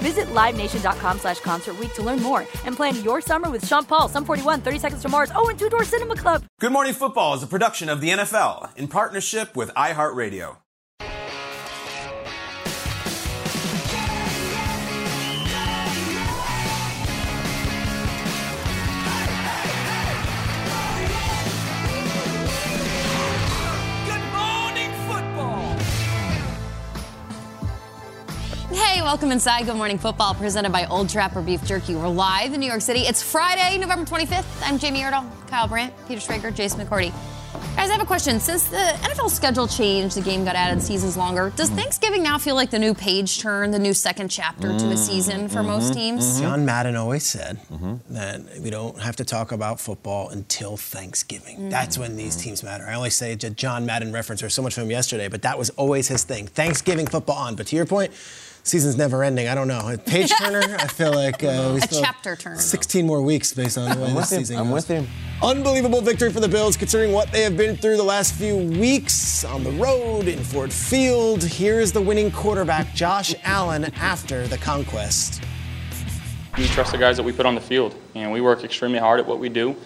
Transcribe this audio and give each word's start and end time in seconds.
Visit 0.00 0.26
LiveNation.com 0.28 1.18
slash 1.18 1.40
Concert 1.40 1.76
to 1.94 2.02
learn 2.02 2.22
more 2.22 2.40
and 2.64 2.76
plan 2.76 3.02
your 3.04 3.20
summer 3.20 3.50
with 3.50 3.66
Sean 3.66 3.84
Paul, 3.84 4.08
Sum 4.08 4.24
41, 4.24 4.60
30 4.60 4.78
Seconds 4.78 5.02
to 5.02 5.08
Mars, 5.08 5.30
oh, 5.34 5.48
and 5.48 5.58
Two 5.58 5.68
Door 5.68 5.84
Cinema 5.84 6.16
Club. 6.16 6.44
Good 6.58 6.72
Morning 6.72 6.94
Football 6.94 7.34
is 7.34 7.42
a 7.42 7.46
production 7.46 7.88
of 7.88 8.00
the 8.00 8.10
NFL 8.10 8.76
in 8.76 8.88
partnership 8.88 9.54
with 9.54 9.70
iHeartRadio. 9.74 10.56
Welcome 29.10 29.32
inside 29.32 29.66
Good 29.66 29.74
Morning 29.74 29.98
Football, 29.98 30.34
presented 30.34 30.70
by 30.70 30.86
Old 30.86 31.08
Trapper 31.08 31.42
Beef 31.42 31.64
Jerky. 31.64 31.96
We're 31.96 32.06
live 32.06 32.54
in 32.54 32.60
New 32.60 32.66
York 32.66 32.80
City. 32.80 33.00
It's 33.00 33.20
Friday, 33.20 33.76
November 33.76 34.08
25th. 34.08 34.46
I'm 34.62 34.78
Jamie 34.78 35.00
Erdahl, 35.00 35.28
Kyle 35.48 35.66
Brandt, 35.66 35.92
Peter 36.06 36.20
Schrager, 36.20 36.54
Jason 36.54 36.86
McCourty. 36.86 37.12
Guys, 37.74 37.90
I 37.90 37.94
have 37.94 38.02
a 38.02 38.06
question. 38.06 38.38
Since 38.38 38.68
the 38.68 38.76
NFL 38.76 39.30
schedule 39.30 39.66
changed, 39.66 40.16
the 40.16 40.20
game 40.20 40.44
got 40.44 40.54
added 40.54 40.80
seasons 40.80 41.16
longer. 41.16 41.52
Does 41.56 41.70
Thanksgiving 41.70 42.22
now 42.22 42.38
feel 42.38 42.54
like 42.54 42.70
the 42.70 42.78
new 42.78 42.94
page 42.94 43.40
turn, 43.40 43.72
the 43.72 43.80
new 43.80 43.94
second 43.94 44.28
chapter 44.28 44.78
to 44.78 44.90
a 44.90 44.96
season 44.96 45.48
for 45.48 45.64
most 45.64 45.86
mm-hmm, 45.86 45.94
teams? 45.94 46.24
Mm-hmm. 46.24 46.42
John 46.42 46.64
Madden 46.64 46.94
always 46.94 47.26
said 47.26 47.58
mm-hmm. 47.68 48.14
that 48.14 48.60
we 48.60 48.70
don't 48.70 49.00
have 49.00 49.16
to 49.16 49.24
talk 49.24 49.50
about 49.50 49.80
football 49.80 50.28
until 50.28 50.76
Thanksgiving. 50.76 51.58
Mm. 51.58 51.70
That's 51.70 51.98
when 51.98 52.14
these 52.14 52.36
teams 52.36 52.62
matter. 52.62 52.86
I 52.86 52.94
only 52.94 53.10
say 53.10 53.32
a 53.32 53.36
John 53.36 53.86
Madden 53.86 54.12
reference 54.12 54.40
or 54.40 54.50
so 54.50 54.62
much 54.62 54.74
from 54.74 54.84
him 54.84 54.92
yesterday, 54.92 55.26
but 55.26 55.42
that 55.42 55.58
was 55.58 55.70
always 55.70 56.06
his 56.06 56.22
thing. 56.22 56.46
Thanksgiving 56.46 57.08
football 57.08 57.38
on. 57.38 57.56
But 57.56 57.66
to 57.68 57.76
your 57.76 57.86
point, 57.86 58.12
season's 58.62 58.96
never 58.96 59.22
ending. 59.24 59.48
I 59.48 59.54
don't 59.54 59.68
know. 59.68 59.96
Page 60.06 60.30
turner, 60.38 60.76
I 60.78 60.86
feel 60.86 61.12
like 61.12 61.42
uh, 61.42 61.70
we 61.74 61.78
A 61.78 61.82
still 61.82 62.02
have 62.02 62.14
chapter 62.14 62.36
turn. 62.36 62.58
16 62.58 63.06
more 63.06 63.22
weeks 63.22 63.52
based 63.54 63.78
on 63.78 63.96
the 63.96 64.04
way 64.04 64.12
this 64.12 64.28
season 64.30 64.58
I'm 64.58 64.66
goes. 64.66 64.74
with 64.74 64.88
him. 64.88 65.06
Unbelievable 65.42 66.02
victory 66.02 66.30
for 66.32 66.40
the 66.40 66.48
Bills 66.48 66.76
considering 66.76 67.12
what 67.12 67.32
they 67.32 67.42
have 67.42 67.56
been 67.56 67.74
through 67.76 67.96
the 67.96 68.02
last 68.02 68.34
few 68.34 68.56
weeks 68.56 69.42
on 69.44 69.64
the 69.64 69.70
road 69.72 70.28
in 70.28 70.38
Ford 70.44 70.72
Field. 70.72 71.42
Here 71.42 71.80
is 71.80 71.92
the 71.92 72.00
winning 72.02 72.30
quarterback, 72.30 72.94
Josh 72.94 73.34
Allen, 73.44 73.86
after 73.96 74.46
the 74.46 74.58
conquest. 74.58 75.42
We 76.58 76.66
trust 76.66 76.92
the 76.92 76.98
guys 76.98 77.16
that 77.16 77.22
we 77.22 77.32
put 77.32 77.46
on 77.46 77.54
the 77.54 77.60
field, 77.60 77.94
and 78.14 78.30
we 78.30 78.40
work 78.42 78.64
extremely 78.64 78.98
hard 78.98 79.18
at 79.20 79.26
what 79.26 79.38
we 79.38 79.48
do. 79.48 79.68
You 79.68 79.76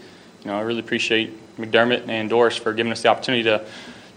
know, 0.47 0.59
I 0.59 0.63
really 0.63 0.81
appreciate 0.81 1.57
McDermott 1.57 2.09
and 2.09 2.29
Dorsey 2.29 2.59
for 2.61 2.73
giving 2.73 2.91
us 2.91 3.03
the 3.03 3.09
opportunity 3.09 3.45
to, 3.45 3.65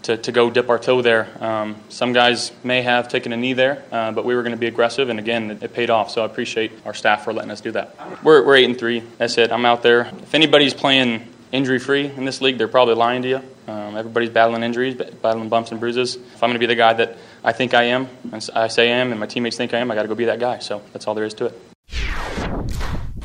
to, 0.08 0.16
to 0.16 0.32
go 0.32 0.50
dip 0.50 0.70
our 0.70 0.80
toe 0.80 1.02
there. 1.02 1.28
Um, 1.44 1.76
some 1.90 2.14
guys 2.14 2.54
may 2.64 2.82
have 2.82 3.10
taken 3.10 3.34
a 3.34 3.38
knee 3.38 3.52
there, 3.52 3.84
uh, 3.92 4.14
but 4.14 4.24
we 4.24 4.36
were 4.36 4.42
going 4.42 4.56
to 4.56 4.58
be 4.58 4.68
aggressive, 4.68 5.10
and 5.10 5.20
again, 5.20 5.52
it, 5.52 5.64
it 5.64 5.74
paid 5.74 5.90
off. 5.90 6.10
So 6.12 6.24
I 6.24 6.26
appreciate 6.26 6.72
our 6.86 6.94
staff 6.94 7.26
for 7.26 7.34
letting 7.34 7.52
us 7.52 7.60
do 7.60 7.72
that. 7.72 8.24
We're, 8.24 8.46
we're 8.46 8.56
eight 8.56 8.66
and 8.66 8.80
three. 8.80 9.04
That's 9.18 9.38
it. 9.38 9.52
I'm 9.52 9.66
out 9.66 9.84
there. 9.84 10.10
If 10.24 10.34
anybody's 10.34 10.74
playing 10.74 11.28
injury 11.52 11.80
free 11.80 12.06
in 12.06 12.24
this 12.24 12.40
league, 12.40 12.58
they're 12.58 12.70
probably 12.70 12.96
lying 12.96 13.22
to 13.24 13.28
you. 13.28 13.42
Um, 13.68 13.98
everybody's 13.98 14.30
battling 14.30 14.64
injuries, 14.64 14.96
battling 14.96 15.50
bumps 15.50 15.72
and 15.72 15.80
bruises. 15.80 16.16
If 16.16 16.42
I'm 16.42 16.50
going 16.50 16.54
to 16.54 16.60
be 16.60 16.68
the 16.68 16.76
guy 16.76 16.94
that 16.94 17.18
I 17.44 17.52
think 17.52 17.74
I 17.74 17.84
am, 17.84 18.08
and 18.32 18.50
I 18.56 18.70
say 18.70 18.94
I 18.94 18.96
am, 18.96 19.12
and 19.12 19.20
my 19.20 19.26
teammates 19.26 19.58
think 19.58 19.74
I 19.74 19.80
am, 19.80 19.92
I 19.92 19.96
got 19.96 20.04
to 20.04 20.08
go 20.08 20.16
be 20.16 20.26
that 20.26 20.40
guy. 20.40 20.60
So 20.60 20.82
that's 20.94 21.06
all 21.06 21.16
there 21.16 21.26
is 21.26 21.34
to 21.36 21.48
it. 21.48 22.37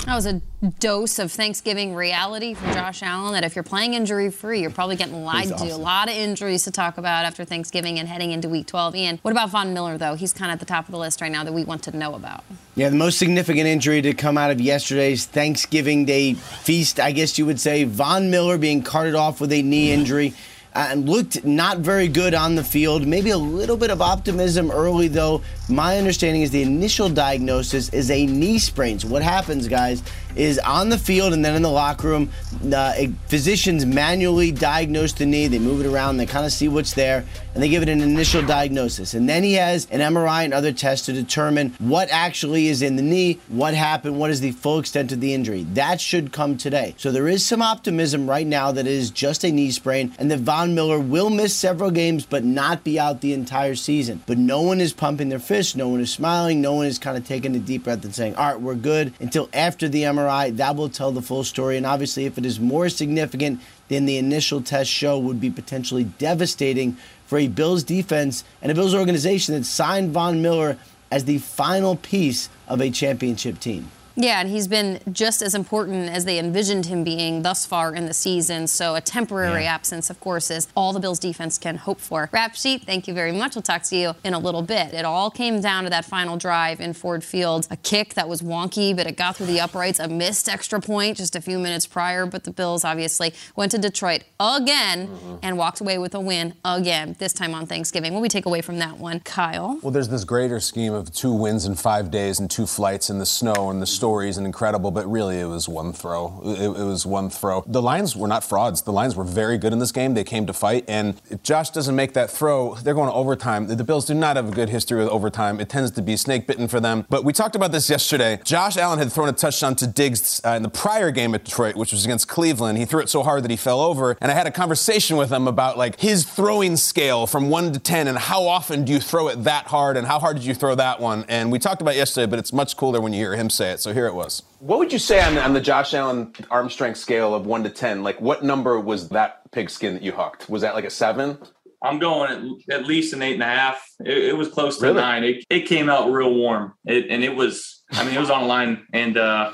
That 0.06 0.16
was 0.16 0.26
a 0.26 0.42
dose 0.80 1.20
of 1.20 1.30
Thanksgiving 1.30 1.94
reality 1.94 2.54
from 2.54 2.72
Josh 2.72 3.02
Allen 3.04 3.34
that 3.34 3.44
if 3.44 3.54
you're 3.54 3.62
playing 3.62 3.94
injury 3.94 4.30
free, 4.30 4.60
you're 4.60 4.70
probably 4.70 4.96
getting 4.96 5.24
lied 5.24 5.56
to. 5.56 5.64
A 5.64 5.76
lot 5.76 6.08
of 6.08 6.16
injuries 6.16 6.64
to 6.64 6.72
talk 6.72 6.98
about 6.98 7.24
after 7.24 7.44
Thanksgiving 7.44 8.00
and 8.00 8.08
heading 8.08 8.32
into 8.32 8.48
week 8.48 8.66
12. 8.66 8.96
Ian, 8.96 9.18
what 9.22 9.30
about 9.30 9.50
Von 9.50 9.72
Miller, 9.72 9.96
though? 9.98 10.14
He's 10.14 10.32
kind 10.32 10.50
of 10.50 10.54
at 10.54 10.60
the 10.60 10.66
top 10.66 10.86
of 10.86 10.92
the 10.92 10.98
list 10.98 11.20
right 11.20 11.30
now 11.30 11.44
that 11.44 11.52
we 11.52 11.64
want 11.64 11.84
to 11.84 11.96
know 11.96 12.14
about. 12.14 12.42
Yeah, 12.74 12.88
the 12.88 12.96
most 12.96 13.18
significant 13.18 13.66
injury 13.66 14.02
to 14.02 14.12
come 14.12 14.36
out 14.36 14.50
of 14.50 14.60
yesterday's 14.60 15.24
Thanksgiving 15.24 16.04
Day 16.04 16.34
feast, 16.34 16.98
I 16.98 17.12
guess 17.12 17.38
you 17.38 17.46
would 17.46 17.60
say, 17.60 17.84
Von 17.84 18.28
Miller 18.28 18.58
being 18.58 18.82
carted 18.82 19.14
off 19.14 19.40
with 19.40 19.52
a 19.52 19.62
knee 19.62 19.92
injury. 19.92 20.34
Uh, 20.74 20.88
and 20.90 21.06
looked 21.06 21.44
not 21.44 21.78
very 21.80 22.08
good 22.08 22.32
on 22.32 22.54
the 22.54 22.64
field. 22.64 23.06
Maybe 23.06 23.28
a 23.28 23.36
little 23.36 23.76
bit 23.76 23.90
of 23.90 24.00
optimism 24.00 24.70
early, 24.70 25.06
though. 25.06 25.42
My 25.68 25.98
understanding 25.98 26.40
is 26.40 26.50
the 26.50 26.62
initial 26.62 27.10
diagnosis 27.10 27.90
is 27.90 28.10
a 28.10 28.24
knee 28.24 28.58
sprain. 28.58 28.98
So, 28.98 29.08
what 29.08 29.22
happens, 29.22 29.68
guys, 29.68 30.02
is 30.36 30.58
on 30.60 30.88
the 30.88 30.98
field 30.98 31.32
and 31.32 31.44
then 31.44 31.54
in 31.54 31.62
the 31.62 31.70
locker 31.70 32.08
room, 32.08 32.30
uh, 32.74 32.94
physicians 33.26 33.84
manually 33.84 34.52
diagnose 34.52 35.12
the 35.12 35.26
knee. 35.26 35.46
They 35.46 35.58
move 35.58 35.84
it 35.84 35.86
around, 35.86 36.16
they 36.16 36.26
kind 36.26 36.46
of 36.46 36.52
see 36.52 36.68
what's 36.68 36.94
there, 36.94 37.24
and 37.54 37.62
they 37.62 37.68
give 37.68 37.82
it 37.82 37.88
an 37.88 38.00
initial 38.00 38.42
diagnosis. 38.42 39.14
And 39.14 39.28
then 39.28 39.42
he 39.42 39.54
has 39.54 39.86
an 39.90 40.00
MRI 40.00 40.44
and 40.44 40.54
other 40.54 40.72
tests 40.72 41.06
to 41.06 41.12
determine 41.12 41.74
what 41.78 42.08
actually 42.10 42.68
is 42.68 42.82
in 42.82 42.96
the 42.96 43.02
knee, 43.02 43.40
what 43.48 43.74
happened, 43.74 44.18
what 44.18 44.30
is 44.30 44.40
the 44.40 44.52
full 44.52 44.78
extent 44.78 45.12
of 45.12 45.20
the 45.20 45.34
injury. 45.34 45.64
That 45.74 46.00
should 46.00 46.32
come 46.32 46.56
today. 46.56 46.94
So 46.98 47.10
there 47.10 47.28
is 47.28 47.44
some 47.44 47.62
optimism 47.62 48.28
right 48.28 48.46
now 48.46 48.72
that 48.72 48.86
it 48.86 48.92
is 48.92 49.10
just 49.10 49.44
a 49.44 49.52
knee 49.52 49.70
sprain 49.70 50.14
and 50.18 50.30
that 50.30 50.38
Von 50.62 50.76
Miller 50.76 51.00
will 51.00 51.28
miss 51.28 51.56
several 51.56 51.90
games 51.90 52.24
but 52.24 52.44
not 52.44 52.84
be 52.84 52.96
out 52.96 53.20
the 53.20 53.32
entire 53.32 53.74
season. 53.74 54.22
But 54.26 54.38
no 54.38 54.62
one 54.62 54.80
is 54.80 54.92
pumping 54.92 55.28
their 55.28 55.40
fist, 55.40 55.76
no 55.76 55.88
one 55.88 55.98
is 55.98 56.12
smiling, 56.12 56.60
no 56.60 56.74
one 56.74 56.86
is 56.86 57.00
kind 57.00 57.16
of 57.16 57.26
taking 57.26 57.56
a 57.56 57.58
deep 57.58 57.82
breath 57.82 58.04
and 58.04 58.14
saying, 58.14 58.36
all 58.36 58.52
right, 58.52 58.60
we're 58.60 58.76
good 58.76 59.12
until 59.18 59.48
after 59.52 59.88
the 59.88 60.04
MRI. 60.04 60.56
That 60.56 60.76
will 60.76 60.88
tell 60.88 61.10
the 61.10 61.20
full 61.20 61.42
story. 61.42 61.76
And 61.76 61.84
obviously, 61.84 62.26
if 62.26 62.38
it 62.38 62.46
is 62.46 62.60
more 62.60 62.88
significant 62.88 63.60
than 63.88 64.04
the 64.04 64.18
initial 64.18 64.62
test 64.62 64.88
show, 64.88 65.18
would 65.18 65.40
be 65.40 65.50
potentially 65.50 66.04
devastating 66.04 66.96
for 67.26 67.38
a 67.38 67.48
Bills 67.48 67.82
defense 67.82 68.44
and 68.62 68.70
a 68.70 68.74
Bills 68.76 68.94
organization 68.94 69.56
that 69.56 69.64
signed 69.64 70.12
Von 70.12 70.42
Miller 70.42 70.78
as 71.10 71.24
the 71.24 71.38
final 71.38 71.96
piece 71.96 72.48
of 72.68 72.80
a 72.80 72.88
championship 72.88 73.58
team. 73.58 73.90
Yeah, 74.16 74.40
and 74.40 74.48
he's 74.48 74.68
been 74.68 75.00
just 75.12 75.42
as 75.42 75.54
important 75.54 76.10
as 76.10 76.24
they 76.24 76.38
envisioned 76.38 76.86
him 76.86 77.04
being 77.04 77.42
thus 77.42 77.66
far 77.66 77.94
in 77.94 78.06
the 78.06 78.14
season. 78.14 78.66
So 78.66 78.94
a 78.94 79.00
temporary 79.00 79.66
absence, 79.66 80.10
of 80.10 80.20
course, 80.20 80.50
is 80.50 80.68
all 80.76 80.92
the 80.92 81.00
Bills 81.00 81.18
defense 81.18 81.58
can 81.58 81.76
hope 81.76 82.00
for. 82.00 82.28
Rap 82.32 82.54
sheet, 82.54 82.82
thank 82.82 83.08
you 83.08 83.14
very 83.14 83.32
much. 83.32 83.54
We'll 83.54 83.62
talk 83.62 83.82
to 83.84 83.96
you 83.96 84.14
in 84.24 84.34
a 84.34 84.38
little 84.38 84.62
bit. 84.62 84.94
It 84.94 85.04
all 85.04 85.30
came 85.30 85.60
down 85.60 85.84
to 85.84 85.90
that 85.90 86.04
final 86.04 86.36
drive 86.36 86.80
in 86.80 86.92
Ford 86.92 87.24
Field. 87.24 87.66
A 87.70 87.76
kick 87.76 88.14
that 88.14 88.28
was 88.28 88.42
wonky, 88.42 88.94
but 88.94 89.06
it 89.06 89.16
got 89.16 89.36
through 89.36 89.46
the 89.46 89.60
uprights. 89.60 89.98
A 89.98 90.08
missed 90.08 90.48
extra 90.48 90.80
point 90.80 91.16
just 91.16 91.36
a 91.36 91.40
few 91.40 91.58
minutes 91.58 91.86
prior, 91.86 92.26
but 92.26 92.44
the 92.44 92.50
Bills 92.50 92.84
obviously 92.84 93.32
went 93.56 93.72
to 93.72 93.78
Detroit 93.78 94.24
again 94.38 95.08
mm-hmm. 95.08 95.36
and 95.42 95.56
walked 95.56 95.80
away 95.80 95.98
with 95.98 96.14
a 96.14 96.20
win 96.20 96.54
again, 96.64 97.16
this 97.18 97.32
time 97.32 97.54
on 97.54 97.66
Thanksgiving. 97.66 98.12
What 98.12 98.20
do 98.20 98.22
we 98.22 98.28
take 98.28 98.46
away 98.46 98.60
from 98.60 98.78
that 98.78 98.98
one? 98.98 99.20
Kyle? 99.20 99.78
Well, 99.82 99.90
there's 99.90 100.08
this 100.08 100.24
greater 100.24 100.60
scheme 100.60 100.92
of 100.92 101.12
two 101.12 101.32
wins 101.32 101.64
in 101.64 101.74
five 101.74 102.10
days 102.10 102.40
and 102.40 102.50
two 102.50 102.66
flights 102.66 103.10
in 103.10 103.18
the 103.18 103.26
snow 103.26 103.70
and 103.70 103.80
the 103.80 103.86
stories 104.02 104.36
and 104.36 104.44
incredible, 104.44 104.90
but 104.90 105.08
really 105.08 105.38
it 105.38 105.44
was 105.44 105.68
one 105.68 105.92
throw. 105.92 106.42
It, 106.44 106.60
it, 106.60 106.84
was 106.84 107.06
one 107.06 107.30
throw. 107.30 107.62
The 107.68 107.80
Lions 107.80 108.16
were 108.16 108.26
not 108.26 108.42
frauds. 108.42 108.82
The 108.82 108.90
Lions 108.90 109.14
were 109.14 109.22
very 109.22 109.56
good 109.58 109.72
in 109.72 109.78
this 109.78 109.92
game. 109.92 110.14
They 110.14 110.24
came 110.24 110.44
to 110.46 110.52
fight, 110.52 110.84
and 110.88 111.22
if 111.30 111.44
Josh 111.44 111.70
doesn't 111.70 111.94
make 111.94 112.12
that 112.14 112.28
throw, 112.28 112.74
they're 112.82 112.94
going 112.94 113.08
to 113.08 113.14
overtime. 113.14 113.68
The 113.68 113.84
Bills 113.84 114.04
do 114.06 114.14
not 114.14 114.34
have 114.34 114.48
a 114.48 114.50
good 114.50 114.70
history 114.70 114.98
with 114.98 115.06
overtime. 115.06 115.60
It 115.60 115.68
tends 115.68 115.92
to 115.92 116.02
be 116.02 116.16
snake 116.16 116.48
bitten 116.48 116.66
for 116.66 116.80
them. 116.80 117.06
But 117.10 117.22
we 117.22 117.32
talked 117.32 117.54
about 117.54 117.70
this 117.70 117.88
yesterday. 117.88 118.40
Josh 118.42 118.76
Allen 118.76 118.98
had 118.98 119.12
thrown 119.12 119.28
a 119.28 119.32
touchdown 119.32 119.76
to 119.76 119.86
Diggs 119.86 120.40
uh, 120.44 120.50
in 120.56 120.64
the 120.64 120.68
prior 120.68 121.12
game 121.12 121.32
at 121.36 121.44
Detroit, 121.44 121.76
which 121.76 121.92
was 121.92 122.04
against 122.04 122.26
Cleveland. 122.26 122.78
He 122.78 122.84
threw 122.84 123.02
it 123.02 123.08
so 123.08 123.22
hard 123.22 123.44
that 123.44 123.52
he 123.52 123.56
fell 123.56 123.80
over, 123.80 124.16
and 124.20 124.32
I 124.32 124.34
had 124.34 124.48
a 124.48 124.50
conversation 124.50 125.16
with 125.16 125.30
him 125.30 125.46
about 125.46 125.78
like 125.78 126.00
his 126.00 126.24
throwing 126.24 126.76
scale 126.76 127.28
from 127.28 127.50
one 127.50 127.72
to 127.72 127.78
ten, 127.78 128.08
and 128.08 128.18
how 128.18 128.48
often 128.48 128.84
do 128.84 128.92
you 128.92 128.98
throw 128.98 129.28
it 129.28 129.44
that 129.44 129.68
hard, 129.68 129.96
and 129.96 130.08
how 130.08 130.18
hard 130.18 130.38
did 130.38 130.44
you 130.44 130.54
throw 130.54 130.74
that 130.74 130.98
one? 130.98 131.24
And 131.28 131.52
we 131.52 131.60
talked 131.60 131.82
about 131.82 131.94
yesterday, 131.94 132.28
but 132.28 132.40
it's 132.40 132.52
much 132.52 132.76
cooler 132.76 133.00
when 133.00 133.12
you 133.12 133.20
hear 133.20 133.36
him 133.36 133.48
say 133.48 133.70
it. 133.70 133.78
So 133.78 133.91
here 133.92 134.06
it 134.06 134.14
was. 134.14 134.42
What 134.58 134.78
would 134.78 134.92
you 134.92 134.98
say 134.98 135.22
on 135.22 135.34
the, 135.34 135.42
on 135.42 135.52
the 135.52 135.60
Josh 135.60 135.94
Allen 135.94 136.32
arm 136.50 136.70
strength 136.70 136.98
scale 136.98 137.34
of 137.34 137.46
one 137.46 137.64
to 137.64 137.70
ten? 137.70 138.02
Like, 138.02 138.20
what 138.20 138.42
number 138.42 138.78
was 138.78 139.08
that 139.10 139.50
pigskin 139.52 139.94
that 139.94 140.02
you 140.02 140.12
hooked? 140.12 140.48
Was 140.48 140.62
that 140.62 140.74
like 140.74 140.84
a 140.84 140.90
seven? 140.90 141.38
I'm 141.82 141.98
going 141.98 142.60
at, 142.70 142.74
at 142.80 142.86
least 142.86 143.12
an 143.12 143.22
eight 143.22 143.34
and 143.34 143.42
a 143.42 143.46
half. 143.46 143.84
It, 144.04 144.18
it 144.18 144.36
was 144.36 144.48
close 144.48 144.78
to 144.78 144.86
really? 144.86 145.00
nine. 145.00 145.24
It, 145.24 145.44
it 145.50 145.66
came 145.66 145.88
out 145.88 146.10
real 146.10 146.32
warm, 146.32 146.74
it, 146.84 147.06
and 147.10 147.24
it 147.24 147.34
was. 147.34 147.82
I 147.92 148.04
mean, 148.04 148.14
it 148.14 148.20
was 148.20 148.30
on 148.30 148.42
the 148.42 148.46
line, 148.46 148.86
and 148.92 149.16
uh, 149.16 149.52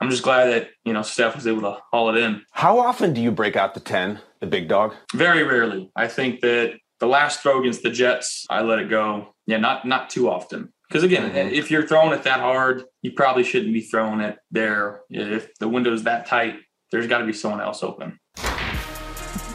I'm 0.00 0.10
just 0.10 0.22
glad 0.22 0.46
that 0.46 0.70
you 0.84 0.92
know 0.92 1.02
Steph 1.02 1.36
was 1.36 1.46
able 1.46 1.62
to 1.62 1.78
haul 1.92 2.14
it 2.14 2.18
in. 2.18 2.42
How 2.52 2.78
often 2.78 3.12
do 3.12 3.20
you 3.20 3.30
break 3.30 3.56
out 3.56 3.74
the 3.74 3.80
ten, 3.80 4.20
the 4.40 4.46
big 4.46 4.68
dog? 4.68 4.94
Very 5.14 5.44
rarely. 5.44 5.90
I 5.94 6.08
think 6.08 6.40
that 6.40 6.78
the 7.00 7.06
last 7.06 7.40
throw 7.40 7.60
against 7.60 7.82
the 7.82 7.90
Jets, 7.90 8.44
I 8.50 8.62
let 8.62 8.80
it 8.80 8.90
go. 8.90 9.34
Yeah, 9.46 9.58
not 9.58 9.86
not 9.86 10.10
too 10.10 10.28
often. 10.28 10.72
Because 10.88 11.02
again, 11.02 11.30
mm-hmm. 11.30 11.54
if 11.54 11.70
you're 11.70 11.86
throwing 11.86 12.12
it 12.12 12.22
that 12.22 12.40
hard, 12.40 12.84
you 13.02 13.12
probably 13.12 13.44
shouldn't 13.44 13.74
be 13.74 13.82
throwing 13.82 14.20
it 14.20 14.38
there. 14.50 15.02
If 15.10 15.54
the 15.58 15.68
window 15.68 15.92
is 15.92 16.04
that 16.04 16.26
tight, 16.26 16.56
there's 16.90 17.06
got 17.06 17.18
to 17.18 17.26
be 17.26 17.32
someone 17.32 17.60
else 17.60 17.82
open. 17.82 18.18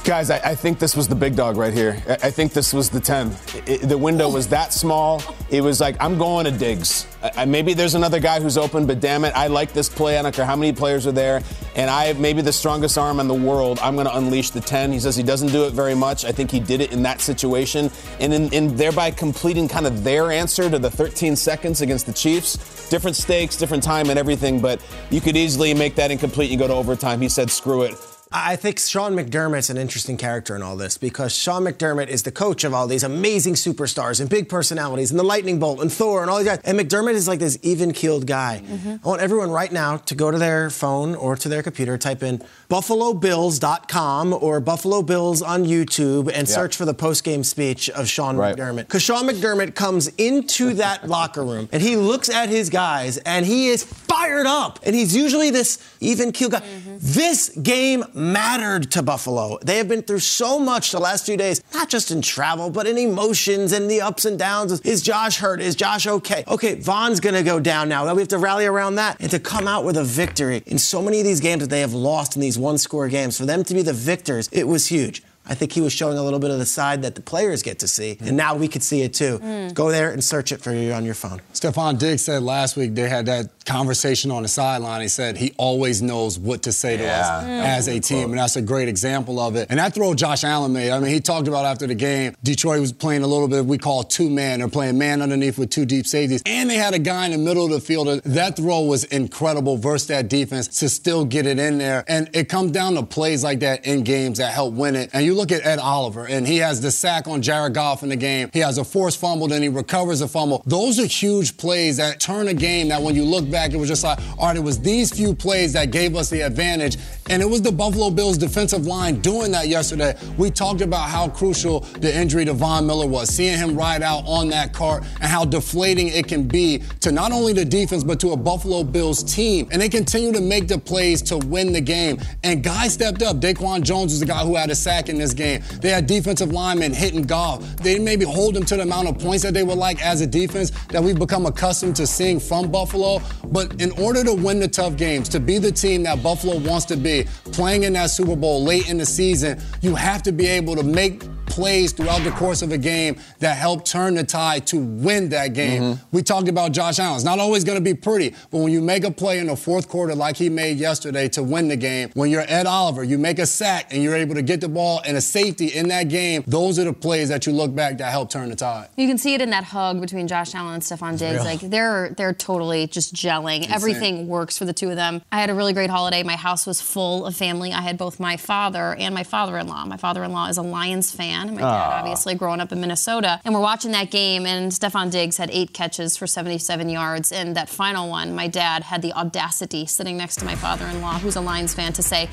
Guys, 0.03 0.29
I, 0.29 0.37
I, 0.39 0.55
think 0.55 0.79
this 0.79 0.97
was 0.97 1.07
the 1.07 1.15
big 1.15 1.33
dog 1.33 1.55
right 1.55 1.73
here. 1.73 2.03
I, 2.09 2.13
I 2.27 2.29
think 2.29 2.51
this 2.51 2.73
was 2.73 2.89
the 2.89 2.99
10. 2.99 3.33
It, 3.65 3.87
the 3.87 3.97
window 3.97 4.29
was 4.29 4.49
that 4.49 4.73
small. 4.73 5.23
It 5.49 5.61
was 5.61 5.79
like, 5.79 5.95
I'm 6.01 6.17
going 6.17 6.43
to 6.43 6.51
Diggs. 6.51 7.07
I, 7.37 7.45
maybe 7.45 7.73
there's 7.73 7.95
another 7.95 8.19
guy 8.19 8.41
who's 8.41 8.57
open, 8.57 8.85
but 8.85 8.99
damn 8.99 9.23
it, 9.23 9.33
I 9.33 9.47
like 9.47 9.71
this 9.71 9.87
play. 9.87 10.17
I 10.17 10.21
don't 10.21 10.35
care 10.35 10.45
how 10.45 10.57
many 10.57 10.73
players 10.73 11.07
are 11.07 11.13
there. 11.13 11.41
And 11.77 11.89
I 11.89 12.05
have 12.05 12.19
maybe 12.19 12.41
the 12.41 12.51
strongest 12.51 12.97
arm 12.97 13.21
in 13.21 13.29
the 13.29 13.33
world. 13.33 13.79
I'm 13.81 13.95
going 13.95 14.05
to 14.05 14.17
unleash 14.17 14.49
the 14.49 14.59
10. 14.59 14.91
He 14.91 14.99
says 14.99 15.15
he 15.15 15.23
doesn't 15.23 15.53
do 15.53 15.63
it 15.67 15.71
very 15.71 15.95
much. 15.95 16.25
I 16.25 16.33
think 16.33 16.51
he 16.51 16.59
did 16.59 16.81
it 16.81 16.91
in 16.91 17.01
that 17.03 17.21
situation. 17.21 17.89
And 18.19 18.33
in, 18.33 18.53
in 18.53 18.75
thereby 18.75 19.09
completing 19.11 19.69
kind 19.69 19.87
of 19.87 20.03
their 20.03 20.33
answer 20.33 20.69
to 20.69 20.79
the 20.79 20.91
13 20.91 21.37
seconds 21.37 21.79
against 21.79 22.07
the 22.07 22.13
Chiefs. 22.13 22.89
Different 22.89 23.15
stakes, 23.15 23.55
different 23.55 23.83
time, 23.83 24.09
and 24.09 24.19
everything, 24.19 24.59
but 24.59 24.85
you 25.09 25.21
could 25.21 25.37
easily 25.37 25.73
make 25.73 25.95
that 25.95 26.11
incomplete 26.11 26.51
and 26.51 26.59
go 26.59 26.67
to 26.67 26.73
overtime. 26.73 27.21
He 27.21 27.29
said, 27.29 27.49
screw 27.49 27.83
it. 27.83 28.12
I 28.35 28.55
think 28.55 28.79
Sean 28.79 29.13
McDermott's 29.13 29.69
an 29.69 29.77
interesting 29.77 30.17
character 30.17 30.55
in 30.55 30.63
all 30.63 30.75
this 30.75 30.97
because 30.97 31.35
Sean 31.35 31.65
McDermott 31.65 32.07
is 32.07 32.23
the 32.23 32.31
coach 32.31 32.63
of 32.63 32.73
all 32.73 32.87
these 32.87 33.03
amazing 33.03 33.53
superstars 33.53 34.19
and 34.19 34.27
big 34.27 34.49
personalities 34.49 35.11
and 35.11 35.19
the 35.19 35.23
Lightning 35.23 35.59
Bolt 35.59 35.81
and 35.81 35.93
Thor 35.93 36.21
and 36.21 36.31
all 36.31 36.39
these 36.39 36.47
guys. 36.47 36.59
And 36.63 36.79
McDermott 36.79 37.13
is 37.13 37.27
like 37.27 37.37
this 37.37 37.59
even 37.61 37.93
keeled 37.93 38.25
guy. 38.25 38.63
Mm-hmm. 38.65 38.95
I 39.05 39.07
want 39.07 39.21
everyone 39.21 39.51
right 39.51 39.71
now 39.71 39.97
to 39.97 40.15
go 40.15 40.31
to 40.31 40.39
their 40.39 40.71
phone 40.71 41.13
or 41.13 41.35
to 41.35 41.47
their 41.47 41.61
computer, 41.61 41.95
type 41.99 42.23
in 42.23 42.43
buffalobills.com 42.73 44.33
or 44.33 44.59
Buffalo 44.59 45.03
Bills 45.03 45.43
on 45.43 45.63
YouTube 45.63 46.21
and 46.21 46.47
yeah. 46.49 46.55
search 46.55 46.75
for 46.75 46.85
the 46.85 46.93
post-game 46.95 47.43
speech 47.43 47.87
of 47.91 48.07
Sean 48.09 48.35
right. 48.35 48.57
McDermott. 48.57 48.87
Because 48.87 49.03
Sean 49.03 49.27
McDermott 49.27 49.75
comes 49.75 50.07
into 50.17 50.73
that 50.73 51.07
locker 51.07 51.45
room 51.45 51.69
and 51.71 51.83
he 51.83 51.95
looks 51.95 52.29
at 52.29 52.49
his 52.49 52.71
guys 52.71 53.19
and 53.19 53.45
he 53.45 53.67
is 53.67 53.83
fired 53.83 54.47
up. 54.47 54.79
And 54.81 54.95
he's 54.95 55.15
usually 55.15 55.51
this 55.51 55.77
even 55.99 56.31
keel 56.31 56.49
guy. 56.49 56.61
Mm-hmm. 56.61 56.97
This 56.99 57.49
game 57.49 58.05
mattered 58.15 58.89
to 58.93 59.03
Buffalo. 59.03 59.59
They 59.61 59.77
have 59.77 59.87
been 59.87 60.01
through 60.01 60.19
so 60.19 60.57
much 60.57 60.91
the 60.91 60.99
last 60.99 61.27
few 61.27 61.37
days, 61.37 61.63
not 61.75 61.89
just 61.89 62.09
in 62.09 62.23
travel, 62.23 62.71
but 62.71 62.87
in 62.87 62.97
emotions 62.97 63.71
and 63.71 63.87
the 63.87 64.01
ups 64.01 64.25
and 64.25 64.39
downs. 64.39 64.81
Is 64.81 65.03
Josh 65.03 65.37
hurt? 65.37 65.61
Is 65.61 65.75
Josh 65.75 66.07
okay? 66.07 66.43
Okay, 66.47 66.73
Von's 66.73 67.19
going 67.19 67.35
to 67.35 67.43
go 67.43 67.59
down 67.59 67.87
now. 67.87 68.11
We 68.15 68.21
have 68.21 68.29
to 68.29 68.39
rally 68.39 68.65
around 68.65 68.95
that 68.95 69.17
and 69.19 69.29
to 69.29 69.39
come 69.39 69.67
out 69.67 69.85
with 69.85 69.95
a 69.95 70.03
victory 70.03 70.63
in 70.65 70.79
so 70.79 71.03
many 71.03 71.19
of 71.19 71.25
these 71.25 71.39
games 71.39 71.61
that 71.61 71.69
they 71.69 71.81
have 71.81 71.93
lost 71.93 72.35
in 72.35 72.41
these 72.41 72.62
one 72.63 72.77
score 72.77 73.07
games. 73.09 73.37
For 73.37 73.45
them 73.45 73.63
to 73.65 73.73
be 73.73 73.83
the 73.83 73.93
victors, 73.93 74.49
it 74.51 74.67
was 74.67 74.87
huge. 74.87 75.21
I 75.45 75.55
think 75.55 75.73
he 75.73 75.81
was 75.81 75.91
showing 75.91 76.17
a 76.17 76.23
little 76.23 76.39
bit 76.39 76.51
of 76.51 76.57
the 76.57 76.65
side 76.65 77.01
that 77.01 77.15
the 77.15 77.21
players 77.21 77.63
get 77.63 77.79
to 77.79 77.87
see, 77.87 78.17
and 78.21 78.37
now 78.37 78.55
we 78.55 78.69
could 78.69 78.81
see 78.81 79.01
it 79.01 79.13
too. 79.13 79.39
Mm. 79.39 79.73
Go 79.73 79.91
there 79.91 80.11
and 80.11 80.23
search 80.23 80.53
it 80.53 80.61
for 80.61 80.73
you 80.73 80.93
on 80.93 81.03
your 81.03 81.15
phone. 81.15 81.41
Stefon 81.53 81.99
Diggs 81.99 82.21
said 82.21 82.43
last 82.43 82.77
week 82.77 82.95
they 82.95 83.09
had 83.09 83.25
that 83.25 83.62
conversation 83.65 84.31
on 84.31 84.43
the 84.43 84.49
sideline. 84.49 85.01
He 85.01 85.07
said 85.07 85.37
he 85.37 85.53
always 85.57 86.01
knows 86.01 86.37
what 86.39 86.63
to 86.63 86.71
say 86.71 86.97
to 86.97 87.05
us 87.05 87.43
mm. 87.43 87.63
as 87.63 87.87
a 87.87 87.99
team, 87.99 88.29
and 88.29 88.39
that's 88.39 88.55
a 88.55 88.61
great 88.61 88.87
example 88.87 89.39
of 89.39 89.55
it. 89.55 89.67
And 89.69 89.79
that 89.79 89.93
throw 89.93 90.13
Josh 90.13 90.43
Allen 90.43 90.73
made, 90.73 90.91
I 90.91 90.99
mean, 90.99 91.11
he 91.11 91.19
talked 91.19 91.47
about 91.47 91.65
after 91.65 91.87
the 91.87 91.95
game, 91.95 92.35
Detroit 92.43 92.79
was 92.79 92.93
playing 92.93 93.23
a 93.23 93.27
little 93.27 93.47
bit 93.47 93.65
we 93.65 93.77
call 93.77 94.03
two 94.03 94.29
man. 94.29 94.59
They're 94.59 94.67
playing 94.67 94.97
man 94.97 95.21
underneath 95.21 95.57
with 95.57 95.69
two 95.69 95.85
deep 95.85 96.05
safeties, 96.05 96.41
and 96.45 96.69
they 96.69 96.75
had 96.75 96.93
a 96.93 96.99
guy 96.99 97.25
in 97.25 97.31
the 97.31 97.37
middle 97.37 97.65
of 97.65 97.71
the 97.71 97.79
field. 97.79 98.21
That 98.23 98.55
throw 98.55 98.81
was 98.81 99.03
incredible 99.05 99.77
versus 99.77 100.07
that 100.07 100.27
defense 100.29 100.79
to 100.79 100.89
still 100.89 101.25
get 101.25 101.45
it 101.45 101.59
in 101.59 101.77
there. 101.77 102.03
And 102.07 102.29
it 102.33 102.49
comes 102.49 102.71
down 102.71 102.95
to 102.95 103.03
plays 103.03 103.43
like 103.43 103.59
that 103.59 103.85
in 103.85 104.03
games 104.03 104.37
that 104.37 104.53
help 104.53 104.73
win 104.73 104.95
it. 104.95 105.09
And 105.13 105.25
you 105.25 105.33
look 105.33 105.51
at 105.51 105.65
Ed 105.65 105.79
Oliver, 105.79 106.27
and 106.27 106.47
he 106.47 106.57
has 106.57 106.81
the 106.81 106.91
sack 106.91 107.27
on 107.27 107.41
Jared 107.41 107.73
Goff 107.73 108.03
in 108.03 108.09
the 108.09 108.15
game. 108.15 108.49
He 108.53 108.59
has 108.59 108.77
a 108.77 108.83
forced 108.83 109.19
fumble, 109.19 109.47
then 109.47 109.61
he 109.61 109.69
recovers 109.69 110.21
a 110.21 110.27
fumble. 110.27 110.63
Those 110.65 110.99
are 110.99 111.05
huge 111.05 111.57
plays 111.57 111.97
that 111.97 112.19
turn 112.19 112.47
a 112.47 112.53
game 112.53 112.89
that 112.89 113.01
when 113.01 113.15
you 113.15 113.25
look 113.25 113.49
back, 113.53 113.71
it 113.71 113.77
was 113.77 113.87
just 113.87 114.03
like, 114.03 114.19
all 114.37 114.47
right, 114.47 114.57
it 114.57 114.63
was 114.63 114.79
these 114.79 115.13
few 115.13 115.33
plays 115.33 115.71
that 115.73 115.91
gave 115.91 116.15
us 116.15 116.29
the 116.29 116.41
advantage. 116.41 116.97
And 117.29 117.41
it 117.41 117.45
was 117.49 117.61
the 117.61 117.71
Buffalo 117.71 118.09
Bills 118.09 118.37
defensive 118.37 118.85
line 118.85 119.21
doing 119.21 119.51
that 119.53 119.69
yesterday. 119.69 120.17
We 120.37 120.51
talked 120.51 120.81
about 120.81 121.09
how 121.09 121.29
crucial 121.29 121.81
the 122.01 122.13
injury 122.13 122.43
to 122.45 122.53
Von 122.53 122.85
Miller 122.85 123.07
was, 123.07 123.29
seeing 123.29 123.57
him 123.57 123.77
ride 123.77 124.01
out 124.01 124.23
on 124.25 124.49
that 124.49 124.73
cart 124.73 125.03
and 125.21 125.25
how 125.31 125.45
deflating 125.45 126.07
it 126.07 126.27
can 126.27 126.47
be 126.47 126.83
to 126.99 127.11
not 127.11 127.31
only 127.31 127.53
the 127.53 127.63
defense, 127.63 128.03
but 128.03 128.19
to 128.19 128.31
a 128.31 128.37
Buffalo 128.37 128.83
Bills 128.83 129.23
team. 129.23 129.69
And 129.71 129.81
they 129.81 129.87
continue 129.87 130.33
to 130.33 130.41
make 130.41 130.67
the 130.67 130.77
plays 130.77 131.21
to 131.23 131.37
win 131.37 131.71
the 131.71 131.81
game. 131.81 132.19
And 132.43 132.63
guys 132.63 132.93
stepped 132.93 133.21
up. 133.21 133.37
DaQuan 133.37 133.83
Jones 133.83 134.11
was 134.11 134.19
the 134.19 134.25
guy 134.25 134.43
who 134.43 134.55
had 134.55 134.69
a 134.69 134.75
sack 134.75 135.07
in 135.07 135.17
this 135.17 135.33
game. 135.33 135.61
They 135.79 135.89
had 135.89 136.07
defensive 136.07 136.51
linemen 136.51 136.93
hitting 136.93 137.21
Goff. 137.21 137.63
They 137.77 137.99
maybe 137.99 138.25
hold 138.25 138.55
them 138.55 138.65
to 138.65 138.75
the 138.75 138.83
amount 138.83 139.07
of 139.07 139.19
points 139.19 139.43
that 139.43 139.53
they 139.53 139.63
would 139.63 139.77
like 139.77 140.03
as 140.03 140.21
a 140.21 140.27
defense 140.27 140.71
that 140.87 141.01
we've 141.03 141.19
become 141.19 141.45
accustomed 141.45 141.95
to 141.97 142.07
seeing 142.07 142.39
from 142.39 142.71
Buffalo. 142.71 143.21
But 143.45 143.81
in 143.81 143.91
order 143.91 144.23
to 144.23 144.33
win 144.33 144.59
the 144.59 144.67
tough 144.67 144.95
games, 144.97 145.29
to 145.29 145.39
be 145.39 145.57
the 145.57 145.71
team 145.71 146.03
that 146.03 146.23
Buffalo 146.23 146.57
wants 146.57 146.85
to 146.85 146.97
be, 146.97 147.25
playing 147.51 147.83
in 147.83 147.93
that 147.93 148.09
Super 148.09 148.35
Bowl 148.35 148.63
late 148.63 148.89
in 148.89 148.97
the 148.97 149.05
season, 149.05 149.61
you 149.81 149.95
have 149.95 150.23
to 150.23 150.31
be 150.31 150.47
able 150.47 150.75
to 150.75 150.83
make 150.83 151.23
plays 151.45 151.91
throughout 151.91 152.23
the 152.23 152.31
course 152.31 152.61
of 152.61 152.71
a 152.71 152.77
game 152.77 153.17
that 153.39 153.57
help 153.57 153.85
turn 153.85 154.15
the 154.15 154.23
tide 154.23 154.65
to 154.67 154.77
win 154.77 155.29
that 155.29 155.53
game. 155.53 155.81
Mm-hmm. 155.81 156.15
We 156.15 156.23
talked 156.23 156.47
about 156.47 156.71
Josh 156.71 156.99
Allen. 156.99 157.15
It's 157.15 157.23
not 157.23 157.39
always 157.39 157.63
going 157.63 157.77
to 157.77 157.83
be 157.83 157.93
pretty, 157.93 158.35
but 158.51 158.59
when 158.59 158.71
you 158.71 158.81
make 158.81 159.03
a 159.03 159.11
play 159.11 159.39
in 159.39 159.47
the 159.47 159.55
fourth 159.55 159.87
quarter 159.87 160.15
like 160.15 160.37
he 160.37 160.49
made 160.49 160.77
yesterday 160.77 161.27
to 161.29 161.43
win 161.43 161.67
the 161.67 161.75
game, 161.75 162.09
when 162.13 162.29
you're 162.29 162.45
Ed 162.47 162.65
Oliver, 162.65 163.03
you 163.03 163.17
make 163.17 163.39
a 163.39 163.45
sack 163.45 163.93
and 163.93 164.01
you're 164.01 164.15
able 164.15 164.35
to 164.35 164.41
get 164.41 164.61
the 164.61 164.69
ball 164.69 165.01
and 165.05 165.17
a 165.17 165.21
safety 165.21 165.67
in 165.67 165.89
that 165.89 166.09
game, 166.09 166.43
those 166.47 166.79
are 166.79 166.85
the 166.85 166.93
plays 166.93 167.29
that 167.29 167.45
you 167.45 167.53
look 167.53 167.73
back 167.73 167.97
that 167.97 168.11
help 168.11 168.29
turn 168.29 168.49
the 168.49 168.55
tide. 168.55 168.89
You 168.97 169.07
can 169.07 169.17
see 169.17 169.33
it 169.33 169.41
in 169.41 169.49
that 169.51 169.63
hug 169.63 170.01
between 170.01 170.27
Josh 170.27 170.55
Allen 170.55 170.75
and 170.75 170.83
Stefon 170.83 171.17
Diggs. 171.17 171.43
Like 171.43 171.59
they're 171.59 172.09
they're 172.17 172.33
totally 172.33 172.87
just 172.87 173.13
gelling. 173.13 173.57
Insane. 173.57 173.73
Everything 173.73 174.27
works 174.27 174.57
for 174.57 174.65
the 174.65 174.73
two 174.73 174.89
of 174.89 174.95
them. 174.95 175.21
I 175.31 175.39
had 175.39 175.49
a 175.49 175.53
really 175.53 175.73
great 175.73 175.89
holiday. 175.89 176.23
My 176.23 176.35
house 176.35 176.65
was 176.65 176.81
full 176.81 177.25
of 177.25 177.35
family. 177.35 177.73
I 177.73 177.81
had 177.81 177.97
both 177.97 178.19
my 178.19 178.37
father 178.37 178.95
and 178.95 179.13
my 179.13 179.23
father-in-law. 179.23 179.85
My 179.85 179.97
father-in-law 179.97 180.47
is 180.47 180.57
a 180.57 180.61
Lions 180.61 181.11
fan. 181.11 181.32
My 181.33 181.61
dad, 181.61 181.63
ah. 181.63 181.99
obviously, 181.99 182.35
growing 182.35 182.59
up 182.59 182.71
in 182.71 182.79
Minnesota. 182.79 183.39
And 183.43 183.53
we're 183.53 183.61
watching 183.61 183.91
that 183.91 184.11
game, 184.11 184.45
and 184.45 184.71
Stefon 184.71 185.11
Diggs 185.11 185.37
had 185.37 185.49
eight 185.51 185.73
catches 185.73 186.17
for 186.17 186.27
77 186.27 186.89
yards. 186.89 187.31
And 187.31 187.55
that 187.55 187.69
final 187.69 188.09
one, 188.09 188.35
my 188.35 188.47
dad 188.47 188.83
had 188.83 189.01
the 189.01 189.13
audacity 189.13 189.85
sitting 189.85 190.17
next 190.17 190.37
to 190.37 190.45
my 190.45 190.55
father-in-law, 190.55 191.19
who's 191.19 191.35
a 191.35 191.41
Lions 191.41 191.73
fan, 191.73 191.93
to 191.93 192.03
say, 192.03 192.29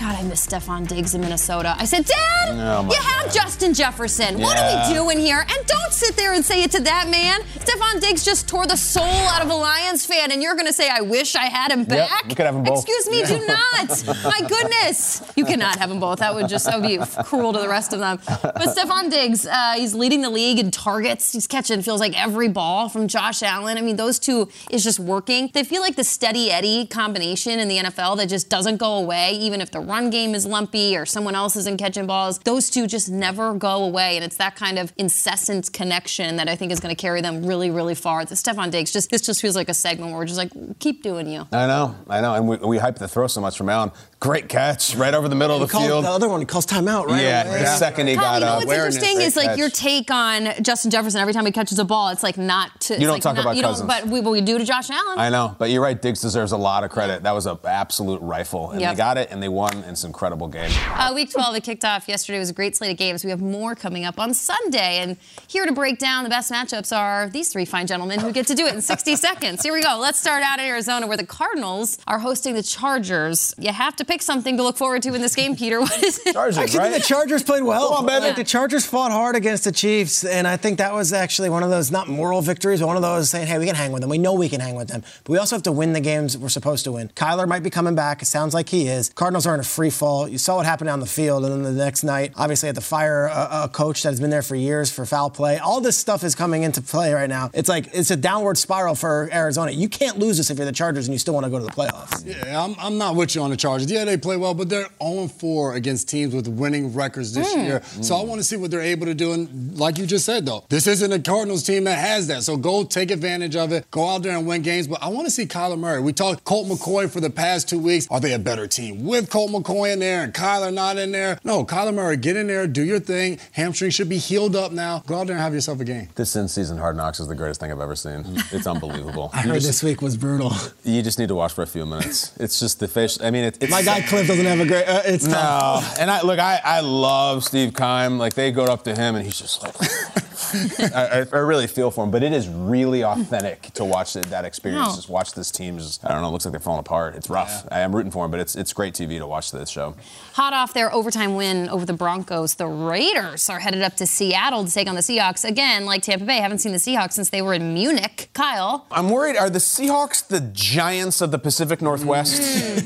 God, 0.00 0.16
I 0.16 0.22
miss 0.24 0.44
Stefon 0.46 0.88
Diggs 0.88 1.14
in 1.14 1.20
Minnesota. 1.20 1.76
I 1.78 1.84
said, 1.84 2.04
Dad, 2.04 2.48
oh 2.50 2.84
you 2.90 3.00
have 3.00 3.32
Justin 3.32 3.72
Jefferson. 3.72 4.38
Yeah. 4.38 4.44
What 4.44 4.58
are 4.58 4.88
we 4.88 4.94
doing 4.94 5.18
here? 5.18 5.38
And 5.38 5.66
don't 5.66 5.92
sit 5.92 6.16
there 6.16 6.32
and 6.34 6.44
say 6.44 6.62
it 6.64 6.72
to 6.72 6.80
that 6.82 7.08
man. 7.08 7.40
Stefon 7.58 8.00
Diggs 8.00 8.24
just 8.24 8.48
tore 8.48 8.66
the 8.66 8.76
soul 8.76 9.04
out 9.04 9.42
of 9.42 9.50
a 9.50 9.54
Lions 9.54 10.04
fan, 10.04 10.32
and 10.32 10.42
you're 10.42 10.54
going 10.54 10.66
to 10.66 10.72
say, 10.72 10.88
I 10.90 11.00
wish 11.00 11.36
I 11.36 11.44
had 11.44 11.70
him 11.70 11.84
back? 11.84 12.10
Yep, 12.22 12.30
you 12.30 12.36
could 12.36 12.46
have 12.46 12.54
them 12.56 12.64
both. 12.64 12.84
Excuse 12.84 13.08
me, 13.08 13.24
do 13.24 13.46
not. 13.46 14.04
My 14.24 14.40
goodness. 14.48 15.22
You 15.36 15.44
cannot 15.44 15.76
have 15.76 15.90
them 15.90 16.00
both. 16.00 16.18
That 16.18 16.34
would 16.34 16.48
just 16.48 16.66
that 16.66 16.80
would 16.80 16.88
be 16.88 16.98
cruel 17.22 17.52
to 17.52 17.60
the 17.60 17.68
rest 17.68 17.92
of 17.92 18.00
them. 18.00 18.18
But 18.26 18.76
Stefon 18.76 19.10
Diggs, 19.10 19.46
uh, 19.46 19.74
he's 19.76 19.94
leading 19.94 20.22
the 20.22 20.30
league 20.30 20.58
in 20.58 20.70
targets. 20.72 21.32
He's 21.32 21.46
catching, 21.46 21.80
feels 21.82 22.00
like, 22.00 22.20
every 22.20 22.48
ball 22.48 22.88
from 22.88 23.06
Josh 23.06 23.42
Allen. 23.42 23.78
I 23.78 23.80
mean, 23.80 23.96
those 23.96 24.18
two 24.18 24.48
is 24.70 24.82
just 24.82 24.98
working. 24.98 25.50
They 25.54 25.62
feel 25.62 25.82
like 25.82 25.94
the 25.94 26.04
steady 26.04 26.50
Eddie 26.50 26.86
combination 26.86 27.60
in 27.60 27.68
the 27.68 27.78
NFL 27.78 28.16
that 28.16 28.28
just 28.28 28.48
doesn't 28.48 28.78
go 28.78 28.94
away, 28.94 29.32
even 29.34 29.60
if 29.60 29.70
the 29.70 29.83
run 29.86 30.10
game 30.10 30.34
is 30.34 30.46
lumpy 30.46 30.96
or 30.96 31.06
someone 31.06 31.34
else 31.34 31.56
isn't 31.56 31.78
catching 31.78 32.06
balls. 32.06 32.38
Those 32.40 32.70
two 32.70 32.86
just 32.86 33.08
never 33.08 33.54
go 33.54 33.84
away. 33.84 34.16
And 34.16 34.24
it's 34.24 34.36
that 34.36 34.56
kind 34.56 34.78
of 34.78 34.92
incessant 34.96 35.72
connection 35.72 36.36
that 36.36 36.48
I 36.48 36.56
think 36.56 36.72
is 36.72 36.80
going 36.80 36.94
to 36.94 37.00
carry 37.00 37.20
them 37.20 37.44
really, 37.46 37.70
really 37.70 37.94
far. 37.94 38.24
The 38.24 38.34
Stefon 38.34 38.70
Diggs, 38.70 38.92
just 38.92 39.10
this 39.10 39.22
just 39.22 39.40
feels 39.40 39.56
like 39.56 39.68
a 39.68 39.74
segment 39.74 40.10
where 40.10 40.20
we're 40.20 40.26
just 40.26 40.38
like, 40.38 40.52
keep 40.78 41.02
doing 41.02 41.26
you. 41.28 41.46
I 41.52 41.66
know, 41.66 41.94
I 42.08 42.20
know. 42.20 42.34
And 42.34 42.48
we, 42.48 42.56
we 42.56 42.78
hype 42.78 42.96
the 42.96 43.08
throw 43.08 43.26
so 43.26 43.40
much 43.40 43.56
from 43.56 43.68
Allen. 43.68 43.90
Great 44.24 44.48
catch 44.48 44.94
right 44.96 45.12
over 45.12 45.28
the 45.28 45.34
middle 45.34 45.54
of 45.54 45.68
the 45.68 45.70
Called- 45.70 45.84
field. 45.84 46.04
The 46.06 46.08
other 46.08 46.30
one 46.30 46.40
he 46.40 46.46
calls 46.46 46.64
timeout, 46.64 47.08
right? 47.08 47.20
yeah, 47.20 47.42
away. 47.46 47.58
the 47.58 47.76
second 47.76 48.06
he 48.06 48.14
Kyle, 48.16 48.24
got 48.24 48.34
you 48.36 48.40
know 48.40 48.46
up. 48.52 48.58
what's 48.64 48.72
interesting 48.72 49.20
is 49.20 49.36
like 49.36 49.48
catch. 49.48 49.58
your 49.58 49.68
take 49.68 50.10
on 50.10 50.48
Justin 50.62 50.90
Jefferson. 50.90 51.20
Every 51.20 51.34
time 51.34 51.44
he 51.44 51.52
catches 51.52 51.78
a 51.78 51.84
ball, 51.84 52.08
it's 52.08 52.22
like 52.22 52.38
not 52.38 52.80
to. 52.82 52.94
You 52.94 53.00
don't 53.00 53.10
like 53.16 53.22
talk 53.22 53.34
not- 53.36 53.42
about 53.44 53.56
you 53.56 53.60
don't- 53.60 53.72
Cousins. 53.72 53.86
but 53.86 54.06
we, 54.06 54.22
but 54.22 54.30
we 54.30 54.40
do 54.40 54.56
to 54.56 54.64
Josh 54.64 54.88
Allen. 54.88 55.18
I 55.18 55.28
know, 55.28 55.54
but 55.58 55.68
you're 55.68 55.82
right. 55.82 56.00
Diggs 56.00 56.22
deserves 56.22 56.52
a 56.52 56.56
lot 56.56 56.84
of 56.84 56.90
credit. 56.90 57.22
That 57.24 57.32
was 57.34 57.44
an 57.44 57.58
absolute 57.66 58.22
rifle, 58.22 58.70
and 58.70 58.80
Yep. 58.80 58.92
they 58.92 58.96
got 58.96 59.18
it, 59.18 59.28
and 59.30 59.42
they 59.42 59.48
won. 59.50 59.74
And 59.74 59.84
it's 59.90 60.04
an 60.04 60.08
incredible 60.08 60.48
game. 60.48 60.70
Uh, 60.96 61.12
week 61.14 61.30
12, 61.30 61.56
it 61.56 61.62
kicked 61.62 61.84
off 61.84 62.08
yesterday. 62.08 62.36
It 62.38 62.40
was 62.40 62.48
a 62.50 62.54
great 62.54 62.74
slate 62.78 62.92
of 62.92 62.96
games. 62.96 63.24
We 63.24 63.30
have 63.30 63.42
more 63.42 63.74
coming 63.74 64.06
up 64.06 64.18
on 64.18 64.32
Sunday. 64.32 65.00
And 65.00 65.18
here 65.48 65.66
to 65.66 65.72
break 65.72 65.98
down 65.98 66.24
the 66.24 66.30
best 66.30 66.50
matchups 66.50 66.96
are 66.96 67.28
these 67.28 67.50
three 67.50 67.66
fine 67.66 67.86
gentlemen 67.86 68.20
who 68.20 68.32
get 68.32 68.46
to 68.46 68.54
do 68.54 68.64
it 68.66 68.74
in 68.74 68.80
60 68.80 69.16
seconds. 69.28 69.62
Here 69.62 69.74
we 69.74 69.82
go. 69.82 69.98
Let's 70.00 70.18
start 70.18 70.42
out 70.42 70.60
in 70.60 70.64
Arizona 70.64 71.06
where 71.06 71.18
the 71.18 71.26
Cardinals 71.26 71.98
are 72.06 72.20
hosting 72.20 72.54
the 72.54 72.62
Chargers. 72.62 73.54
You 73.58 73.70
have 73.72 73.94
to 73.96 74.04
pick 74.04 74.13
something 74.22 74.56
to 74.56 74.62
look 74.62 74.76
forward 74.76 75.02
to 75.02 75.14
in 75.14 75.20
this 75.22 75.34
game, 75.34 75.56
Peter. 75.56 75.80
What 75.84 76.02
is 76.02 76.18
it? 76.26 76.32
Chargers, 76.32 76.56
Actually, 76.58 76.78
right? 76.78 76.92
the 76.94 77.00
Chargers 77.00 77.42
played 77.42 77.62
well. 77.62 77.88
Come 77.88 77.98
on, 77.98 78.06
baby. 78.06 78.26
Like, 78.26 78.36
the 78.36 78.44
Chargers 78.44 78.86
fought 78.86 79.12
hard 79.12 79.36
against 79.36 79.64
the 79.64 79.72
Chiefs, 79.72 80.24
and 80.24 80.46
I 80.46 80.56
think 80.56 80.78
that 80.78 80.94
was 80.94 81.12
actually 81.12 81.50
one 81.50 81.62
of 81.62 81.70
those 81.70 81.90
not 81.90 82.08
moral 82.08 82.40
victories, 82.40 82.80
but 82.80 82.86
one 82.86 82.96
of 82.96 83.02
those 83.02 83.28
saying, 83.30 83.46
"Hey, 83.46 83.58
we 83.58 83.66
can 83.66 83.74
hang 83.74 83.92
with 83.92 84.00
them. 84.00 84.10
We 84.10 84.18
know 84.18 84.32
we 84.32 84.48
can 84.48 84.60
hang 84.60 84.74
with 84.76 84.88
them, 84.88 85.02
but 85.24 85.32
we 85.32 85.38
also 85.38 85.56
have 85.56 85.62
to 85.64 85.72
win 85.72 85.92
the 85.92 86.00
games 86.00 86.38
we're 86.38 86.48
supposed 86.48 86.84
to 86.84 86.92
win." 86.92 87.10
Kyler 87.14 87.46
might 87.46 87.62
be 87.62 87.70
coming 87.70 87.94
back. 87.94 88.22
It 88.22 88.26
sounds 88.26 88.54
like 88.54 88.68
he 88.70 88.88
is. 88.88 89.10
Cardinals 89.10 89.46
are 89.46 89.54
in 89.54 89.60
a 89.60 89.64
free 89.64 89.90
fall. 89.90 90.26
You 90.28 90.38
saw 90.38 90.56
what 90.56 90.64
happened 90.66 90.88
on 90.90 91.00
the 91.00 91.06
field, 91.06 91.44
and 91.44 91.52
then 91.52 91.62
the 91.62 91.84
next 91.84 92.02
night, 92.04 92.32
obviously, 92.36 92.66
had 92.68 92.76
to 92.76 92.80
fire 92.80 93.26
a, 93.26 93.64
a 93.64 93.68
coach 93.68 94.02
that 94.04 94.10
has 94.10 94.20
been 94.20 94.30
there 94.30 94.42
for 94.42 94.56
years 94.56 94.90
for 94.90 95.04
foul 95.04 95.28
play. 95.30 95.58
All 95.58 95.80
this 95.80 95.96
stuff 95.96 96.24
is 96.24 96.34
coming 96.34 96.62
into 96.62 96.80
play 96.80 97.12
right 97.12 97.28
now. 97.28 97.50
It's 97.52 97.68
like 97.68 97.88
it's 97.92 98.10
a 98.10 98.16
downward 98.16 98.58
spiral 98.58 98.94
for 98.94 99.28
Arizona. 99.32 99.72
You 99.72 99.88
can't 99.88 100.18
lose 100.18 100.36
this 100.38 100.50
if 100.50 100.56
you're 100.58 100.66
the 100.66 100.72
Chargers 100.72 101.06
and 101.06 101.12
you 101.14 101.18
still 101.18 101.34
want 101.34 101.44
to 101.44 101.50
go 101.50 101.58
to 101.58 101.64
the 101.64 101.70
playoffs. 101.72 102.24
Yeah, 102.24 102.62
I'm, 102.62 102.74
I'm 102.78 102.98
not 102.98 103.16
with 103.16 103.34
you 103.34 103.42
on 103.42 103.50
the 103.50 103.56
Chargers. 103.56 103.90
Yeah, 103.90 104.03
they 104.06 104.16
play 104.16 104.36
well, 104.36 104.54
but 104.54 104.68
they're 104.68 104.88
0-4 105.00 105.74
against 105.76 106.08
teams 106.08 106.34
with 106.34 106.48
winning 106.48 106.92
records 106.94 107.32
this 107.32 107.52
Hmm. 107.52 107.60
year. 107.60 107.82
So 108.00 108.16
I 108.16 108.22
want 108.24 108.40
to 108.40 108.44
see 108.44 108.56
what 108.56 108.70
they're 108.70 108.80
able 108.80 109.06
to 109.06 109.14
do. 109.14 109.32
And 109.32 109.78
like 109.78 109.98
you 109.98 110.06
just 110.06 110.24
said, 110.24 110.46
though, 110.46 110.64
this 110.68 110.86
isn't 110.86 111.12
a 111.12 111.18
Cardinals 111.18 111.62
team 111.62 111.84
that 111.84 111.98
has 111.98 112.26
that. 112.28 112.42
So 112.42 112.56
go 112.56 112.84
take 112.84 113.10
advantage 113.10 113.56
of 113.56 113.72
it. 113.72 113.90
Go 113.90 114.08
out 114.08 114.22
there 114.22 114.36
and 114.36 114.46
win 114.46 114.62
games. 114.62 114.86
But 114.86 115.02
I 115.02 115.08
want 115.08 115.26
to 115.26 115.30
see 115.30 115.46
Kyler 115.46 115.78
Murray. 115.78 116.00
We 116.00 116.12
talked 116.12 116.44
Colt 116.44 116.68
McCoy 116.68 117.10
for 117.10 117.20
the 117.20 117.30
past 117.30 117.68
two 117.68 117.78
weeks. 117.78 118.06
Are 118.10 118.20
they 118.20 118.32
a 118.32 118.38
better 118.38 118.66
team 118.66 119.04
with 119.04 119.30
Colt 119.30 119.50
McCoy 119.50 119.92
in 119.92 119.98
there 120.00 120.22
and 120.22 120.32
Kyler 120.34 120.72
not 120.72 120.96
in 120.98 121.12
there? 121.12 121.38
No, 121.44 121.64
Kyler 121.64 121.94
Murray, 121.94 122.16
get 122.16 122.36
in 122.36 122.46
there, 122.46 122.66
do 122.66 122.82
your 122.82 123.00
thing. 123.00 123.38
Hamstring 123.52 123.90
should 123.90 124.08
be 124.08 124.18
healed 124.18 124.56
up 124.56 124.72
now. 124.72 125.02
Go 125.06 125.16
out 125.20 125.26
there 125.26 125.36
and 125.36 125.42
have 125.42 125.54
yourself 125.54 125.80
a 125.80 125.84
game. 125.84 126.08
This 126.14 126.34
in-season 126.36 126.78
Hard 126.78 126.96
Knocks 126.96 127.20
is 127.20 127.28
the 127.28 127.34
greatest 127.34 127.60
thing 127.60 127.70
I've 127.72 127.80
ever 127.80 127.96
seen. 127.96 128.24
It's 128.52 128.66
unbelievable. 128.66 129.30
I 129.32 129.42
You 129.42 129.48
heard 129.48 129.54
just- 129.56 129.66
this 129.66 129.82
week 129.82 130.00
was 130.02 130.16
brutal. 130.16 130.52
You 130.84 131.02
just 131.02 131.18
need 131.18 131.28
to 131.28 131.34
watch 131.34 131.52
for 131.52 131.62
a 131.62 131.66
few 131.66 131.84
minutes. 131.86 132.32
It's 132.38 132.60
just 132.60 132.78
the 132.80 132.86
fish. 132.88 133.18
I 133.20 133.30
mean, 133.30 133.44
it, 133.44 133.58
it's 133.60 133.70
My 133.70 133.82
guy 133.84 134.00
Kliff 134.00 134.26
doesn't 134.26 134.44
have 134.44 134.60
a 134.60 134.66
great. 134.66 134.86
Uh, 134.86 135.02
it's 135.04 135.26
No, 135.26 135.32
tough. 135.34 135.96
and 136.00 136.10
I 136.10 136.22
look, 136.22 136.38
I, 136.38 136.60
I 136.64 136.80
love 136.80 137.44
Steve 137.44 137.74
Keim. 137.74 138.18
Like 138.18 138.34
they 138.34 138.50
go 138.52 138.64
up 138.64 138.84
to 138.84 138.94
him, 138.94 139.14
and 139.16 139.24
he's 139.24 139.38
just 139.38 139.62
like, 139.62 139.74
I, 140.94 141.20
I- 141.20 141.26
I 141.32 141.38
really 141.38 141.66
feel 141.66 141.90
for 141.90 142.04
him. 142.04 142.10
But 142.10 142.22
it 142.22 142.32
is 142.32 142.48
really 142.48 143.02
authentic 143.04 143.62
to 143.74 143.84
watch 143.84 144.12
that, 144.14 144.24
that 144.26 144.44
experience. 144.44 144.88
No. 144.90 144.94
Just 144.94 145.08
watch 145.08 145.32
this 145.34 145.50
team. 145.50 145.78
Just 145.78 146.04
I 146.04 146.12
don't 146.12 146.22
know. 146.22 146.28
It 146.28 146.32
looks 146.32 146.44
like 146.44 146.52
they're 146.52 146.60
falling 146.60 146.80
apart. 146.80 147.14
It's 147.16 147.28
rough. 147.30 147.66
I 147.70 147.80
am 147.80 147.94
rooting 147.94 148.10
for 148.12 148.24
him, 148.24 148.30
but 148.30 148.40
it's 148.40 148.54
it's 148.56 148.72
great 148.72 148.94
TV 148.94 149.18
to 149.18 149.26
watch 149.26 149.50
this 149.52 149.68
show. 149.70 149.94
Hot 150.34 150.52
off 150.52 150.74
their 150.74 150.92
overtime 150.92 151.34
win 151.36 151.68
over 151.68 151.84
the 151.86 151.92
Broncos, 151.92 152.54
the 152.54 152.66
Raiders 152.66 153.48
are 153.48 153.60
headed 153.60 153.82
up 153.82 153.96
to 153.96 154.06
Seattle 154.06 154.64
to 154.64 154.72
take 154.72 154.88
on 154.88 154.94
the 154.94 155.00
Seahawks. 155.00 155.44
Again, 155.44 155.84
like 155.86 156.02
Tampa 156.02 156.24
Bay, 156.24 156.36
haven't 156.38 156.58
seen 156.58 156.72
the 156.72 156.78
Seahawks 156.78 157.12
since 157.12 157.30
they 157.30 157.42
were 157.42 157.54
in 157.54 157.72
Munich. 157.74 158.30
Kyle. 158.34 158.86
I'm 158.90 159.10
worried. 159.10 159.36
Are 159.36 159.50
the 159.50 159.58
Seahawks 159.58 160.26
the 160.26 160.40
giants 160.40 161.20
of 161.20 161.30
the 161.30 161.38
Pacific 161.38 161.80
Northwest? 161.82 162.34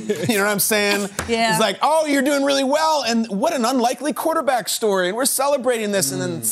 you 0.29 0.37
know 0.37 0.45
what 0.45 0.51
I'm 0.53 0.61
saying? 0.61 0.88
Yeah. 1.29 1.51
It's 1.53 1.61
like, 1.61 1.79
oh, 1.83 2.07
you're 2.07 2.23
doing 2.23 2.45
really 2.45 2.65
well, 2.65 3.05
and 3.07 3.27
what 3.29 3.53
an 3.53 3.65
unlikely 3.65 4.13
quarterback 4.13 4.69
story, 4.69 5.09
and 5.09 5.17
we're 5.17 5.25
celebrating 5.27 5.93
this, 5.93 6.13
and 6.13 6.21
then. 6.21 6.43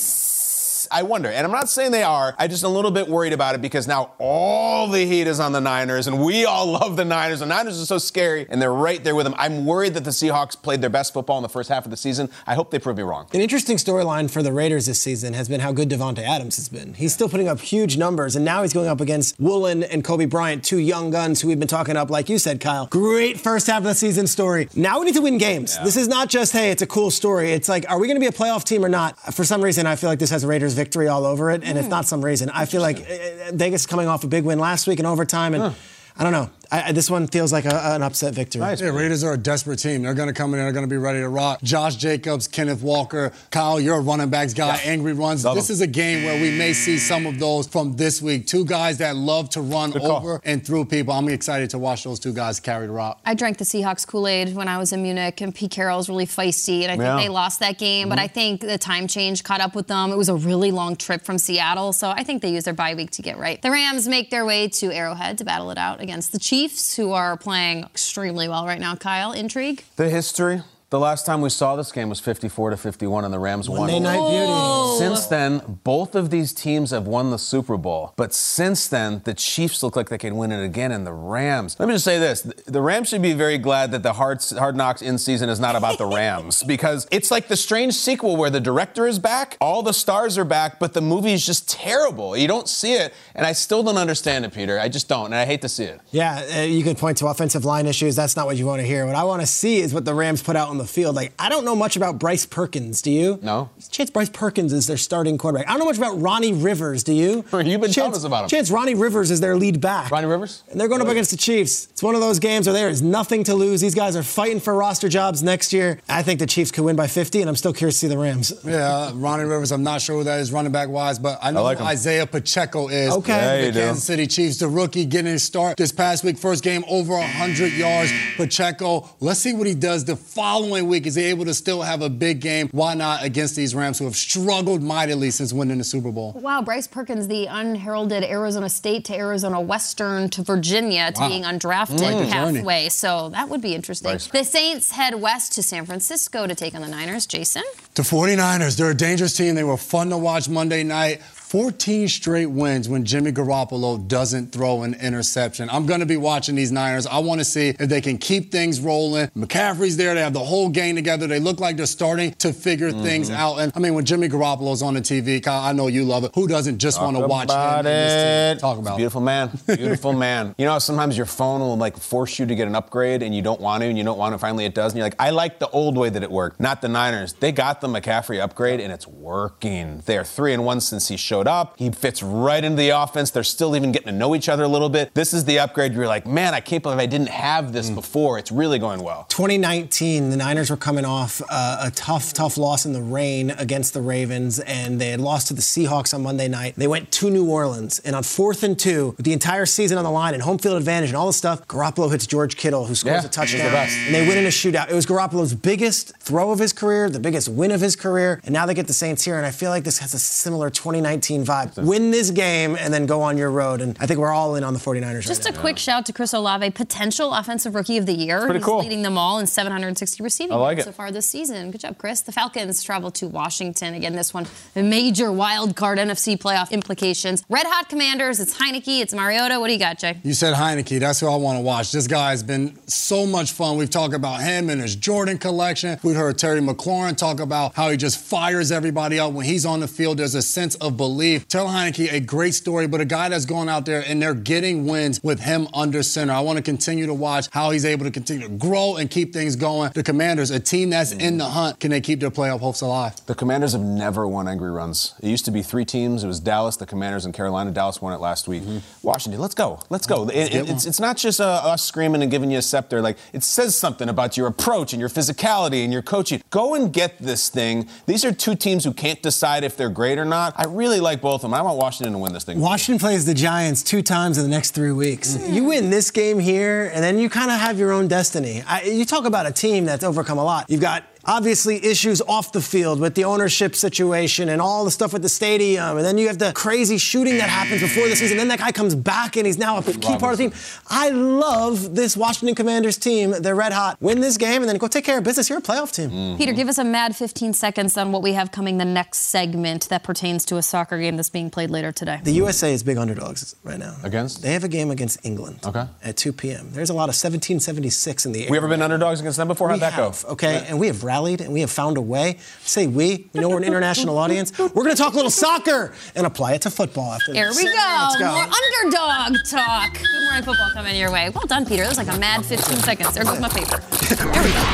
I 0.90 1.02
wonder, 1.02 1.28
and 1.28 1.44
I'm 1.44 1.52
not 1.52 1.68
saying 1.68 1.92
they 1.92 2.02
are. 2.02 2.34
I 2.38 2.48
just 2.48 2.62
a 2.62 2.68
little 2.68 2.90
bit 2.90 3.08
worried 3.08 3.32
about 3.32 3.54
it 3.54 3.62
because 3.62 3.86
now 3.86 4.12
all 4.18 4.88
the 4.88 5.04
heat 5.04 5.26
is 5.26 5.40
on 5.40 5.52
the 5.52 5.60
Niners, 5.60 6.06
and 6.06 6.24
we 6.24 6.44
all 6.44 6.66
love 6.66 6.96
the 6.96 7.04
Niners. 7.04 7.40
The 7.40 7.46
Niners 7.46 7.80
are 7.80 7.86
so 7.86 7.98
scary, 7.98 8.46
and 8.48 8.60
they're 8.60 8.72
right 8.72 9.02
there 9.02 9.14
with 9.14 9.24
them. 9.24 9.34
I'm 9.38 9.66
worried 9.66 9.94
that 9.94 10.04
the 10.04 10.10
Seahawks 10.10 10.60
played 10.60 10.80
their 10.80 10.90
best 10.90 11.12
football 11.12 11.38
in 11.38 11.42
the 11.42 11.48
first 11.48 11.68
half 11.68 11.84
of 11.84 11.90
the 11.90 11.96
season. 11.96 12.30
I 12.46 12.54
hope 12.54 12.70
they 12.70 12.78
prove 12.78 12.96
me 12.96 13.02
wrong. 13.02 13.26
An 13.32 13.40
interesting 13.40 13.76
storyline 13.76 14.30
for 14.30 14.42
the 14.42 14.52
Raiders 14.52 14.86
this 14.86 15.00
season 15.00 15.34
has 15.34 15.48
been 15.48 15.60
how 15.60 15.72
good 15.72 15.88
Davante 15.88 16.22
Adams 16.22 16.56
has 16.56 16.68
been. 16.68 16.94
He's 16.94 17.12
still 17.12 17.28
putting 17.28 17.48
up 17.48 17.60
huge 17.60 17.96
numbers, 17.96 18.36
and 18.36 18.44
now 18.44 18.62
he's 18.62 18.72
going 18.72 18.88
up 18.88 19.00
against 19.00 19.38
Woolen 19.40 19.82
and 19.82 20.04
Coby 20.04 20.28
Bryant, 20.28 20.64
two 20.64 20.78
young 20.78 21.10
guns 21.10 21.40
who 21.40 21.48
we've 21.48 21.58
been 21.58 21.68
talking 21.68 21.96
up, 21.96 22.10
like 22.10 22.28
you 22.28 22.38
said, 22.38 22.60
Kyle. 22.60 22.86
Great 22.86 23.40
first 23.40 23.66
half 23.66 23.78
of 23.78 23.84
the 23.84 23.94
season 23.94 24.26
story. 24.26 24.68
Now 24.74 24.98
we 25.00 25.06
need 25.06 25.14
to 25.14 25.22
win 25.22 25.38
games. 25.38 25.78
This 25.82 25.96
is 25.96 26.08
not 26.08 26.28
just, 26.28 26.52
hey, 26.52 26.70
it's 26.70 26.82
a 26.82 26.86
cool 26.86 27.10
story. 27.10 27.52
It's 27.52 27.68
like, 27.68 27.88
are 27.90 27.98
we 27.98 28.06
going 28.06 28.16
to 28.16 28.20
be 28.20 28.26
a 28.26 28.32
playoff 28.32 28.64
team 28.64 28.84
or 28.84 28.88
not? 28.88 29.18
For 29.34 29.44
some 29.44 29.62
reason, 29.62 29.86
I 29.86 29.96
feel 29.96 30.10
like 30.10 30.18
this 30.18 30.30
has 30.30 30.44
a 30.44 30.46
Raiders 30.46 30.74
victory 30.76 31.08
all 31.08 31.24
over 31.26 31.50
it, 31.50 31.64
and 31.64 31.76
it's 31.78 31.88
not 31.88 32.06
some 32.06 32.24
reason. 32.24 32.50
I 32.50 32.66
feel 32.66 32.82
like 32.82 32.98
uh, 33.00 33.52
Vegas 33.54 33.80
is 33.82 33.86
coming 33.86 34.06
off 34.08 34.22
a 34.24 34.28
big 34.28 34.44
win 34.44 34.58
last 34.58 34.86
week 34.86 35.00
in 35.00 35.06
overtime, 35.06 35.54
and 35.54 35.74
I 36.18 36.22
don't 36.22 36.32
know. 36.32 36.50
I, 36.70 36.88
I- 36.88 36.92
this 36.92 37.10
one 37.10 37.26
feels 37.26 37.52
like 37.52 37.64
a, 37.64 37.94
an 37.94 38.02
upset 38.02 38.34
victory. 38.34 38.62
Yeah, 38.62 38.88
Raiders 38.88 39.22
are 39.22 39.34
a 39.34 39.38
desperate 39.38 39.78
team. 39.78 40.02
They're 40.02 40.14
going 40.14 40.28
to 40.28 40.34
come 40.34 40.54
in. 40.54 40.60
And 40.60 40.66
they're 40.66 40.72
going 40.72 40.88
to 40.88 40.92
be 40.92 40.96
ready 40.96 41.20
to 41.20 41.28
rock. 41.28 41.60
Josh 41.62 41.96
Jacobs, 41.96 42.48
Kenneth 42.48 42.82
Walker, 42.82 43.32
Kyle, 43.50 43.78
you're 43.78 43.96
a 43.98 44.00
running 44.00 44.30
backs 44.30 44.54
guy. 44.54 44.80
Angry 44.84 45.12
runs. 45.12 45.44
Love 45.44 45.54
this 45.56 45.68
them. 45.68 45.74
is 45.74 45.80
a 45.82 45.86
game 45.86 46.24
where 46.24 46.40
we 46.40 46.56
may 46.56 46.72
see 46.72 46.96
some 46.98 47.26
of 47.26 47.38
those 47.38 47.66
from 47.66 47.96
this 47.96 48.22
week. 48.22 48.46
Two 48.46 48.64
guys 48.64 48.98
that 48.98 49.16
love 49.16 49.50
to 49.50 49.60
run 49.60 49.90
Good 49.90 50.02
call. 50.02 50.16
over 50.16 50.40
and 50.44 50.64
through 50.64 50.86
people. 50.86 51.12
I'm 51.12 51.28
excited 51.28 51.70
to 51.70 51.78
watch 51.78 52.04
those 52.04 52.18
two 52.18 52.32
guys 52.32 52.58
carry 52.60 52.86
the 52.86 52.92
rock. 52.92 53.20
I 53.24 53.34
drank 53.34 53.58
the 53.58 53.64
Seahawks 53.64 54.06
Kool 54.06 54.26
Aid 54.26 54.54
when 54.54 54.68
I 54.68 54.78
was 54.78 54.92
in 54.92 55.02
Munich, 55.02 55.40
and 55.40 55.54
Pete 55.54 55.70
Carroll's 55.70 56.08
really 56.08 56.26
feisty, 56.26 56.82
and 56.82 56.90
I 56.90 56.96
think 56.96 57.02
Yeah. 57.02 57.16
they 57.16 57.28
lost 57.28 57.60
that 57.60 57.78
game. 57.78 58.08
But 58.08 58.18
I 58.18 58.26
mm-hmm. 58.26 58.34
think 58.34 58.60
the 58.62 58.78
time 58.78 59.06
change 59.06 59.44
caught 59.44 59.60
up 59.60 59.74
with 59.74 59.86
them. 59.88 60.10
It 60.10 60.16
was 60.16 60.28
a 60.28 60.34
really 60.34 60.70
long 60.70 60.96
trip 60.96 61.22
from 61.22 61.38
Seattle, 61.38 61.92
so 61.92 62.08
I 62.10 62.24
think 62.24 62.42
they 62.42 62.50
used 62.52 62.66
their 62.66 62.74
bye 62.74 62.94
week 62.94 63.10
to 63.12 63.22
get 63.22 63.38
right. 63.38 63.60
The 63.60 63.70
Rams 63.70 64.08
make 64.08 64.30
their 64.30 64.44
way 64.44 64.68
to 64.68 64.92
Arrowhead 64.92 65.38
to 65.38 65.44
battle 65.44 65.70
it 65.70 65.78
out 65.78 66.00
against 66.00 66.32
the 66.32 66.38
Chiefs, 66.38 66.65
who 66.96 67.12
are 67.12 67.36
playing 67.36 67.84
extremely 67.84 68.48
well 68.48 68.66
right 68.66 68.80
now. 68.80 68.94
Kyle, 68.96 69.32
intrigue? 69.32 69.84
The 69.96 70.08
history. 70.08 70.62
The 70.88 71.00
last 71.00 71.26
time 71.26 71.40
we 71.40 71.50
saw 71.50 71.74
this 71.74 71.90
game 71.90 72.08
was 72.08 72.20
54 72.20 72.70
to 72.70 72.76
51, 72.76 73.24
and 73.24 73.34
the 73.34 73.40
Rams 73.40 73.68
won. 73.68 73.80
Monday 73.80 73.98
Night 73.98 74.20
Beauty. 74.30 74.98
Since 74.98 75.26
then, 75.26 75.80
both 75.82 76.14
of 76.14 76.30
these 76.30 76.52
teams 76.52 76.92
have 76.92 77.08
won 77.08 77.32
the 77.32 77.40
Super 77.40 77.76
Bowl. 77.76 78.14
But 78.14 78.32
since 78.32 78.86
then, 78.86 79.20
the 79.24 79.34
Chiefs 79.34 79.82
look 79.82 79.96
like 79.96 80.10
they 80.10 80.18
can 80.18 80.36
win 80.36 80.52
it 80.52 80.64
again, 80.64 80.92
and 80.92 81.04
the 81.04 81.12
Rams. 81.12 81.74
Let 81.80 81.88
me 81.88 81.94
just 81.96 82.04
say 82.04 82.20
this: 82.20 82.42
the 82.42 82.80
Rams 82.80 83.08
should 83.08 83.20
be 83.20 83.32
very 83.32 83.58
glad 83.58 83.90
that 83.90 84.04
the 84.04 84.12
Hard, 84.12 84.40
hard 84.56 84.76
Knocks 84.76 85.02
in 85.02 85.18
season 85.18 85.48
is 85.48 85.58
not 85.58 85.74
about 85.74 85.98
the 85.98 86.06
Rams 86.06 86.62
because 86.68 87.08
it's 87.10 87.32
like 87.32 87.48
the 87.48 87.56
strange 87.56 87.94
sequel 87.94 88.36
where 88.36 88.50
the 88.50 88.60
director 88.60 89.08
is 89.08 89.18
back, 89.18 89.56
all 89.60 89.82
the 89.82 89.92
stars 89.92 90.38
are 90.38 90.44
back, 90.44 90.78
but 90.78 90.92
the 90.92 91.00
movie 91.00 91.32
is 91.32 91.44
just 91.44 91.68
terrible. 91.68 92.36
You 92.36 92.46
don't 92.46 92.68
see 92.68 92.92
it, 92.92 93.12
and 93.34 93.44
I 93.44 93.54
still 93.54 93.82
don't 93.82 93.98
understand 93.98 94.44
it, 94.44 94.54
Peter. 94.54 94.78
I 94.78 94.88
just 94.88 95.08
don't, 95.08 95.26
and 95.26 95.34
I 95.34 95.46
hate 95.46 95.62
to 95.62 95.68
see 95.68 95.84
it. 95.84 96.00
Yeah, 96.12 96.46
uh, 96.58 96.60
you 96.60 96.84
could 96.84 96.96
point 96.96 97.18
to 97.18 97.26
offensive 97.26 97.64
line 97.64 97.86
issues. 97.86 98.14
That's 98.14 98.36
not 98.36 98.46
what 98.46 98.56
you 98.56 98.66
want 98.66 98.82
to 98.82 98.86
hear. 98.86 99.04
What 99.04 99.16
I 99.16 99.24
want 99.24 99.42
to 99.42 99.48
see 99.48 99.78
is 99.78 99.92
what 99.92 100.04
the 100.04 100.14
Rams 100.14 100.44
put 100.44 100.54
out 100.54 100.75
on 100.80 100.86
the 100.86 100.90
field. 100.92 101.16
Like, 101.16 101.32
I 101.38 101.48
don't 101.48 101.64
know 101.64 101.74
much 101.76 101.96
about 101.96 102.18
Bryce 102.18 102.46
Perkins. 102.46 103.02
Do 103.02 103.10
you? 103.10 103.38
No. 103.42 103.70
Chance 103.90 104.10
Bryce 104.10 104.28
Perkins 104.28 104.72
is 104.72 104.86
their 104.86 104.96
starting 104.96 105.38
quarterback. 105.38 105.66
I 105.68 105.70
don't 105.72 105.80
know 105.80 105.84
much 105.86 105.98
about 105.98 106.20
Ronnie 106.20 106.52
Rivers. 106.52 107.02
Do 107.04 107.12
you? 107.12 107.44
You've 107.52 107.80
been 107.80 107.90
telling 107.90 107.92
Chance- 107.92 108.16
us 108.18 108.24
about 108.24 108.44
him. 108.44 108.48
Chance 108.50 108.70
Ronnie 108.70 108.94
Rivers 108.94 109.30
is 109.30 109.40
their 109.40 109.56
lead 109.56 109.80
back. 109.80 110.10
Ronnie 110.10 110.26
Rivers? 110.26 110.62
And 110.70 110.80
they're 110.80 110.88
going 110.88 111.00
up 111.00 111.08
against 111.08 111.30
the 111.30 111.36
Chiefs. 111.36 111.86
It's 111.90 112.02
one 112.02 112.14
of 112.14 112.20
those 112.20 112.38
games 112.38 112.66
where 112.66 112.74
there 112.74 112.88
is 112.88 113.02
nothing 113.02 113.44
to 113.44 113.54
lose. 113.54 113.80
These 113.80 113.94
guys 113.94 114.16
are 114.16 114.22
fighting 114.22 114.60
for 114.60 114.74
roster 114.74 115.08
jobs 115.08 115.42
next 115.42 115.72
year. 115.72 115.98
I 116.08 116.22
think 116.22 116.38
the 116.40 116.46
Chiefs 116.46 116.70
could 116.70 116.84
win 116.84 116.96
by 116.96 117.06
50, 117.06 117.40
and 117.40 117.48
I'm 117.48 117.56
still 117.56 117.72
curious 117.72 117.96
to 118.00 118.06
see 118.06 118.08
the 118.08 118.18
Rams. 118.18 118.52
Yeah, 118.64 118.86
uh, 118.86 119.12
Ronnie 119.14 119.44
Rivers. 119.44 119.72
I'm 119.72 119.82
not 119.82 120.00
sure 120.02 120.18
who 120.18 120.24
that 120.24 120.40
is 120.40 120.52
running 120.52 120.72
back 120.72 120.88
wise, 120.88 121.18
but 121.18 121.38
I 121.42 121.50
know 121.50 121.62
like 121.62 121.78
who. 121.78 121.84
Isaiah 121.84 122.26
Pacheco 122.26 122.88
is. 122.88 123.12
Okay. 123.14 123.32
Yeah, 123.32 123.56
the 123.60 123.66
you 123.66 123.72
do. 123.72 123.80
Kansas 123.80 124.04
City 124.04 124.26
Chiefs, 124.26 124.58
the 124.58 124.68
rookie, 124.68 125.04
getting 125.06 125.32
his 125.32 125.42
start 125.42 125.76
this 125.76 125.92
past 125.92 126.24
week. 126.24 126.36
First 126.38 126.62
game 126.62 126.84
over 126.88 127.12
100 127.14 127.72
yards. 127.72 128.12
Pacheco. 128.36 129.08
Let's 129.20 129.40
see 129.40 129.54
what 129.54 129.66
he 129.66 129.74
does 129.74 130.04
the 130.04 130.16
following 130.16 130.65
week. 130.70 131.06
Is 131.06 131.14
he 131.14 131.24
able 131.24 131.44
to 131.44 131.54
still 131.54 131.82
have 131.82 132.02
a 132.02 132.08
big 132.10 132.40
game? 132.40 132.68
Why 132.72 132.94
not 132.94 133.22
against 133.24 133.56
these 133.56 133.74
Rams 133.74 133.98
who 133.98 134.04
have 134.04 134.16
struggled 134.16 134.82
mightily 134.82 135.30
since 135.30 135.52
winning 135.52 135.78
the 135.78 135.84
Super 135.84 136.10
Bowl? 136.12 136.32
Wow, 136.40 136.62
Bryce 136.62 136.86
Perkins, 136.86 137.28
the 137.28 137.46
unheralded 137.46 138.24
Arizona 138.24 138.68
State 138.68 139.04
to 139.06 139.14
Arizona 139.14 139.60
Western 139.60 140.28
to 140.30 140.42
Virginia 140.42 141.12
to 141.12 141.20
Wow. 141.20 141.28
being 141.28 141.42
undrafted 141.44 141.98
Mm. 141.98 142.26
Halfway. 142.28 142.88
So 142.88 143.28
that 143.30 143.48
would 143.48 143.60
be 143.60 143.74
interesting. 143.74 144.10
Bryce. 144.12 144.26
The 144.28 144.44
Saints 144.44 144.90
head 144.92 145.14
west 145.20 145.52
to 145.54 145.62
San 145.62 145.86
Francisco 145.86 146.46
to 146.46 146.54
take 146.54 146.74
on 146.74 146.82
the 146.82 146.88
Niners. 146.88 147.26
Jason? 147.26 147.62
The 147.94 148.02
49ers, 148.02 148.76
they're 148.76 148.90
a 148.90 148.94
dangerous 148.94 149.36
team. 149.36 149.54
They 149.54 149.64
were 149.64 149.76
fun 149.76 150.10
to 150.10 150.18
watch 150.18 150.48
Monday 150.48 150.82
night. 150.82 151.20
14 151.46 152.08
straight 152.08 152.46
wins 152.46 152.88
when 152.88 153.04
Jimmy 153.04 153.30
Garoppolo 153.30 154.08
doesn't 154.08 154.50
throw 154.50 154.82
an 154.82 154.94
interception. 154.94 155.70
I'm 155.70 155.86
going 155.86 156.00
to 156.00 156.06
be 156.06 156.16
watching 156.16 156.56
these 156.56 156.72
Niners. 156.72 157.06
I 157.06 157.20
want 157.20 157.40
to 157.40 157.44
see 157.44 157.68
if 157.68 157.88
they 157.88 158.00
can 158.00 158.18
keep 158.18 158.50
things 158.50 158.80
rolling. 158.80 159.28
McCaffrey's 159.28 159.96
there. 159.96 160.12
They 160.14 160.22
have 160.22 160.32
the 160.32 160.40
whole 160.40 160.68
game 160.68 160.96
together. 160.96 161.28
They 161.28 161.38
look 161.38 161.60
like 161.60 161.76
they're 161.76 161.86
starting 161.86 162.32
to 162.34 162.52
figure 162.52 162.90
mm-hmm. 162.90 163.04
things 163.04 163.30
out. 163.30 163.58
And 163.58 163.70
I 163.76 163.78
mean, 163.78 163.94
when 163.94 164.04
Jimmy 164.04 164.28
Garoppolo's 164.28 164.82
on 164.82 164.94
the 164.94 165.00
TV, 165.00 165.40
Kyle, 165.40 165.62
I 165.62 165.70
know 165.70 165.86
you 165.86 166.02
love 166.02 166.24
it. 166.24 166.32
Who 166.34 166.48
doesn't 166.48 166.78
just 166.78 167.00
want 167.00 167.16
to 167.16 167.24
watch 167.24 167.48
him? 167.48 167.86
It. 167.86 168.58
Talk 168.58 168.78
about 168.78 168.94
it. 168.94 168.96
beautiful 168.96 169.20
man. 169.20 169.50
Beautiful 169.66 170.14
man. 170.14 170.52
You 170.58 170.64
know, 170.64 170.80
sometimes 170.80 171.16
your 171.16 171.26
phone 171.26 171.60
will 171.60 171.76
like 171.76 171.96
force 171.96 172.40
you 172.40 172.46
to 172.46 172.56
get 172.56 172.66
an 172.66 172.74
upgrade 172.74 173.22
and 173.22 173.32
you 173.32 173.42
don't 173.42 173.60
want 173.60 173.82
to, 173.82 173.88
and 173.88 173.96
you 173.96 174.02
don't 174.02 174.18
want 174.18 174.34
to. 174.34 174.38
Finally, 174.38 174.64
it 174.64 174.74
does, 174.74 174.92
and 174.92 174.98
you're 174.98 175.06
like, 175.06 175.14
I 175.20 175.30
like 175.30 175.60
the 175.60 175.68
old 175.68 175.96
way 175.96 176.10
that 176.10 176.24
it 176.24 176.30
worked, 176.30 176.58
not 176.58 176.82
the 176.82 176.88
Niners. 176.88 177.34
They 177.34 177.52
got 177.52 177.80
the 177.80 177.86
McCaffrey 177.86 178.40
upgrade, 178.40 178.80
and 178.80 178.92
it's 178.92 179.06
working. 179.06 180.02
They 180.06 180.18
are 180.18 180.24
three 180.24 180.52
and 180.52 180.64
one 180.64 180.80
since 180.80 181.06
he 181.06 181.16
showed 181.16 181.35
up. 181.44 181.74
He 181.78 181.90
fits 181.90 182.22
right 182.22 182.62
into 182.62 182.76
the 182.76 182.90
offense. 182.90 183.30
They're 183.30 183.44
still 183.44 183.76
even 183.76 183.92
getting 183.92 184.08
to 184.08 184.12
know 184.12 184.34
each 184.34 184.48
other 184.48 184.62
a 184.62 184.68
little 184.68 184.88
bit. 184.88 185.12
This 185.14 185.34
is 185.34 185.44
the 185.44 185.58
upgrade. 185.58 185.92
You're 185.92 186.06
like, 186.06 186.26
man, 186.26 186.54
I 186.54 186.60
can't 186.60 186.82
believe 186.82 186.98
I 186.98 187.06
didn't 187.06 187.28
have 187.28 187.72
this 187.72 187.90
mm. 187.90 187.94
before. 187.94 188.38
It's 188.38 188.52
really 188.52 188.78
going 188.78 189.02
well. 189.02 189.26
2019, 189.28 190.30
the 190.30 190.36
Niners 190.36 190.70
were 190.70 190.76
coming 190.76 191.04
off 191.04 191.42
uh, 191.50 191.78
a 191.82 191.90
tough, 191.90 192.32
tough 192.32 192.56
loss 192.56 192.86
in 192.86 192.92
the 192.92 193.02
rain 193.02 193.50
against 193.50 193.92
the 193.94 194.00
Ravens, 194.00 194.60
and 194.60 195.00
they 195.00 195.10
had 195.10 195.20
lost 195.20 195.48
to 195.48 195.54
the 195.54 195.62
Seahawks 195.62 196.14
on 196.14 196.22
Monday 196.22 196.48
night. 196.48 196.74
They 196.76 196.86
went 196.86 197.10
to 197.12 197.30
New 197.30 197.50
Orleans, 197.50 197.98
and 198.00 198.14
on 198.14 198.22
fourth 198.22 198.62
and 198.62 198.78
two, 198.78 199.14
with 199.16 199.24
the 199.24 199.32
entire 199.32 199.66
season 199.66 199.98
on 199.98 200.04
the 200.04 200.10
line 200.10 200.34
and 200.34 200.42
home 200.42 200.58
field 200.58 200.76
advantage 200.76 201.10
and 201.10 201.16
all 201.16 201.26
this 201.26 201.36
stuff, 201.36 201.66
Garoppolo 201.66 202.10
hits 202.10 202.26
George 202.26 202.56
Kittle, 202.56 202.86
who 202.86 202.94
scores 202.94 203.22
yeah, 203.22 203.26
a 203.26 203.30
touchdown, 203.30 203.72
the 203.72 203.76
and 203.76 204.14
they 204.14 204.26
win 204.26 204.38
in 204.38 204.46
a 204.46 204.48
shootout. 204.48 204.90
It 204.90 204.94
was 204.94 205.06
Garoppolo's 205.06 205.54
biggest 205.54 206.16
throw 206.18 206.50
of 206.50 206.58
his 206.58 206.72
career, 206.72 207.10
the 207.10 207.20
biggest 207.20 207.48
win 207.48 207.70
of 207.70 207.80
his 207.80 207.96
career, 207.96 208.40
and 208.44 208.52
now 208.52 208.66
they 208.66 208.74
get 208.74 208.86
the 208.86 208.92
Saints 208.92 209.24
here, 209.24 209.36
and 209.36 209.46
I 209.46 209.50
feel 209.50 209.70
like 209.70 209.84
this 209.84 209.98
has 209.98 210.14
a 210.14 210.18
similar 210.18 210.70
2019 210.70 211.16
vibe. 211.34 211.84
Win 211.84 212.10
this 212.10 212.30
game 212.30 212.76
and 212.78 212.92
then 212.92 213.06
go 213.06 213.22
on 213.22 213.36
your 213.36 213.50
road, 213.50 213.80
and 213.80 213.96
I 214.00 214.06
think 214.06 214.18
we're 214.20 214.32
all 214.32 214.54
in 214.56 214.64
on 214.64 214.72
the 214.72 214.80
49ers. 214.80 215.26
Just 215.26 215.44
right 215.44 215.52
a 215.52 215.56
now. 215.56 215.60
quick 215.60 215.78
shout 215.78 216.06
to 216.06 216.12
Chris 216.12 216.32
Olave, 216.32 216.70
potential 216.70 217.32
offensive 217.34 217.74
rookie 217.74 217.96
of 217.98 218.06
the 218.06 218.12
year. 218.12 218.40
Pretty 218.40 218.58
He's 218.58 218.64
cool. 218.64 218.78
leading 218.78 219.02
them 219.02 219.18
all 219.18 219.38
in 219.38 219.46
760 219.46 220.22
receiving 220.22 220.56
like 220.56 220.80
so 220.82 220.92
far 220.92 221.10
this 221.10 221.26
season. 221.26 221.70
Good 221.70 221.80
job, 221.82 221.98
Chris. 221.98 222.20
The 222.20 222.32
Falcons 222.32 222.82
travel 222.82 223.10
to 223.12 223.26
Washington 223.28 223.94
again. 223.94 224.14
This 224.14 224.32
one, 224.32 224.46
a 224.74 224.82
major 224.82 225.30
wild 225.32 225.76
card 225.76 225.98
NFC 225.98 226.36
playoff 226.38 226.70
implications. 226.70 227.44
Red 227.48 227.66
hot 227.66 227.88
Commanders. 227.88 228.40
It's 228.40 228.56
Heinicke. 228.56 229.00
It's 229.00 229.12
Mariota. 229.14 229.58
What 229.60 229.66
do 229.68 229.72
you 229.72 229.78
got, 229.78 229.98
Jay? 229.98 230.18
You 230.22 230.34
said 230.34 230.54
Heinicke. 230.54 231.00
That's 231.00 231.20
who 231.20 231.28
I 231.28 231.36
want 231.36 231.58
to 231.58 231.62
watch. 231.62 231.92
This 231.92 232.06
guy's 232.06 232.42
been 232.42 232.76
so 232.88 233.26
much 233.26 233.52
fun. 233.52 233.76
We've 233.76 233.90
talked 233.90 234.14
about 234.14 234.40
him 234.40 234.70
and 234.70 234.80
his 234.80 234.96
Jordan 234.96 235.38
collection. 235.38 235.98
We've 236.02 236.16
heard 236.16 236.38
Terry 236.38 236.60
McLaurin 236.60 237.16
talk 237.16 237.40
about 237.40 237.74
how 237.74 237.90
he 237.90 237.96
just 237.96 238.18
fires 238.18 238.70
everybody 238.72 239.18
up 239.18 239.32
when 239.32 239.44
he's 239.44 239.66
on 239.66 239.80
the 239.80 239.88
field. 239.88 240.18
There's 240.18 240.34
a 240.34 240.42
sense 240.42 240.74
of 240.76 240.96
belief. 240.96 241.15
Taylor 241.16 241.70
Heinicke, 241.70 242.12
a 242.12 242.20
great 242.20 242.54
story, 242.54 242.86
but 242.86 243.00
a 243.00 243.04
guy 243.04 243.28
that's 243.28 243.46
going 243.46 243.68
out 243.68 243.86
there 243.86 244.04
and 244.06 244.20
they're 244.20 244.34
getting 244.34 244.86
wins 244.86 245.22
with 245.22 245.40
him 245.40 245.66
under 245.72 246.02
center. 246.02 246.32
I 246.32 246.40
want 246.40 246.58
to 246.58 246.62
continue 246.62 247.06
to 247.06 247.14
watch 247.14 247.48
how 247.52 247.70
he's 247.70 247.84
able 247.84 248.04
to 248.04 248.10
continue 248.10 248.46
to 248.46 248.52
grow 248.52 248.96
and 248.96 249.10
keep 249.10 249.32
things 249.32 249.56
going. 249.56 249.92
The 249.94 250.02
Commanders, 250.02 250.50
a 250.50 250.60
team 250.60 250.90
that's 250.90 251.12
in 251.12 251.38
the 251.38 251.46
hunt, 251.46 251.80
can 251.80 251.90
they 251.90 252.00
keep 252.00 252.20
their 252.20 252.30
playoff 252.30 252.60
hopes 252.60 252.82
alive? 252.82 253.14
The 253.26 253.34
Commanders 253.34 253.72
have 253.72 253.80
never 253.80 254.28
won 254.28 254.46
angry 254.46 254.70
runs. 254.70 255.14
It 255.22 255.28
used 255.28 255.44
to 255.46 255.50
be 255.50 255.62
three 255.62 255.84
teams. 255.84 256.22
It 256.22 256.26
was 256.26 256.40
Dallas, 256.40 256.76
the 256.76 256.86
Commanders, 256.86 257.24
and 257.24 257.32
Carolina. 257.32 257.70
Dallas 257.70 258.02
won 258.02 258.12
it 258.12 258.20
last 258.20 258.46
week. 258.46 258.62
Mm-hmm. 258.62 259.06
Washington, 259.06 259.40
let's 259.40 259.54
go. 259.54 259.80
Let's 259.88 260.06
go. 260.06 260.28
It, 260.28 260.54
it, 260.54 260.70
it's, 260.70 260.84
it's 260.86 261.00
not 261.00 261.16
just 261.16 261.40
uh, 261.40 261.44
us 261.64 261.82
screaming 261.82 262.22
and 262.22 262.30
giving 262.30 262.50
you 262.50 262.58
a 262.58 262.62
scepter. 262.62 263.00
Like, 263.00 263.16
it 263.32 263.42
says 263.42 263.74
something 263.76 264.08
about 264.08 264.36
your 264.36 264.46
approach 264.48 264.92
and 264.92 265.00
your 265.00 265.08
physicality 265.08 265.82
and 265.82 265.92
your 265.92 266.02
coaching. 266.02 266.42
Go 266.50 266.74
and 266.74 266.92
get 266.92 267.18
this 267.18 267.48
thing. 267.48 267.88
These 268.06 268.24
are 268.24 268.32
two 268.32 268.54
teams 268.54 268.84
who 268.84 268.92
can't 268.92 269.22
decide 269.22 269.64
if 269.64 269.76
they're 269.76 269.88
great 269.88 270.18
or 270.18 270.24
not. 270.24 270.52
I 270.56 270.64
really 270.64 271.00
like 271.06 271.20
both 271.20 271.36
of 271.36 271.42
them. 271.42 271.54
I 271.54 271.62
want 271.62 271.78
Washington 271.78 272.12
to 272.12 272.18
win 272.18 272.32
this 272.32 272.44
thing. 272.44 272.60
Washington 272.60 272.98
plays 272.98 273.24
the 273.24 273.34
Giants 273.34 273.82
two 273.82 274.02
times 274.02 274.36
in 274.36 274.44
the 274.44 274.50
next 274.50 274.72
three 274.72 274.92
weeks. 274.92 275.36
Mm-hmm. 275.36 275.52
You 275.54 275.64
win 275.64 275.90
this 275.90 276.10
game 276.10 276.38
here, 276.38 276.90
and 276.92 277.02
then 277.02 277.18
you 277.18 277.30
kind 277.30 277.50
of 277.50 277.58
have 277.58 277.78
your 277.78 277.92
own 277.92 278.08
destiny. 278.08 278.62
I, 278.66 278.82
you 278.82 279.04
talk 279.04 279.24
about 279.24 279.46
a 279.46 279.52
team 279.52 279.84
that's 279.84 280.04
overcome 280.04 280.38
a 280.38 280.44
lot. 280.44 280.66
You've 280.68 280.80
got 280.80 281.04
obviously 281.26 281.84
issues 281.84 282.22
off 282.22 282.52
the 282.52 282.60
field 282.60 283.00
with 283.00 283.14
the 283.14 283.24
ownership 283.24 283.74
situation 283.74 284.48
and 284.48 284.60
all 284.60 284.84
the 284.84 284.90
stuff 284.90 285.12
with 285.12 285.22
the 285.22 285.28
stadium. 285.28 285.96
And 285.96 286.06
then 286.06 286.18
you 286.18 286.28
have 286.28 286.38
the 286.38 286.52
crazy 286.52 286.98
shooting 286.98 287.38
that 287.38 287.48
happens 287.48 287.80
before 287.80 288.08
the 288.08 288.16
season. 288.16 288.36
Then 288.36 288.48
that 288.48 288.58
guy 288.58 288.72
comes 288.72 288.94
back 288.94 289.36
and 289.36 289.46
he's 289.46 289.58
now 289.58 289.78
a 289.78 289.82
key 289.82 289.92
Robinson. 289.92 290.18
part 290.18 290.32
of 290.32 290.38
the 290.38 290.50
team. 290.50 290.58
I 290.88 291.10
love 291.10 291.94
this 291.94 292.16
Washington 292.16 292.54
Commanders 292.54 292.96
team. 292.96 293.34
They're 293.40 293.54
red 293.54 293.72
hot. 293.72 294.00
Win 294.00 294.20
this 294.20 294.36
game 294.36 294.62
and 294.62 294.68
then 294.68 294.78
go 294.78 294.86
take 294.86 295.04
care 295.04 295.18
of 295.18 295.24
business. 295.24 295.48
You're 295.48 295.58
a 295.58 295.62
playoff 295.62 295.92
team. 295.92 296.10
Mm-hmm. 296.10 296.36
Peter, 296.38 296.52
give 296.52 296.68
us 296.68 296.78
a 296.78 296.84
mad 296.84 297.16
15 297.16 297.52
seconds 297.52 297.96
on 297.96 298.12
what 298.12 298.22
we 298.22 298.32
have 298.32 298.52
coming 298.52 298.78
the 298.78 298.84
next 298.84 299.18
segment 299.18 299.88
that 299.88 300.04
pertains 300.04 300.44
to 300.46 300.56
a 300.56 300.62
soccer 300.62 300.98
game 300.98 301.16
that's 301.16 301.30
being 301.30 301.50
played 301.50 301.70
later 301.70 301.92
today. 301.92 302.20
The 302.22 302.32
USA 302.32 302.72
is 302.72 302.82
big 302.82 302.98
underdogs 302.98 303.56
right 303.64 303.78
now. 303.78 303.96
Against? 304.02 304.42
They 304.42 304.52
have 304.52 304.64
a 304.64 304.68
game 304.68 304.90
against 304.90 305.24
England. 305.24 305.60
Okay. 305.64 305.86
At 306.02 306.16
2 306.16 306.32
p.m. 306.32 306.70
There's 306.72 306.90
a 306.90 306.94
lot 306.94 307.04
of 307.04 307.14
1776 307.16 308.26
in 308.26 308.32
the 308.32 308.44
air. 308.44 308.50
We 308.50 308.56
ever 308.56 308.68
been 308.68 308.82
underdogs 308.82 309.20
against 309.20 309.38
them 309.38 309.48
before? 309.48 309.68
How'd 309.70 309.80
that 309.80 309.92
have, 309.94 310.22
go? 310.22 310.32
Okay, 310.32 310.54
yeah. 310.54 310.66
and 310.68 310.78
we 310.78 310.86
have 310.86 311.02
rallied 311.16 311.40
and 311.40 311.52
we 311.52 311.60
have 311.60 311.70
found 311.70 311.86
found 311.86 311.96
a 311.96 312.00
way. 312.00 312.36
Say 312.62 312.86
we. 312.86 313.28
we 313.32 313.40
know 313.40 313.48
we're 313.48 313.58
an 313.58 313.64
international 313.64 314.18
audience. 314.18 314.56
We're 314.58 314.68
going 314.68 314.90
to 314.96 315.02
talk 315.02 315.12
a 315.12 315.16
little 315.16 315.30
soccer 315.30 315.92
and 316.14 316.26
apply 316.26 316.54
it 316.54 316.62
to 316.62 316.70
football 316.70 317.12
after 317.12 317.32
Here 317.32 317.48
this. 317.48 317.58
we 317.58 317.64
go. 317.64 318.08
go. 318.18 318.32
More 318.32 318.42
underdog 318.42 319.36
talk. 319.48 319.94
Good 319.94 320.24
morning 320.24 320.42
football 320.42 320.70
coming 320.72 320.96
your 320.96 321.12
way. 321.12 321.30
Well 321.30 321.46
done, 321.46 321.64
Peter. 321.64 321.82
That 321.84 321.90
was 321.90 321.98
like 321.98 322.08
a 322.08 322.18
mad 322.18 322.44
15 322.44 322.78
seconds. 322.78 323.14
There 323.14 323.24
goes 323.24 323.40
my 323.40 323.48
paper. 323.48 323.78
There 324.16 324.42
we 324.42 324.50
go. 324.50 324.64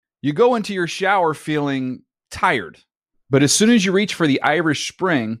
you 0.22 0.32
go 0.32 0.56
into 0.56 0.74
your 0.74 0.86
shower 0.86 1.32
feeling 1.32 2.02
tired, 2.30 2.78
but 3.30 3.42
as 3.42 3.52
soon 3.52 3.70
as 3.70 3.84
you 3.84 3.92
reach 3.92 4.14
for 4.14 4.26
the 4.26 4.42
Irish 4.42 4.88
Spring, 4.88 5.40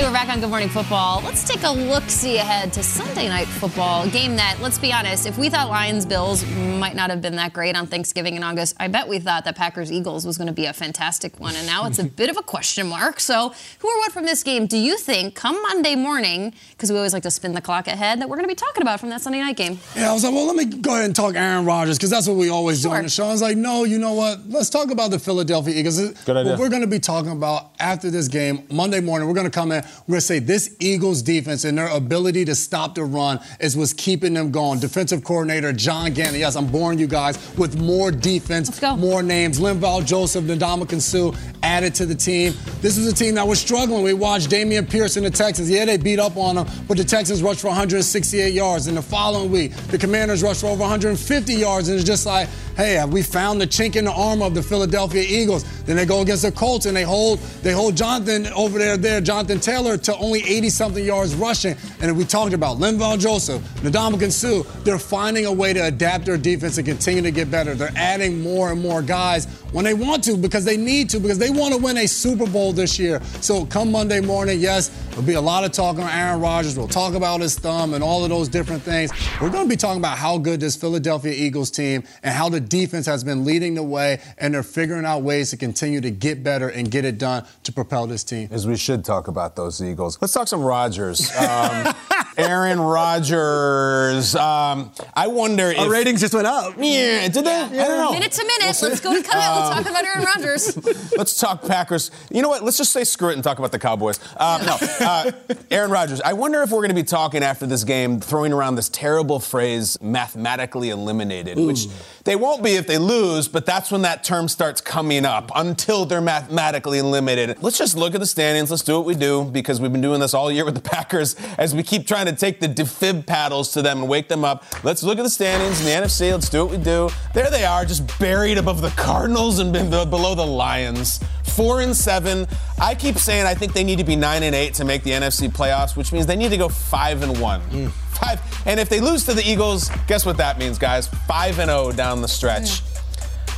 Hey, 0.00 0.06
we're 0.06 0.14
back 0.14 0.30
on 0.30 0.40
Good 0.40 0.48
Morning 0.48 0.70
Football. 0.70 1.20
Let's 1.22 1.44
take 1.44 1.62
a 1.62 1.70
look 1.70 2.04
see 2.08 2.38
ahead 2.38 2.72
to 2.72 2.82
Sunday 2.82 3.28
Night 3.28 3.46
Football, 3.46 4.04
a 4.04 4.08
game 4.08 4.36
that, 4.36 4.56
let's 4.62 4.78
be 4.78 4.94
honest, 4.94 5.26
if 5.26 5.36
we 5.36 5.50
thought 5.50 5.68
Lions 5.68 6.06
Bills 6.06 6.42
might 6.56 6.96
not 6.96 7.10
have 7.10 7.20
been 7.20 7.36
that 7.36 7.52
great 7.52 7.76
on 7.76 7.86
Thanksgiving 7.86 8.34
in 8.34 8.42
August, 8.42 8.76
I 8.80 8.88
bet 8.88 9.08
we 9.08 9.18
thought 9.18 9.44
that 9.44 9.56
Packers 9.56 9.92
Eagles 9.92 10.24
was 10.24 10.38
going 10.38 10.46
to 10.46 10.54
be 10.54 10.64
a 10.64 10.72
fantastic 10.72 11.38
one. 11.38 11.54
And 11.54 11.66
now 11.66 11.84
it's 11.84 11.98
a 11.98 12.04
bit 12.20 12.30
of 12.30 12.38
a 12.38 12.42
question 12.42 12.86
mark. 12.86 13.20
So, 13.20 13.52
who 13.80 13.88
or 13.88 13.98
what 13.98 14.10
from 14.10 14.24
this 14.24 14.42
game 14.42 14.64
do 14.66 14.78
you 14.78 14.96
think 14.96 15.34
come 15.34 15.60
Monday 15.60 15.96
morning, 15.96 16.54
because 16.70 16.90
we 16.90 16.96
always 16.96 17.12
like 17.12 17.24
to 17.24 17.30
spin 17.30 17.52
the 17.52 17.60
clock 17.60 17.86
ahead, 17.86 18.22
that 18.22 18.28
we're 18.30 18.36
going 18.36 18.48
to 18.48 18.52
be 18.52 18.54
talking 18.54 18.80
about 18.80 19.00
from 19.00 19.10
that 19.10 19.20
Sunday 19.20 19.40
night 19.40 19.58
game? 19.58 19.78
Yeah, 19.94 20.08
I 20.08 20.14
was 20.14 20.24
like, 20.24 20.32
well, 20.32 20.46
let 20.46 20.56
me 20.56 20.64
go 20.64 20.92
ahead 20.92 21.04
and 21.04 21.14
talk 21.14 21.34
Aaron 21.34 21.66
Rodgers, 21.66 21.98
because 21.98 22.08
that's 22.08 22.26
what 22.26 22.38
we 22.38 22.48
always 22.48 22.82
do 22.82 22.90
on 22.90 23.02
the 23.02 23.10
show. 23.10 23.26
I 23.26 23.32
was 23.32 23.42
like, 23.42 23.58
no, 23.58 23.84
you 23.84 23.98
know 23.98 24.14
what? 24.14 24.48
Let's 24.48 24.70
talk 24.70 24.90
about 24.90 25.10
the 25.10 25.18
Philadelphia 25.18 25.74
Eagles. 25.74 25.98
Good 25.98 26.38
idea. 26.38 26.52
What 26.52 26.58
we're 26.58 26.70
going 26.70 26.80
to 26.80 26.88
be 26.88 27.00
talking 27.00 27.32
about 27.32 27.72
after 27.78 28.10
this 28.10 28.28
game, 28.28 28.66
Monday 28.70 29.00
morning, 29.00 29.28
we're 29.28 29.34
going 29.34 29.44
to 29.44 29.50
come 29.50 29.72
in, 29.72 29.84
we're 30.06 30.12
going 30.12 30.20
to 30.20 30.26
say 30.26 30.38
this 30.38 30.76
Eagles 30.80 31.22
defense 31.22 31.64
and 31.64 31.78
their 31.78 31.88
ability 31.88 32.44
to 32.46 32.54
stop 32.54 32.94
the 32.94 33.04
run 33.04 33.40
is 33.60 33.76
what's 33.76 33.92
keeping 33.92 34.34
them 34.34 34.50
going. 34.50 34.80
Defensive 34.80 35.24
coordinator 35.24 35.72
John 35.72 36.12
Gannon. 36.12 36.40
Yes, 36.40 36.56
I'm 36.56 36.66
boring 36.66 36.98
you 36.98 37.06
guys 37.06 37.38
with 37.56 37.78
more 37.78 38.10
defense, 38.10 38.80
more 38.82 39.22
names. 39.22 39.60
Linval 39.60 40.04
Joseph, 40.04 40.44
Ndamukong 40.44 41.00
Suh 41.00 41.32
added 41.62 41.94
to 41.96 42.06
the 42.06 42.14
team. 42.14 42.54
This 42.80 42.96
was 42.96 43.06
a 43.06 43.14
team 43.14 43.34
that 43.34 43.46
was 43.46 43.60
struggling. 43.60 44.02
We 44.02 44.14
watched 44.14 44.50
Dameon 44.50 44.88
Pierce 44.88 45.16
in 45.16 45.24
the 45.24 45.30
Texans. 45.30 45.70
Yeah, 45.70 45.84
they 45.84 45.96
beat 45.96 46.18
up 46.18 46.36
on 46.36 46.56
them, 46.56 46.66
but 46.88 46.96
the 46.96 47.04
Texans 47.04 47.42
rushed 47.42 47.60
for 47.60 47.68
168 47.68 48.52
yards. 48.52 48.86
And 48.86 48.96
the 48.96 49.02
following 49.02 49.50
week, 49.50 49.74
the 49.88 49.98
Commanders 49.98 50.42
rushed 50.42 50.62
for 50.62 50.68
over 50.68 50.80
150 50.80 51.54
yards. 51.54 51.88
And 51.88 51.98
it's 51.98 52.06
just 52.06 52.26
like, 52.26 52.48
hey, 52.76 52.94
have 52.94 53.12
we 53.12 53.22
found 53.22 53.60
the 53.60 53.66
chink 53.66 53.96
in 53.96 54.04
the 54.04 54.12
armor 54.12 54.46
of 54.46 54.54
the 54.54 54.62
Philadelphia 54.62 55.24
Eagles? 55.26 55.64
Then 55.82 55.96
they 55.96 56.06
go 56.06 56.20
against 56.20 56.42
the 56.42 56.52
Colts 56.52 56.86
and 56.86 56.96
they 56.96 57.02
hold 57.02 57.38
they 57.62 57.72
hold 57.72 57.96
Jonathan 57.96 58.46
over 58.48 58.78
there, 58.78 58.96
there, 58.96 59.20
Jonathan 59.20 59.60
Taylor 59.60 59.96
to 59.96 60.16
only 60.16 60.40
80 60.40 60.70
something 60.70 61.04
yards 61.04 61.34
rushing. 61.34 61.76
And 62.00 62.16
we 62.16 62.24
talked 62.24 62.52
about 62.52 62.78
Linval 62.78 63.18
Joseph, 63.18 63.62
Ndamukong 63.82 64.32
Suh, 64.32 64.62
they're 64.82 64.98
finding 64.98 65.46
a 65.46 65.52
way 65.52 65.72
to 65.72 65.86
adapt 65.86 66.24
their 66.24 66.38
defense 66.38 66.78
and 66.78 66.86
continue 66.86 67.22
to 67.22 67.30
get 67.30 67.50
better. 67.50 67.74
They're 67.74 67.92
adding 67.96 68.40
more 68.40 68.72
and 68.72 68.80
more 68.80 69.02
guys 69.02 69.46
when 69.72 69.84
they 69.84 69.94
want 69.94 70.24
to 70.24 70.36
because 70.36 70.64
they 70.64 70.76
need 70.76 71.10
to 71.10 71.20
because 71.20 71.38
they 71.38 71.50
want 71.50 71.74
to 71.74 71.80
win 71.80 71.96
a 71.98 72.06
Super 72.06 72.46
Bowl 72.46 72.72
this 72.72 72.98
year. 72.98 73.20
So 73.40 73.64
come 73.66 73.90
Monday 73.92 74.20
morning, 74.20 74.60
yes, 74.60 74.88
there'll 75.10 75.22
be 75.22 75.34
a 75.34 75.40
lot 75.40 75.64
of 75.64 75.72
talk 75.72 75.98
on 75.98 76.08
Aaron 76.08 76.40
Rodgers. 76.40 76.76
We'll 76.76 76.88
talk 76.88 77.14
about 77.14 77.40
his 77.40 77.58
thumb 77.58 77.94
and 77.94 78.02
all 78.02 78.24
of 78.24 78.30
those 78.30 78.48
different 78.48 78.82
things. 78.82 79.10
We're 79.40 79.50
going 79.50 79.64
to 79.64 79.68
be 79.68 79.76
talking 79.76 80.00
about 80.00 80.18
how 80.18 80.38
good 80.38 80.60
this 80.60 80.76
Philadelphia 80.76 81.32
Eagles 81.32 81.70
team 81.70 82.04
and 82.22 82.34
how 82.34 82.48
the 82.48 82.60
defense 82.60 83.06
has 83.06 83.24
been 83.24 83.44
leading 83.44 83.74
the 83.74 83.82
way 83.82 84.20
and 84.38 84.54
they're 84.54 84.62
figuring 84.62 85.04
out 85.04 85.22
ways 85.22 85.50
to 85.50 85.56
continue 85.56 86.00
to 86.00 86.10
get 86.10 86.42
better 86.42 86.68
and 86.68 86.90
get 86.90 87.04
it 87.04 87.18
done 87.18 87.44
to 87.64 87.72
propel 87.72 88.06
this 88.06 88.24
team. 88.24 88.48
As 88.50 88.66
we 88.66 88.76
should 88.76 89.04
talk 89.04 89.28
about 89.28 89.56
those 89.56 89.82
Eagles. 89.82 90.18
Let's 90.20 90.32
talk 90.32 90.48
some 90.48 90.62
Rodgers. 90.62 91.30
Um, 91.36 91.94
Aaron 92.36 92.80
Rodgers. 92.80 94.34
Um, 94.34 94.92
I 95.14 95.26
wonder 95.26 95.70
if 95.70 95.78
Our 95.78 95.90
ratings 95.90 96.20
just 96.20 96.34
went 96.34 96.46
up. 96.46 96.74
Yeah, 96.78 97.28
did 97.28 97.44
they? 97.44 97.50
I 97.50 97.68
don't 97.68 97.98
know. 97.98 98.12
Minute 98.12 98.32
to 98.32 98.44
minute. 98.44 98.78
Let's 98.82 99.00
go 99.00 99.14
to 99.14 99.22
Kyle. 99.28 99.59
Let's 99.60 99.76
talk 99.76 99.90
about 99.90 100.04
Aaron 100.04 100.24
Rodgers. 100.24 101.12
Let's 101.16 101.38
talk 101.38 101.62
Packers. 101.66 102.10
You 102.30 102.42
know 102.42 102.48
what? 102.48 102.62
Let's 102.62 102.78
just 102.78 102.92
say 102.92 103.04
screw 103.04 103.30
it 103.30 103.34
and 103.34 103.44
talk 103.44 103.58
about 103.58 103.72
the 103.72 103.78
Cowboys. 103.78 104.18
Um, 104.36 104.64
no, 104.64 104.76
uh, 105.00 105.30
Aaron 105.70 105.90
Rodgers. 105.90 106.20
I 106.20 106.32
wonder 106.32 106.62
if 106.62 106.70
we're 106.70 106.78
going 106.78 106.88
to 106.90 106.94
be 106.94 107.02
talking 107.02 107.42
after 107.42 107.66
this 107.66 107.84
game, 107.84 108.20
throwing 108.20 108.52
around 108.52 108.76
this 108.76 108.88
terrible 108.88 109.40
phrase, 109.40 110.00
mathematically 110.00 110.90
eliminated, 110.90 111.58
which 111.58 111.86
they 112.24 112.36
won't 112.36 112.62
be 112.62 112.76
if 112.76 112.86
they 112.86 112.98
lose, 112.98 113.48
but 113.48 113.66
that's 113.66 113.90
when 113.90 114.02
that 114.02 114.24
term 114.24 114.48
starts 114.48 114.80
coming 114.80 115.24
up 115.24 115.50
until 115.54 116.04
they're 116.04 116.20
mathematically 116.20 116.98
eliminated. 116.98 117.62
Let's 117.62 117.78
just 117.78 117.96
look 117.96 118.14
at 118.14 118.20
the 118.20 118.26
standings. 118.26 118.70
Let's 118.70 118.82
do 118.82 118.96
what 118.96 119.06
we 119.06 119.14
do 119.14 119.44
because 119.44 119.80
we've 119.80 119.92
been 119.92 120.00
doing 120.00 120.20
this 120.20 120.34
all 120.34 120.50
year 120.50 120.64
with 120.64 120.74
the 120.74 120.80
Packers 120.90 121.34
as 121.58 121.74
we 121.74 121.82
keep 121.82 122.06
trying 122.06 122.26
to 122.26 122.32
take 122.32 122.60
the 122.60 122.68
defib 122.68 123.26
paddles 123.26 123.72
to 123.72 123.82
them 123.82 124.00
and 124.00 124.08
wake 124.08 124.28
them 124.28 124.44
up. 124.44 124.64
Let's 124.84 125.02
look 125.02 125.18
at 125.18 125.22
the 125.22 125.30
standings 125.30 125.80
in 125.80 125.86
the 125.86 125.92
NFC. 125.92 126.30
Let's 126.30 126.48
do 126.48 126.64
what 126.64 126.76
we 126.76 126.82
do. 126.82 127.08
There 127.34 127.50
they 127.50 127.64
are, 127.64 127.84
just 127.84 128.18
buried 128.18 128.58
above 128.58 128.80
the 128.80 128.90
Cardinals 128.90 129.49
and 129.58 129.72
be- 129.72 129.80
below 129.80 130.34
the 130.34 130.46
Lions. 130.46 131.20
Four 131.44 131.80
and 131.80 131.96
seven. 131.96 132.46
I 132.80 132.94
keep 132.94 133.18
saying 133.18 133.46
I 133.46 133.54
think 133.54 133.72
they 133.72 133.84
need 133.84 133.98
to 133.98 134.04
be 134.04 134.16
nine 134.16 134.42
and 134.42 134.54
eight 134.54 134.74
to 134.74 134.84
make 134.84 135.02
the 135.02 135.10
NFC 135.10 135.50
playoffs, 135.50 135.96
which 135.96 136.12
means 136.12 136.26
they 136.26 136.36
need 136.36 136.50
to 136.50 136.56
go 136.56 136.68
five 136.68 137.22
and 137.22 137.38
one. 137.40 137.60
Hmm. 137.62 137.88
Five. 137.88 138.40
And 138.66 138.78
if 138.78 138.88
they 138.88 139.00
lose 139.00 139.24
to 139.24 139.34
the 139.34 139.42
Eagles, 139.42 139.90
guess 140.06 140.24
what 140.24 140.36
that 140.36 140.58
means, 140.58 140.78
guys? 140.78 141.08
Five 141.26 141.58
and 141.58 141.68
zero 141.68 141.92
down 141.92 142.22
the 142.22 142.28
stretch. 142.28 142.80
Hmm. 142.80 142.86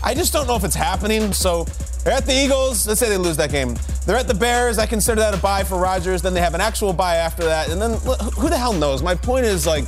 I 0.04 0.14
just 0.14 0.32
don't 0.32 0.46
know 0.46 0.56
if 0.56 0.64
it's 0.64 0.74
happening. 0.74 1.32
So 1.32 1.64
they're 2.04 2.14
at 2.14 2.26
the 2.26 2.34
Eagles. 2.34 2.86
Let's 2.86 2.98
say 2.98 3.08
they 3.08 3.18
lose 3.18 3.36
that 3.36 3.50
game. 3.52 3.76
They're 4.04 4.16
at 4.16 4.26
the 4.26 4.34
Bears. 4.34 4.78
I 4.78 4.86
consider 4.86 5.20
that 5.20 5.34
a 5.34 5.36
buy 5.36 5.62
for 5.62 5.78
Rodgers. 5.78 6.22
Then 6.22 6.34
they 6.34 6.40
have 6.40 6.54
an 6.54 6.60
actual 6.60 6.92
buy 6.92 7.16
after 7.16 7.44
that. 7.44 7.70
And 7.70 7.80
then 7.80 7.92
who 8.36 8.48
the 8.48 8.56
hell 8.56 8.72
knows? 8.72 9.02
My 9.02 9.14
point 9.14 9.46
is 9.46 9.66
like, 9.66 9.84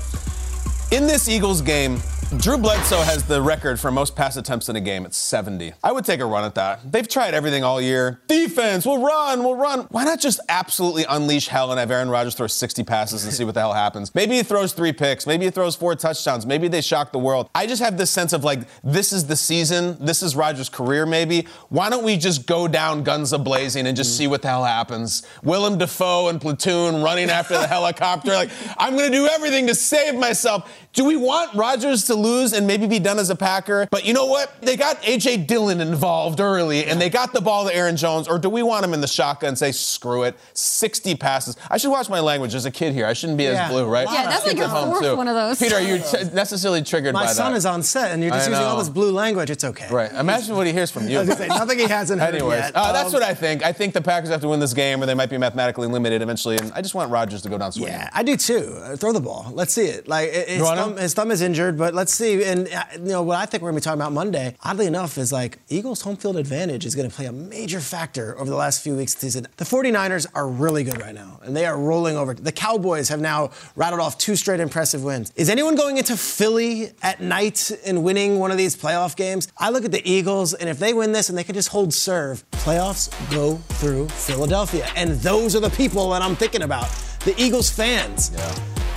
in 0.93 1.07
this 1.09 1.29
Eagles 1.29 1.61
game, 1.61 2.01
Drew 2.38 2.59
Bledsoe 2.59 3.03
has 3.03 3.23
the 3.25 3.40
record 3.40 3.79
for 3.79 3.90
most 3.90 4.16
pass 4.16 4.37
attempts 4.37 4.68
in 4.68 4.77
a 4.77 4.81
game 4.81 5.05
at 5.05 5.14
70. 5.14 5.73
I 5.83 5.92
would 5.92 6.05
take 6.05 6.20
a 6.20 6.27
run 6.27 6.44
at 6.44 6.55
that. 6.57 6.90
They've 6.90 7.07
tried 7.07 7.33
everything 7.33 7.62
all 7.62 7.81
year. 7.81 8.20
Defense, 8.27 8.85
we'll 8.85 9.03
run, 9.03 9.44
we'll 9.44 9.55
run. 9.55 9.81
Why 9.90 10.05
not 10.05 10.20
just 10.20 10.40
absolutely 10.49 11.05
unleash 11.09 11.49
hell 11.49 11.70
and 11.70 11.79
have 11.79 11.90
Aaron 11.90 12.11
Rodgers 12.11 12.35
throw 12.35 12.47
60 12.47 12.83
passes 12.85 13.25
and 13.25 13.33
see 13.33 13.44
what 13.44 13.55
the 13.55 13.61
hell 13.61 13.73
happens? 13.73 14.14
Maybe 14.14 14.37
he 14.37 14.42
throws 14.42 14.73
three 14.73 14.92
picks. 14.92 15.27
Maybe 15.27 15.44
he 15.44 15.51
throws 15.51 15.77
four 15.77 15.94
touchdowns. 15.94 16.44
Maybe 16.44 16.66
they 16.66 16.81
shock 16.81 17.12
the 17.12 17.18
world. 17.18 17.49
I 17.55 17.66
just 17.66 17.83
have 17.83 17.97
this 17.97 18.11
sense 18.11 18.33
of 18.33 18.42
like, 18.42 18.61
this 18.83 19.12
is 19.12 19.27
the 19.27 19.37
season. 19.37 19.97
This 20.01 20.23
is 20.23 20.35
Rodgers' 20.35 20.68
career, 20.68 21.07
maybe. 21.07 21.47
Why 21.68 21.88
don't 21.88 22.05
we 22.05 22.16
just 22.16 22.47
go 22.47 22.66
down 22.66 23.05
guns 23.05 23.33
a 23.33 23.38
blazing 23.38 23.87
and 23.87 23.97
just 23.97 24.16
see 24.16 24.27
what 24.27 24.42
the 24.42 24.49
hell 24.49 24.64
happens? 24.64 25.23
Willem 25.42 25.79
Dafoe 25.79 26.29
and 26.29 26.40
Platoon 26.40 27.03
running 27.03 27.31
after 27.31 27.55
the 27.55 27.66
helicopter. 27.68 28.33
Like, 28.33 28.51
I'm 28.77 28.97
going 28.97 29.11
to 29.11 29.16
do 29.16 29.27
everything 29.29 29.66
to 29.68 29.75
save 29.75 30.16
myself. 30.16 30.70
Do 30.92 31.05
we 31.05 31.16
want 31.16 31.55
Rodgers 31.55 32.05
to 32.07 32.14
lose 32.25 32.53
and 32.53 32.67
maybe 32.67 32.87
be 32.87 32.99
done 32.99 33.19
as 33.19 33.31
a 33.31 33.37
Packer? 33.37 33.87
But 33.91 34.05
you 34.05 34.13
know 34.15 34.27
what? 34.27 34.61
They 34.63 34.77
got 34.77 34.99
A.J. 35.07 35.39
Dillon 35.39 35.81
involved 35.81 36.41
early 36.41 36.87
and 36.87 37.01
they 37.01 37.11
got 37.11 37.33
the 37.33 37.41
ball 37.41 37.67
to 37.69 37.75
Aaron 37.75 37.97
Jones. 37.97 38.27
Or 38.29 38.39
do 38.39 38.49
we 38.49 38.63
want 38.63 38.85
him 38.85 38.95
in 38.95 39.01
the 39.01 39.07
shotgun 39.07 39.49
and 39.49 39.59
say, 39.59 39.73
screw 39.73 40.23
it, 40.25 40.37
60 40.55 41.15
passes? 41.17 41.57
I 41.71 41.77
should 41.79 41.91
watch 41.91 42.09
my 42.09 42.21
language 42.21 42.55
as 42.55 42.65
a 42.65 42.71
kid 42.71 42.93
here. 42.95 43.07
I 43.07 43.13
shouldn't 43.13 43.39
be 43.39 43.45
Yeah. 43.45 43.67
as 43.67 43.71
blue, 43.71 43.85
right? 43.87 44.09
Yeah, 44.11 44.25
that's 44.25 44.47
like 44.47 44.57
Kids 44.57 44.59
your 44.59 44.65
at 44.67 44.71
home, 44.71 44.91
fourth 44.91 45.03
too. 45.03 45.17
one 45.17 45.29
of 45.29 45.35
those. 45.35 45.59
Peter, 45.59 45.77
are 45.77 45.81
you 45.81 45.99
t- 45.99 46.25
necessarily 46.35 46.83
triggered 46.83 47.13
My 47.13 47.21
by 47.21 47.27
that? 47.27 47.31
My 47.31 47.35
son 47.35 47.53
that? 47.53 47.59
is 47.59 47.67
on 47.67 47.83
set, 47.83 48.11
and 48.13 48.23
you're 48.23 48.31
just 48.33 48.49
using 48.49 48.65
all 48.65 48.79
this 48.79 48.89
blue 48.89 49.13
language. 49.13 49.51
It's 49.51 49.65
okay. 49.65 49.89
Right. 49.91 50.13
Imagine 50.13 50.57
what 50.57 50.67
he 50.67 50.73
hears 50.73 50.91
from 50.91 51.09
you. 51.09 51.19
I 51.19 51.21
was 51.21 51.29
gonna 51.29 51.41
say, 51.41 51.49
nothing 51.49 51.79
he 51.79 51.87
hasn't 51.87 52.21
heard 52.21 52.35
Anyways, 52.35 52.59
yet. 52.61 52.73
uh, 52.77 52.93
that's 52.93 53.09
Um, 53.09 53.13
what 53.15 53.23
I 53.23 53.35
think. 53.35 53.65
I 53.65 53.73
think 53.73 53.95
the 53.95 54.01
Packers 54.01 54.31
have 54.31 54.41
to 54.41 54.49
win 54.49 54.61
this 54.61 54.73
game, 54.73 55.03
or 55.03 55.07
they 55.07 55.15
might 55.15 55.31
be 55.31 55.39
mathematically 55.39 55.87
limited 55.89 56.23
eventually. 56.23 56.57
And 56.57 56.73
I 56.75 56.81
just 56.81 56.95
want 56.95 57.11
Rodgers 57.11 57.43
to 57.43 57.49
go 57.49 57.59
down 57.59 57.73
swinging. 57.73 57.93
Yeah, 57.93 58.09
I 58.13 58.23
do 58.23 58.37
too. 58.37 58.77
Uh, 58.85 58.97
throw 58.97 59.13
the 59.13 59.21
ball. 59.21 59.51
Let's 59.53 59.73
see 59.75 59.87
it. 59.87 60.09
Like 60.09 60.31
it- 60.33 60.49
his 60.49 60.63
thumb, 60.63 60.97
his 60.97 61.15
thumb 61.15 61.31
is 61.31 61.43
injured, 61.43 61.77
but 61.79 61.95
let's 61.95 62.04
see. 62.12 62.45
And 62.45 62.69
uh, 62.69 62.85
you 62.95 63.01
know 63.01 63.23
what 63.23 63.37
I 63.37 63.47
think 63.47 63.62
we're 63.62 63.71
gonna 63.71 63.81
be 63.81 63.85
talking 63.85 64.01
about 64.01 64.12
Monday. 64.12 64.57
Oddly 64.62 64.87
enough, 64.87 65.19
is 65.19 65.33
like 65.33 65.59
Eagles' 65.69 66.03
home 66.03 66.17
field 66.17 66.37
advantage 66.37 66.85
is 66.85 66.95
gonna 66.95 67.11
play 67.11 67.27
a 67.27 67.33
major 67.33 67.81
factor 67.81 68.38
over 68.38 68.51
the 68.51 68.57
last 68.57 68.83
few 68.83 68.97
weeks 68.97 69.14
of 69.14 69.21
the 69.21 69.27
season. 69.27 69.47
The 69.57 69.64
49ers 69.64 70.27
are 70.35 70.49
really 70.49 70.85
good 70.85 71.01
right 71.01 71.14
now, 71.14 71.40
and 71.43 71.57
they 71.57 71.67
are 71.67 71.79
rolling 71.79 72.17
over. 72.17 72.35
The 72.35 72.53
Cowboys 72.53 73.09
have 73.09 73.21
now 73.21 73.51
rattled 73.77 74.01
off 74.01 74.19
two 74.19 74.37
straight 74.37 74.61
impressive 74.61 75.05
wins. 75.05 75.33
Is 75.37 75.49
anyone 75.49 75.75
going 75.75 75.97
into 75.99 76.17
Philly 76.17 76.93
at 77.03 77.21
night 77.21 77.71
and 77.85 78.05
winning 78.05 78.38
one 78.38 78.51
of 78.51 78.57
these 78.57 78.77
playoff 78.77 79.17
games? 79.17 79.49
I 79.59 79.71
look 79.71 79.85
at 79.85 79.93
the 79.93 80.09
Eagles, 80.09 80.55
and 80.55 80.69
if 80.69 80.79
they 80.79 80.93
win 80.93 81.12
this 81.12 81.29
and 81.29 81.38
they 81.38 81.45
can 81.45 81.55
just 81.55 81.69
hold 81.69 81.93
serve, 81.93 82.45
playoffs 82.53 83.11
go 83.31 83.57
through 83.57 84.09
Philadelphia, 84.09 84.88
and 84.97 85.12
those 85.21 85.55
are 85.57 85.61
the 85.61 85.71
people 85.71 86.11
that 86.11 86.23
I'm 86.23 86.37
thinking 86.37 86.62
about. 86.62 86.88
The 87.25 87.35
Eagles 87.38 87.71
fans. 87.71 88.31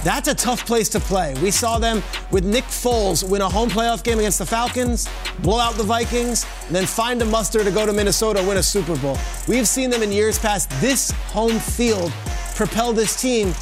That's 0.04 0.28
a 0.28 0.36
tough 0.36 0.66
place 0.66 0.90
to 0.90 1.00
play. 1.00 1.34
We 1.42 1.52
saw 1.52 1.80
them 1.80 2.04
with 2.32 2.46
Nick 2.46 2.64
Foles 2.66 3.28
win 3.28 3.42
a 3.42 3.50
home 3.50 3.70
playoff 3.70 4.04
game 4.04 4.20
against 4.20 4.40
the 4.40 4.46
Falcons, 4.46 5.10
blow 5.40 5.60
out 5.60 5.74
the 5.76 5.84
Vikings, 5.84 6.46
and 6.68 6.76
then 6.76 6.86
find 6.86 7.22
a 7.22 7.26
muster 7.26 7.64
to 7.64 7.72
go 7.72 7.86
to 7.86 7.94
Minnesota 7.94 8.44
win 8.48 8.58
a 8.58 8.64
Super 8.64 8.98
Bowl. 8.98 9.18
We've 9.48 9.68
seen 9.68 9.90
them 9.90 10.04
in 10.04 10.12
years 10.12 10.38
past. 10.40 10.70
This 10.82 11.12
home 11.32 11.60
field 11.60 12.12
propel 12.56 12.94
this 12.94 13.20
team 13.20 13.54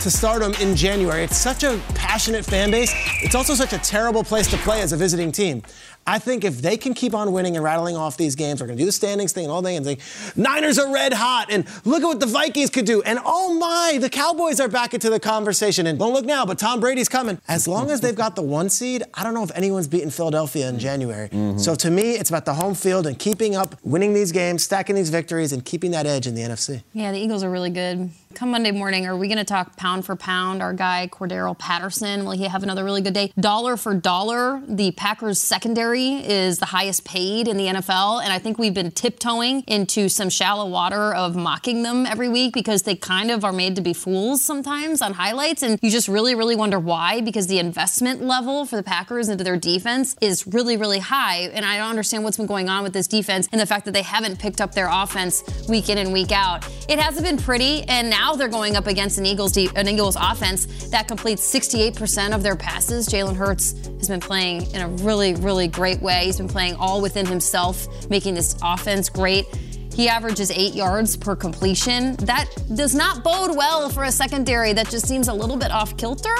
to 0.00 0.10
stardom 0.10 0.54
in 0.54 0.74
January. 0.74 1.24
It's 1.24 1.36
such 1.36 1.62
a 1.62 1.78
passionate 1.94 2.44
fan 2.44 2.70
base. 2.70 2.92
It's 3.22 3.34
also 3.34 3.54
such 3.54 3.72
a 3.72 3.78
terrible 3.78 4.24
place 4.24 4.48
to 4.50 4.56
play 4.58 4.80
as 4.80 4.92
a 4.92 4.96
visiting 4.96 5.30
team. 5.30 5.62
I 6.06 6.18
think 6.18 6.44
if 6.44 6.60
they 6.62 6.76
can 6.76 6.94
keep 6.94 7.14
on 7.14 7.32
winning 7.32 7.56
and 7.56 7.64
rattling 7.64 7.96
off 7.96 8.16
these 8.16 8.34
games, 8.34 8.60
we're 8.60 8.66
going 8.66 8.78
to 8.78 8.82
do 8.82 8.86
the 8.86 8.92
standings 8.92 9.32
thing 9.32 9.44
and 9.44 9.52
all 9.52 9.62
that 9.62 9.70
and 9.70 9.84
say, 9.84 9.98
Niners 10.34 10.78
are 10.78 10.92
red 10.92 11.12
hot, 11.12 11.48
and 11.50 11.66
look 11.84 12.02
at 12.02 12.06
what 12.06 12.20
the 12.20 12.26
Vikings 12.26 12.70
could 12.70 12.84
do. 12.84 13.02
And 13.02 13.18
oh 13.24 13.54
my, 13.54 13.98
the 14.00 14.10
Cowboys 14.10 14.60
are 14.60 14.68
back 14.68 14.94
into 14.94 15.10
the 15.10 15.20
conversation. 15.20 15.86
And 15.86 15.98
don't 15.98 16.12
look 16.12 16.24
now, 16.24 16.44
but 16.44 16.58
Tom 16.58 16.80
Brady's 16.80 17.08
coming. 17.08 17.38
As 17.48 17.68
long 17.68 17.90
as 17.90 18.00
they've 18.00 18.14
got 18.14 18.34
the 18.36 18.42
one 18.42 18.70
seed, 18.70 19.02
I 19.14 19.22
don't 19.22 19.34
know 19.34 19.44
if 19.44 19.50
anyone's 19.54 19.88
beaten 19.88 20.10
Philadelphia 20.10 20.68
in 20.68 20.78
January. 20.78 21.28
Mm-hmm. 21.28 21.58
So 21.58 21.74
to 21.76 21.90
me, 21.90 22.12
it's 22.12 22.30
about 22.30 22.44
the 22.44 22.54
home 22.54 22.74
field 22.74 23.06
and 23.06 23.18
keeping 23.18 23.54
up, 23.54 23.76
winning 23.82 24.14
these 24.14 24.32
games, 24.32 24.64
stacking 24.64 24.96
these 24.96 25.10
victories, 25.10 25.52
and 25.52 25.64
keeping 25.64 25.90
that 25.92 26.06
edge 26.06 26.26
in 26.26 26.34
the 26.34 26.42
NFC. 26.42 26.82
Yeah, 26.92 27.12
the 27.12 27.18
Eagles 27.18 27.44
are 27.44 27.50
really 27.50 27.70
good. 27.70 28.10
Come 28.34 28.52
Monday 28.52 28.70
morning, 28.70 29.06
are 29.06 29.16
we 29.16 29.26
going 29.26 29.38
to 29.38 29.44
talk 29.44 29.76
pound 29.76 30.06
for 30.06 30.14
pound? 30.14 30.62
Our 30.62 30.72
guy 30.72 31.08
Cordarrelle 31.10 31.58
Patterson, 31.58 32.24
will 32.24 32.30
he 32.32 32.44
have 32.44 32.62
another 32.62 32.84
really 32.84 33.00
good 33.00 33.12
day? 33.12 33.32
Dollar 33.38 33.76
for 33.76 33.92
dollar, 33.92 34.62
the 34.68 34.92
Packers 34.92 35.40
secondary 35.40 35.89
is 35.94 36.58
the 36.58 36.66
highest 36.66 37.04
paid 37.04 37.48
in 37.48 37.56
the 37.56 37.66
NFL, 37.66 38.22
and 38.22 38.32
I 38.32 38.38
think 38.38 38.58
we've 38.58 38.74
been 38.74 38.90
tiptoeing 38.90 39.62
into 39.66 40.08
some 40.08 40.30
shallow 40.30 40.68
water 40.68 41.14
of 41.14 41.36
mocking 41.36 41.82
them 41.82 42.06
every 42.06 42.28
week 42.28 42.54
because 42.54 42.82
they 42.82 42.94
kind 42.94 43.30
of 43.30 43.44
are 43.44 43.52
made 43.52 43.76
to 43.76 43.82
be 43.82 43.92
fools 43.92 44.42
sometimes 44.42 45.02
on 45.02 45.12
highlights, 45.12 45.62
and 45.62 45.78
you 45.82 45.90
just 45.90 46.08
really, 46.08 46.34
really 46.34 46.56
wonder 46.56 46.78
why 46.78 47.20
because 47.20 47.46
the 47.46 47.58
investment 47.58 48.22
level 48.22 48.64
for 48.66 48.76
the 48.76 48.82
Packers 48.82 49.28
into 49.28 49.44
their 49.44 49.56
defense 49.56 50.16
is 50.20 50.46
really, 50.46 50.76
really 50.76 51.00
high, 51.00 51.50
and 51.52 51.64
I 51.64 51.78
don't 51.78 51.90
understand 51.90 52.22
what's 52.22 52.36
been 52.36 52.46
going 52.46 52.68
on 52.68 52.82
with 52.82 52.92
this 52.92 53.06
defense 53.06 53.48
and 53.50 53.60
the 53.60 53.66
fact 53.66 53.84
that 53.86 53.92
they 53.92 54.02
haven't 54.02 54.38
picked 54.38 54.60
up 54.60 54.74
their 54.74 54.88
offense 54.90 55.42
week 55.68 55.88
in 55.88 55.98
and 55.98 56.12
week 56.12 56.32
out. 56.32 56.66
It 56.88 56.98
hasn't 56.98 57.26
been 57.26 57.38
pretty, 57.38 57.82
and 57.84 58.08
now 58.08 58.34
they're 58.34 58.48
going 58.48 58.76
up 58.76 58.86
against 58.86 59.18
an 59.18 59.26
Eagles 59.26 59.56
an 59.56 59.88
Eagles 59.88 60.16
offense 60.20 60.88
that 60.90 61.08
completes 61.08 61.42
68% 61.52 62.34
of 62.34 62.42
their 62.42 62.56
passes. 62.56 63.08
Jalen 63.08 63.36
Hurts 63.36 63.72
has 63.72 64.08
been 64.08 64.20
playing 64.20 64.70
in 64.72 64.82
a 64.82 64.88
really, 64.88 65.34
really 65.34 65.66
great 65.66 65.79
way. 65.80 66.26
He's 66.26 66.36
been 66.36 66.48
playing 66.48 66.76
all 66.76 67.00
within 67.00 67.26
himself, 67.26 67.88
making 68.08 68.34
this 68.34 68.56
offense 68.62 69.08
great. 69.08 69.46
He 69.94 70.08
averages 70.08 70.50
eight 70.50 70.74
yards 70.74 71.16
per 71.16 71.36
completion. 71.36 72.16
That 72.16 72.46
does 72.74 72.94
not 72.94 73.22
bode 73.24 73.56
well 73.56 73.88
for 73.90 74.04
a 74.04 74.12
secondary 74.12 74.72
that 74.72 74.88
just 74.88 75.06
seems 75.06 75.28
a 75.28 75.34
little 75.34 75.56
bit 75.56 75.70
off 75.70 75.96
kilter. 75.96 76.34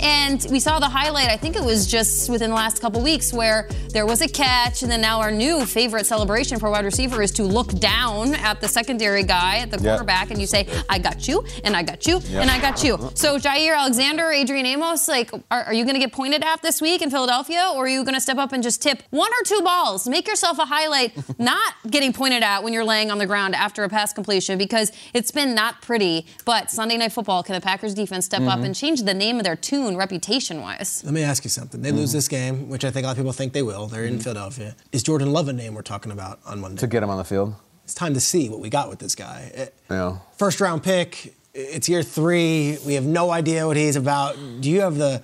And 0.00 0.44
we 0.50 0.60
saw 0.60 0.78
the 0.78 0.88
highlight, 0.88 1.28
I 1.28 1.36
think 1.36 1.56
it 1.56 1.64
was 1.64 1.86
just 1.86 2.28
within 2.28 2.50
the 2.50 2.56
last 2.56 2.80
couple 2.80 3.00
weeks, 3.02 3.32
where 3.32 3.68
there 3.90 4.04
was 4.06 4.20
a 4.20 4.28
catch, 4.28 4.82
and 4.82 4.90
then 4.90 5.00
now 5.00 5.20
our 5.20 5.30
new 5.30 5.64
favorite 5.64 6.04
celebration 6.06 6.58
for 6.58 6.70
wide 6.70 6.84
receiver 6.84 7.22
is 7.22 7.30
to 7.32 7.44
look 7.44 7.72
down 7.78 8.34
at 8.34 8.60
the 8.60 8.68
secondary 8.68 9.22
guy, 9.22 9.58
at 9.58 9.70
the 9.70 9.78
quarterback, 9.78 10.30
and 10.30 10.40
you 10.40 10.46
say, 10.46 10.66
I 10.88 10.98
got 10.98 11.26
you, 11.28 11.44
and 11.64 11.76
I 11.76 11.82
got 11.82 12.06
you, 12.06 12.20
and 12.32 12.50
I 12.50 12.60
got 12.60 12.82
you. 12.84 12.98
So 13.14 13.38
Jaire 13.38 13.76
Alexander, 13.76 14.30
Adrian 14.30 14.66
Amos, 14.66 15.08
like, 15.08 15.30
are, 15.50 15.64
are 15.64 15.72
you 15.74 15.84
going 15.84 15.94
to 15.94 16.00
get 16.00 16.12
pointed 16.12 16.42
at 16.44 16.60
this 16.62 16.82
week 16.82 17.00
in 17.00 17.10
Philadelphia, 17.10 17.70
or 17.74 17.84
are 17.84 17.88
you 17.88 18.04
going 18.04 18.14
to 18.14 18.20
step 18.20 18.36
up 18.38 18.52
and 18.52 18.62
just 18.62 18.82
tip 18.82 19.02
one 19.10 19.30
or 19.32 19.44
two 19.44 19.62
balls? 19.62 20.06
Make 20.08 20.26
yourself 20.28 20.58
a 20.58 20.66
highlight, 20.66 21.16
not 21.38 21.74
getting 21.88 22.12
pointed 22.12 22.42
at 22.42 22.62
when 22.62 22.72
you're 22.72 22.84
laying 22.84 22.95
laying 22.96 23.10
on 23.10 23.18
the 23.18 23.26
ground 23.26 23.54
after 23.54 23.84
a 23.84 23.88
pass 23.88 24.12
completion 24.14 24.56
because 24.56 24.90
it's 25.12 25.30
been 25.30 25.54
not 25.54 25.82
pretty. 25.82 26.26
But 26.46 26.70
Sunday 26.70 26.96
Night 26.96 27.12
Football, 27.12 27.42
can 27.42 27.54
the 27.54 27.60
Packers 27.60 27.92
defense 27.92 28.24
step 28.24 28.40
mm-hmm. 28.40 28.48
up 28.48 28.60
and 28.60 28.74
change 28.74 29.02
the 29.02 29.12
name 29.12 29.36
of 29.36 29.44
their 29.44 29.56
tune 29.56 29.96
reputation 29.96 30.62
wise? 30.62 31.02
Let 31.04 31.12
me 31.12 31.22
ask 31.22 31.44
you 31.44 31.50
something. 31.50 31.82
They 31.82 31.90
mm-hmm. 31.90 31.98
lose 31.98 32.12
this 32.12 32.26
game, 32.26 32.70
which 32.70 32.84
I 32.84 32.90
think 32.90 33.04
a 33.04 33.08
lot 33.08 33.12
of 33.12 33.18
people 33.18 33.32
think 33.32 33.52
they 33.52 33.62
will. 33.62 33.86
They're 33.86 34.04
in 34.04 34.14
mm-hmm. 34.14 34.22
Philadelphia. 34.22 34.74
Is 34.92 35.02
Jordan 35.02 35.32
Love 35.32 35.48
a 35.48 35.52
name 35.52 35.74
we're 35.74 35.82
talking 35.82 36.10
about 36.10 36.40
on 36.46 36.60
Monday? 36.60 36.80
To 36.80 36.86
get 36.86 37.02
him 37.02 37.10
on 37.10 37.18
the 37.18 37.24
field? 37.24 37.54
It's 37.84 37.94
time 37.94 38.14
to 38.14 38.20
see 38.20 38.48
what 38.48 38.60
we 38.60 38.70
got 38.70 38.88
with 38.88 38.98
this 38.98 39.14
guy. 39.14 39.52
It, 39.54 39.74
yeah. 39.90 40.18
First 40.38 40.60
round 40.60 40.82
pick. 40.82 41.34
It's 41.52 41.88
year 41.88 42.02
three. 42.02 42.78
We 42.86 42.94
have 42.94 43.04
no 43.04 43.30
idea 43.30 43.66
what 43.66 43.76
he's 43.76 43.96
about. 43.96 44.36
Do 44.60 44.70
you 44.70 44.80
have 44.80 44.96
the 44.96 45.22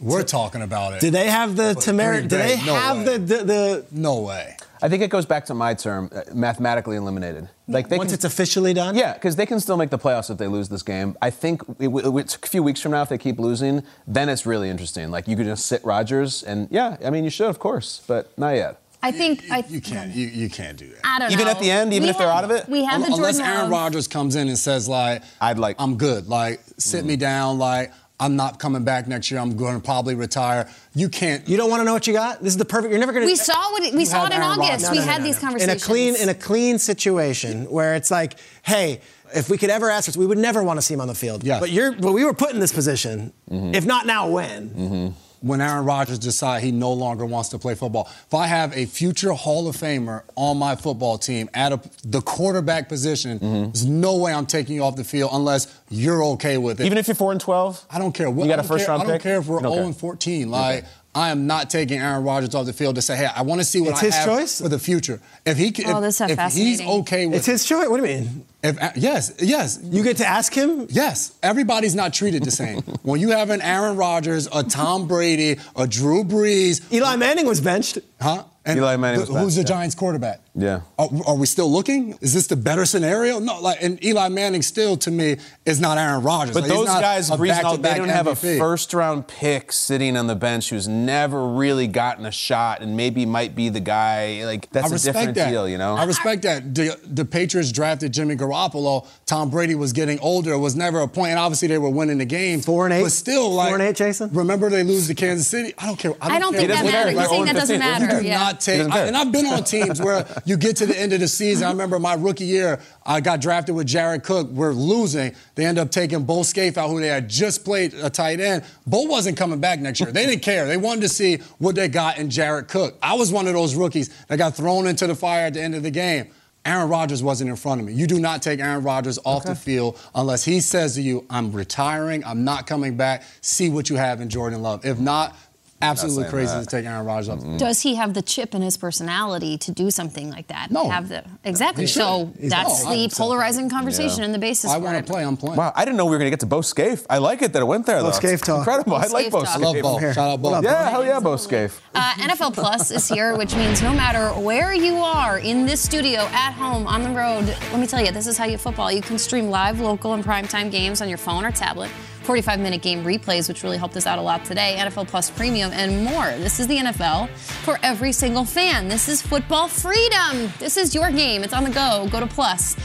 we're 0.00 0.22
talking 0.22 0.62
about 0.62 0.92
it. 0.94 1.00
Do 1.00 1.10
they 1.10 1.26
have 1.26 1.56
the 1.56 1.74
temerity? 1.74 2.28
Do 2.28 2.36
they 2.36 2.56
no 2.64 2.74
have 2.74 3.04
the, 3.04 3.18
the, 3.18 3.44
the, 3.44 3.86
No 3.90 4.20
way. 4.20 4.56
I 4.80 4.88
think 4.88 5.02
it 5.02 5.10
goes 5.10 5.26
back 5.26 5.44
to 5.46 5.54
my 5.54 5.74
term, 5.74 6.10
uh, 6.14 6.22
mathematically 6.34 6.96
eliminated. 6.96 7.48
Like 7.66 7.90
once 7.90 8.08
can, 8.08 8.14
it's 8.14 8.24
officially 8.24 8.72
done. 8.74 8.94
Yeah, 8.94 9.14
because 9.14 9.36
they 9.36 9.46
can 9.46 9.60
still 9.60 9.76
make 9.76 9.90
the 9.90 9.98
playoffs 9.98 10.30
if 10.30 10.38
they 10.38 10.46
lose 10.46 10.68
this 10.68 10.82
game. 10.82 11.16
I 11.20 11.30
think 11.30 11.62
it, 11.78 11.90
it's 11.90 12.36
a 12.36 12.38
few 12.38 12.62
weeks 12.62 12.80
from 12.80 12.92
now 12.92 13.02
if 13.02 13.08
they 13.08 13.18
keep 13.18 13.38
losing, 13.38 13.82
then 14.06 14.28
it's 14.28 14.46
really 14.46 14.70
interesting. 14.70 15.10
Like 15.10 15.28
you 15.28 15.36
could 15.36 15.46
just 15.46 15.66
sit 15.66 15.84
Rodgers, 15.84 16.42
and 16.42 16.68
yeah, 16.70 16.96
I 17.04 17.10
mean 17.10 17.24
you 17.24 17.30
should 17.30 17.48
of 17.48 17.58
course, 17.58 18.02
but 18.06 18.36
not 18.38 18.52
yet. 18.52 18.80
I 19.02 19.12
think 19.12 19.44
you, 19.44 19.52
I, 19.52 19.64
you 19.68 19.80
can't. 19.80 20.12
You, 20.12 20.26
you 20.26 20.50
can't 20.50 20.76
do 20.76 20.88
that. 20.88 21.00
I 21.04 21.18
don't 21.20 21.30
even 21.30 21.44
know. 21.44 21.52
at 21.52 21.60
the 21.60 21.70
end, 21.70 21.92
even 21.92 22.04
we 22.04 22.10
if 22.10 22.16
have, 22.16 22.26
they're 22.26 22.34
out 22.34 22.44
of 22.44 22.50
it. 22.50 22.68
We 22.68 22.84
have 22.84 22.96
um, 22.96 23.02
the 23.02 23.14
unless 23.14 23.36
Jordan 23.36 23.52
Aaron 23.52 23.70
Love. 23.70 23.82
Rodgers 23.82 24.08
comes 24.08 24.34
in 24.34 24.48
and 24.48 24.58
says 24.58 24.88
like, 24.88 25.22
"I'd 25.40 25.58
like, 25.58 25.76
I'm 25.78 25.96
good. 25.96 26.26
Like, 26.26 26.60
sit 26.78 27.04
mm. 27.04 27.08
me 27.08 27.16
down. 27.16 27.58
Like, 27.58 27.92
I'm 28.20 28.34
not 28.34 28.58
coming 28.58 28.82
back 28.82 29.06
next 29.06 29.30
year. 29.30 29.40
I'm 29.40 29.56
going 29.56 29.76
to 29.76 29.80
probably 29.80 30.14
retire. 30.14 30.68
You 30.94 31.08
can't. 31.08 31.48
You 31.48 31.56
don't 31.56 31.70
want 31.70 31.80
to 31.80 31.84
know 31.84 31.92
what 31.92 32.06
you 32.06 32.12
got. 32.12 32.42
This 32.42 32.52
is 32.52 32.56
the 32.56 32.64
perfect. 32.64 32.90
You're 32.90 32.98
never 32.98 33.12
going 33.12 33.24
to. 33.24 33.30
We 33.30 33.36
saw 33.36 33.70
what 33.72 33.92
we 33.92 34.04
saw 34.04 34.26
it 34.26 34.32
in 34.32 34.42
August. 34.42 34.86
No, 34.86 34.90
we 34.90 34.98
no, 34.98 35.04
had 35.04 35.20
no, 35.20 35.26
these 35.26 35.38
conversations 35.38 35.82
in 35.82 35.84
a 35.84 35.86
clean 35.86 36.16
in 36.16 36.28
a 36.28 36.34
clean 36.34 36.78
situation 36.78 37.70
where 37.70 37.94
it's 37.94 38.10
like, 38.10 38.34
hey, 38.62 39.00
if 39.34 39.48
we 39.48 39.56
could 39.56 39.70
ever 39.70 39.88
ask 39.88 40.08
us, 40.08 40.16
we 40.16 40.26
would 40.26 40.38
never 40.38 40.62
want 40.62 40.78
to 40.78 40.82
see 40.82 40.94
him 40.94 41.00
on 41.00 41.08
the 41.08 41.14
field. 41.14 41.44
Yeah. 41.44 41.60
But 41.60 41.70
you're, 41.70 41.92
but 41.92 42.12
we 42.12 42.24
were 42.24 42.34
put 42.34 42.52
in 42.52 42.60
this 42.60 42.72
position. 42.72 43.32
Mm-hmm. 43.50 43.74
If 43.74 43.86
not 43.86 44.06
now, 44.06 44.28
when? 44.30 44.70
Mm-hmm 44.70 45.27
when 45.40 45.60
Aaron 45.60 45.84
Rodgers 45.84 46.18
decides 46.18 46.64
he 46.64 46.72
no 46.72 46.92
longer 46.92 47.24
wants 47.24 47.48
to 47.50 47.58
play 47.58 47.74
football. 47.74 48.08
If 48.26 48.34
I 48.34 48.46
have 48.46 48.76
a 48.76 48.86
future 48.86 49.32
Hall 49.32 49.68
of 49.68 49.76
Famer 49.76 50.22
on 50.36 50.58
my 50.58 50.76
football 50.76 51.18
team 51.18 51.48
at 51.54 51.72
a, 51.72 51.80
the 52.04 52.20
quarterback 52.20 52.88
position, 52.88 53.38
mm-hmm. 53.38 53.64
there's 53.64 53.86
no 53.86 54.16
way 54.16 54.32
I'm 54.32 54.46
taking 54.46 54.74
you 54.76 54.84
off 54.84 54.96
the 54.96 55.04
field 55.04 55.30
unless 55.32 55.80
you're 55.90 56.24
okay 56.24 56.58
with 56.58 56.80
it. 56.80 56.86
Even 56.86 56.98
if 56.98 57.08
you're 57.08 57.14
four 57.14 57.32
and 57.32 57.40
twelve, 57.40 57.84
I 57.90 57.98
don't 57.98 58.12
care. 58.12 58.30
What, 58.30 58.44
you 58.44 58.50
got 58.50 58.58
a 58.58 58.62
first 58.62 58.86
care, 58.86 58.94
round 58.94 59.02
pick. 59.02 59.08
I 59.08 59.12
don't 59.12 59.22
care 59.22 59.38
if 59.38 59.46
we're 59.46 59.60
zero 59.60 59.86
and 59.86 59.96
fourteen. 59.96 60.50
Like. 60.50 60.78
Okay. 60.78 60.88
I 61.18 61.30
am 61.30 61.48
not 61.48 61.68
taking 61.68 61.98
Aaron 61.98 62.22
Rodgers 62.22 62.54
off 62.54 62.66
the 62.66 62.72
field 62.72 62.94
to 62.94 63.02
say, 63.02 63.16
"Hey, 63.16 63.26
I 63.26 63.42
want 63.42 63.60
to 63.60 63.64
see 63.64 63.80
what 63.80 63.90
it's 63.90 64.02
I 64.02 64.06
his 64.06 64.14
have 64.14 64.26
choice? 64.26 64.60
for 64.60 64.68
the 64.68 64.78
future." 64.78 65.20
If 65.44 65.56
he, 65.56 65.74
oh, 65.86 66.02
if, 66.04 66.20
if 66.20 66.52
he's 66.52 66.80
okay 66.80 67.26
with, 67.26 67.38
it's 67.38 67.46
his 67.46 67.64
choice. 67.64 67.88
What 67.88 68.00
do 68.00 68.08
you 68.08 68.20
mean? 68.20 68.44
If, 68.62 68.80
uh, 68.80 68.90
yes, 68.94 69.32
yes. 69.40 69.80
You 69.82 70.04
get 70.04 70.18
to 70.18 70.26
ask 70.26 70.52
him? 70.52 70.86
Yes. 70.90 71.32
Everybody's 71.42 71.94
not 71.94 72.14
treated 72.14 72.44
the 72.44 72.50
same. 72.50 72.82
when 73.02 73.20
you 73.20 73.30
have 73.30 73.50
an 73.50 73.62
Aaron 73.62 73.96
Rodgers, 73.96 74.48
a 74.52 74.62
Tom 74.62 75.08
Brady, 75.08 75.58
a 75.74 75.86
Drew 75.86 76.22
Brees. 76.24 76.92
Eli 76.92 77.16
Manning 77.16 77.46
was 77.46 77.60
benched. 77.60 77.98
Huh? 78.20 78.44
And 78.64 78.78
Eli 78.78 78.96
Manning 78.96 79.20
was 79.20 79.28
Who's 79.28 79.54
the 79.54 79.62
yeah. 79.62 79.66
Giants 79.68 79.94
quarterback? 79.94 80.40
Yeah. 80.58 80.80
Are, 80.98 81.08
are, 81.26 81.36
we 81.36 81.46
still 81.46 81.70
looking? 81.70 82.18
Is 82.20 82.34
this 82.34 82.48
the 82.48 82.56
better 82.56 82.84
scenario? 82.84 83.38
No, 83.38 83.60
like, 83.60 83.80
and 83.80 84.02
Eli 84.04 84.28
Manning 84.28 84.62
still, 84.62 84.96
to 84.98 85.10
me, 85.10 85.36
is 85.64 85.80
not 85.80 85.98
Aaron 85.98 86.22
Rodgers. 86.24 86.54
But 86.54 86.64
like, 86.64 86.70
those 86.70 86.86
guys, 86.86 87.30
reason 87.38 87.80
they 87.80 87.94
don't 87.94 88.08
MVP. 88.08 88.12
have 88.12 88.26
a 88.26 88.34
first 88.34 88.92
round 88.92 89.28
pick 89.28 89.70
sitting 89.70 90.16
on 90.16 90.26
the 90.26 90.34
bench 90.34 90.70
who's 90.70 90.88
never 90.88 91.46
really 91.46 91.86
gotten 91.86 92.26
a 92.26 92.32
shot 92.32 92.82
and 92.82 92.96
maybe 92.96 93.24
might 93.24 93.54
be 93.54 93.68
the 93.68 93.78
guy. 93.78 94.44
Like, 94.44 94.68
that's 94.70 94.90
a 94.90 94.98
different 94.98 95.36
that. 95.36 95.50
deal, 95.50 95.68
you 95.68 95.78
know? 95.78 95.94
I 95.94 96.04
respect 96.04 96.42
that. 96.42 96.74
The, 96.74 96.98
the 97.04 97.24
Patriots 97.24 97.70
drafted 97.70 98.12
Jimmy 98.12 98.34
Garoppolo. 98.34 99.06
Tom 99.26 99.50
Brady 99.50 99.76
was 99.76 99.92
getting 99.92 100.18
older. 100.18 100.52
It 100.52 100.58
was 100.58 100.74
never 100.74 100.98
a 101.00 101.08
point. 101.08 101.30
And 101.30 101.38
obviously, 101.38 101.68
they 101.68 101.78
were 101.78 101.90
winning 101.90 102.18
the 102.18 102.24
game. 102.24 102.60
Four 102.62 102.86
and 102.86 102.94
eight. 102.94 103.04
But 103.04 103.12
still, 103.12 103.52
like. 103.52 103.68
Four 103.68 103.76
and 103.78 103.88
eight, 103.88 103.96
Jason? 103.96 104.30
Remember 104.32 104.68
they 104.70 104.82
lose 104.82 105.06
to 105.06 105.14
Kansas 105.14 105.46
City? 105.46 105.72
I 105.78 105.86
don't 105.86 105.98
care. 105.98 106.14
I 106.20 106.28
don't, 106.28 106.36
I 106.36 106.38
don't 106.40 106.52
care. 106.52 106.60
think 106.62 106.72
that 106.72 106.84
matters. 106.84 107.14
You're 107.14 107.24
saying 107.26 107.44
that 107.44 107.54
doesn't 107.54 107.78
matter. 107.78 108.16
You 108.16 108.20
do 108.22 108.26
yeah. 108.26 108.38
not 108.38 108.60
take. 108.60 108.88
I, 108.90 109.06
and 109.06 109.16
I've 109.16 109.30
been 109.30 109.46
on 109.46 109.62
teams 109.62 110.02
where 110.02 110.26
you 110.48 110.56
get 110.56 110.76
to 110.76 110.86
the 110.86 110.98
end 110.98 111.12
of 111.12 111.20
the 111.20 111.28
season. 111.28 111.64
I 111.64 111.68
mm-hmm. 111.68 111.78
remember 111.78 111.98
my 111.98 112.14
rookie 112.14 112.46
year, 112.46 112.80
I 113.04 113.20
got 113.20 113.40
drafted 113.40 113.74
with 113.74 113.86
Jared 113.86 114.22
Cook. 114.22 114.48
We're 114.48 114.72
losing. 114.72 115.34
They 115.54 115.66
end 115.66 115.78
up 115.78 115.90
taking 115.90 116.24
Bo 116.24 116.42
Scaife 116.42 116.78
out, 116.78 116.88
who 116.88 117.00
they 117.00 117.08
had 117.08 117.28
just 117.28 117.64
played 117.64 117.92
a 117.94 118.08
tight 118.08 118.40
end. 118.40 118.64
Bo 118.86 119.02
wasn't 119.02 119.36
coming 119.36 119.60
back 119.60 119.78
next 119.80 120.00
year. 120.00 120.10
They 120.10 120.24
didn't 120.24 120.42
care. 120.42 120.66
They 120.66 120.78
wanted 120.78 121.02
to 121.02 121.08
see 121.10 121.36
what 121.58 121.74
they 121.74 121.88
got 121.88 122.18
in 122.18 122.30
Jared 122.30 122.68
Cook. 122.68 122.96
I 123.02 123.14
was 123.14 123.30
one 123.30 123.46
of 123.46 123.52
those 123.52 123.74
rookies 123.74 124.08
that 124.28 124.38
got 124.38 124.56
thrown 124.56 124.86
into 124.86 125.06
the 125.06 125.14
fire 125.14 125.46
at 125.46 125.54
the 125.54 125.60
end 125.60 125.74
of 125.74 125.82
the 125.82 125.90
game. 125.90 126.30
Aaron 126.64 126.88
Rodgers 126.88 127.22
wasn't 127.22 127.48
in 127.48 127.56
front 127.56 127.80
of 127.80 127.86
me. 127.86 127.94
You 127.94 128.06
do 128.06 128.18
not 128.18 128.42
take 128.42 128.60
Aaron 128.60 128.82
Rodgers 128.82 129.18
off 129.24 129.42
okay. 129.42 129.50
the 129.50 129.54
field 129.54 129.98
unless 130.14 130.44
he 130.44 130.60
says 130.60 130.96
to 130.96 131.02
you, 131.02 131.24
I'm 131.30 131.52
retiring, 131.52 132.24
I'm 132.24 132.44
not 132.44 132.66
coming 132.66 132.96
back. 132.96 133.24
See 133.40 133.70
what 133.70 133.88
you 133.88 133.96
have 133.96 134.20
in 134.20 134.28
Jordan 134.28 134.60
Love. 134.60 134.84
If 134.84 134.98
not, 134.98 135.34
absolutely 135.82 136.30
crazy 136.30 136.52
that. 136.52 136.60
to 136.60 136.66
take 136.66 136.84
Aaron 136.84 137.06
Rodgers 137.06 137.28
off. 137.28 137.40
Mm-hmm. 137.40 137.56
Does 137.56 137.80
he 137.80 137.94
have 137.96 138.14
the 138.14 138.22
chip 138.22 138.54
in 138.54 138.62
his 138.62 138.76
personality 138.76 139.58
to 139.58 139.72
do 139.72 139.90
something 139.90 140.30
like 140.30 140.48
that? 140.48 140.70
No. 140.70 140.88
Have 140.88 141.08
the 141.08 141.24
exactly. 141.44 141.86
So 141.86 142.32
He's 142.38 142.50
that's 142.50 142.84
no, 142.84 142.90
the 142.90 143.08
polarizing 143.14 143.70
conversation 143.70 144.18
yeah. 144.18 144.26
and 144.26 144.34
the 144.34 144.38
basis. 144.38 144.70
I 144.70 144.78
want 144.78 145.04
to 145.04 145.10
play. 145.10 145.24
I'm 145.24 145.36
playing. 145.36 145.56
Wow, 145.56 145.72
I 145.74 145.84
didn't 145.84 145.96
know 145.96 146.06
we 146.06 146.12
were 146.12 146.18
going 146.18 146.26
to 146.26 146.30
get 146.30 146.40
to 146.40 146.46
Bo 146.46 146.60
Scaife. 146.60 147.06
I 147.08 147.18
like 147.18 147.42
it 147.42 147.52
that 147.52 147.62
it 147.62 147.66
went 147.66 147.86
there. 147.86 148.00
Bo 148.00 148.06
though. 148.06 148.12
Scaife 148.12 148.42
talk. 148.42 148.58
Incredible. 148.58 148.92
Bo 148.92 148.96
I 148.96 149.06
like 149.06 149.30
Bo 149.30 149.44
Scaife. 149.44 149.56
I 149.56 149.58
love 149.58 149.82
Bo. 149.82 150.12
Shout 150.12 150.18
out 150.18 150.42
Bo. 150.42 150.60
Yeah, 150.60 150.90
hell 150.90 151.04
yeah, 151.04 151.20
Bo 151.20 151.36
Scaife. 151.36 151.80
Uh, 151.94 152.12
NFL 152.14 152.54
Plus 152.54 152.90
is 152.90 153.08
here, 153.08 153.36
which 153.36 153.54
means 153.54 153.82
no 153.82 153.92
matter 153.92 154.28
where 154.40 154.72
you 154.72 154.96
are 154.96 155.38
in 155.38 155.66
this 155.66 155.80
studio, 155.80 156.20
at 156.32 156.52
home, 156.52 156.86
on 156.86 157.02
the 157.02 157.10
road, 157.10 157.46
let 157.70 157.80
me 157.80 157.86
tell 157.86 158.04
you, 158.04 158.12
this 158.12 158.26
is 158.26 158.36
how 158.36 158.44
you 158.44 158.58
football. 158.58 158.90
You 158.90 159.02
can 159.02 159.18
stream 159.18 159.50
live, 159.50 159.80
local, 159.80 160.14
and 160.14 160.24
primetime 160.24 160.70
games 160.70 161.00
on 161.00 161.08
your 161.08 161.18
phone 161.18 161.44
or 161.44 161.50
tablet 161.50 161.90
45 162.28 162.60
minute 162.60 162.82
game 162.82 163.02
replays, 163.04 163.48
which 163.48 163.62
really 163.62 163.78
helped 163.78 163.96
us 163.96 164.06
out 164.06 164.18
a 164.18 164.20
lot 164.20 164.44
today, 164.44 164.76
NFL 164.78 165.08
Plus 165.08 165.30
Premium, 165.30 165.70
and 165.72 166.04
more. 166.04 166.26
This 166.36 166.60
is 166.60 166.66
the 166.66 166.76
NFL 166.76 167.30
for 167.30 167.78
every 167.82 168.12
single 168.12 168.44
fan. 168.44 168.86
This 168.86 169.08
is 169.08 169.22
football 169.22 169.66
freedom. 169.66 170.52
This 170.58 170.76
is 170.76 170.94
your 170.94 171.10
game. 171.10 171.42
It's 171.42 171.54
on 171.54 171.64
the 171.64 171.70
go. 171.70 172.06
Go 172.12 172.20
to 172.20 172.26
plus.nfl.com 172.26 172.82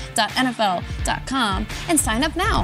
and 1.90 2.00
sign 2.00 2.24
up 2.24 2.38
now. 2.38 2.64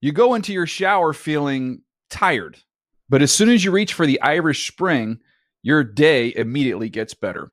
You 0.00 0.12
go 0.12 0.32
into 0.32 0.54
your 0.54 0.66
shower 0.66 1.12
feeling 1.12 1.82
tired, 2.08 2.60
but 3.10 3.20
as 3.20 3.30
soon 3.30 3.50
as 3.50 3.62
you 3.62 3.72
reach 3.72 3.92
for 3.92 4.06
the 4.06 4.22
Irish 4.22 4.66
Spring, 4.66 5.18
your 5.62 5.84
day 5.84 6.32
immediately 6.34 6.88
gets 6.88 7.12
better. 7.12 7.52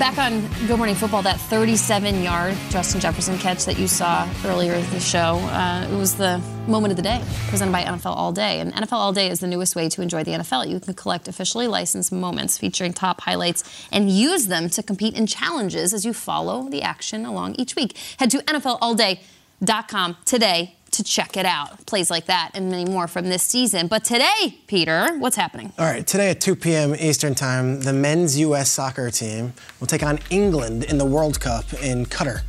Back 0.00 0.16
on 0.16 0.40
Good 0.66 0.78
Morning 0.78 0.94
Football, 0.94 1.20
that 1.24 1.38
37 1.38 2.22
yard 2.22 2.56
Justin 2.70 3.02
Jefferson 3.02 3.36
catch 3.36 3.66
that 3.66 3.78
you 3.78 3.86
saw 3.86 4.26
earlier 4.46 4.72
in 4.72 4.90
the 4.92 4.98
show, 4.98 5.36
uh, 5.50 5.86
it 5.92 5.94
was 5.94 6.16
the 6.16 6.38
moment 6.66 6.92
of 6.92 6.96
the 6.96 7.02
day 7.02 7.22
presented 7.48 7.70
by 7.70 7.82
NFL 7.82 8.16
All 8.16 8.32
Day. 8.32 8.60
And 8.60 8.72
NFL 8.72 8.94
All 8.94 9.12
Day 9.12 9.28
is 9.28 9.40
the 9.40 9.46
newest 9.46 9.76
way 9.76 9.90
to 9.90 10.00
enjoy 10.00 10.24
the 10.24 10.30
NFL. 10.30 10.70
You 10.70 10.80
can 10.80 10.94
collect 10.94 11.28
officially 11.28 11.66
licensed 11.66 12.12
moments 12.12 12.56
featuring 12.56 12.94
top 12.94 13.20
highlights 13.20 13.62
and 13.92 14.10
use 14.10 14.46
them 14.46 14.70
to 14.70 14.82
compete 14.82 15.12
in 15.12 15.26
challenges 15.26 15.92
as 15.92 16.06
you 16.06 16.14
follow 16.14 16.70
the 16.70 16.80
action 16.80 17.26
along 17.26 17.56
each 17.56 17.76
week. 17.76 17.94
Head 18.18 18.30
to 18.30 18.38
NFLAllDay.com 18.38 20.16
today 20.24 20.76
to 20.92 21.04
check 21.04 21.36
it 21.36 21.46
out. 21.46 21.86
Plays 21.86 22.10
like 22.10 22.26
that 22.26 22.50
and 22.54 22.70
many 22.70 22.90
more 22.90 23.08
from 23.08 23.28
this 23.28 23.42
season. 23.42 23.86
But 23.86 24.04
today, 24.04 24.58
Peter, 24.66 25.16
what's 25.18 25.36
happening? 25.36 25.72
All 25.78 25.84
right, 25.86 26.06
today 26.06 26.30
at 26.30 26.40
2 26.40 26.56
p.m. 26.56 26.94
Eastern 26.94 27.34
Time, 27.34 27.80
the 27.80 27.92
men's 27.92 28.38
U.S. 28.40 28.70
soccer 28.70 29.10
team 29.10 29.52
will 29.78 29.86
take 29.86 30.02
on 30.02 30.18
England 30.30 30.84
in 30.84 30.98
the 30.98 31.04
World 31.04 31.40
Cup 31.40 31.72
in 31.82 32.06
Qatar. 32.06 32.42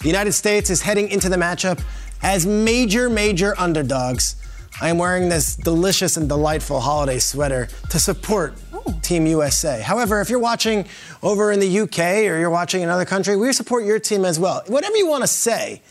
The 0.00 0.08
United 0.08 0.32
States 0.32 0.70
is 0.70 0.82
heading 0.82 1.08
into 1.08 1.28
the 1.28 1.36
matchup 1.36 1.82
as 2.22 2.46
major, 2.46 3.08
major 3.08 3.54
underdogs. 3.58 4.36
I 4.80 4.90
am 4.90 4.98
wearing 4.98 5.28
this 5.28 5.56
delicious 5.56 6.16
and 6.16 6.28
delightful 6.28 6.80
holiday 6.80 7.18
sweater 7.18 7.68
to 7.90 7.98
support 7.98 8.54
Team 9.02 9.26
USA. 9.26 9.80
However, 9.80 10.20
if 10.20 10.28
you're 10.28 10.38
watching 10.38 10.86
over 11.22 11.52
in 11.52 11.60
the 11.60 11.80
UK 11.80 11.98
or 11.98 12.38
you're 12.38 12.50
watching 12.50 12.82
in 12.82 12.88
another 12.88 13.04
country, 13.04 13.36
we 13.36 13.52
support 13.52 13.84
your 13.84 13.98
team 13.98 14.24
as 14.24 14.38
well. 14.38 14.62
Whatever 14.66 14.96
you 14.96 15.06
want 15.06 15.22
to 15.22 15.28
say, 15.28 15.82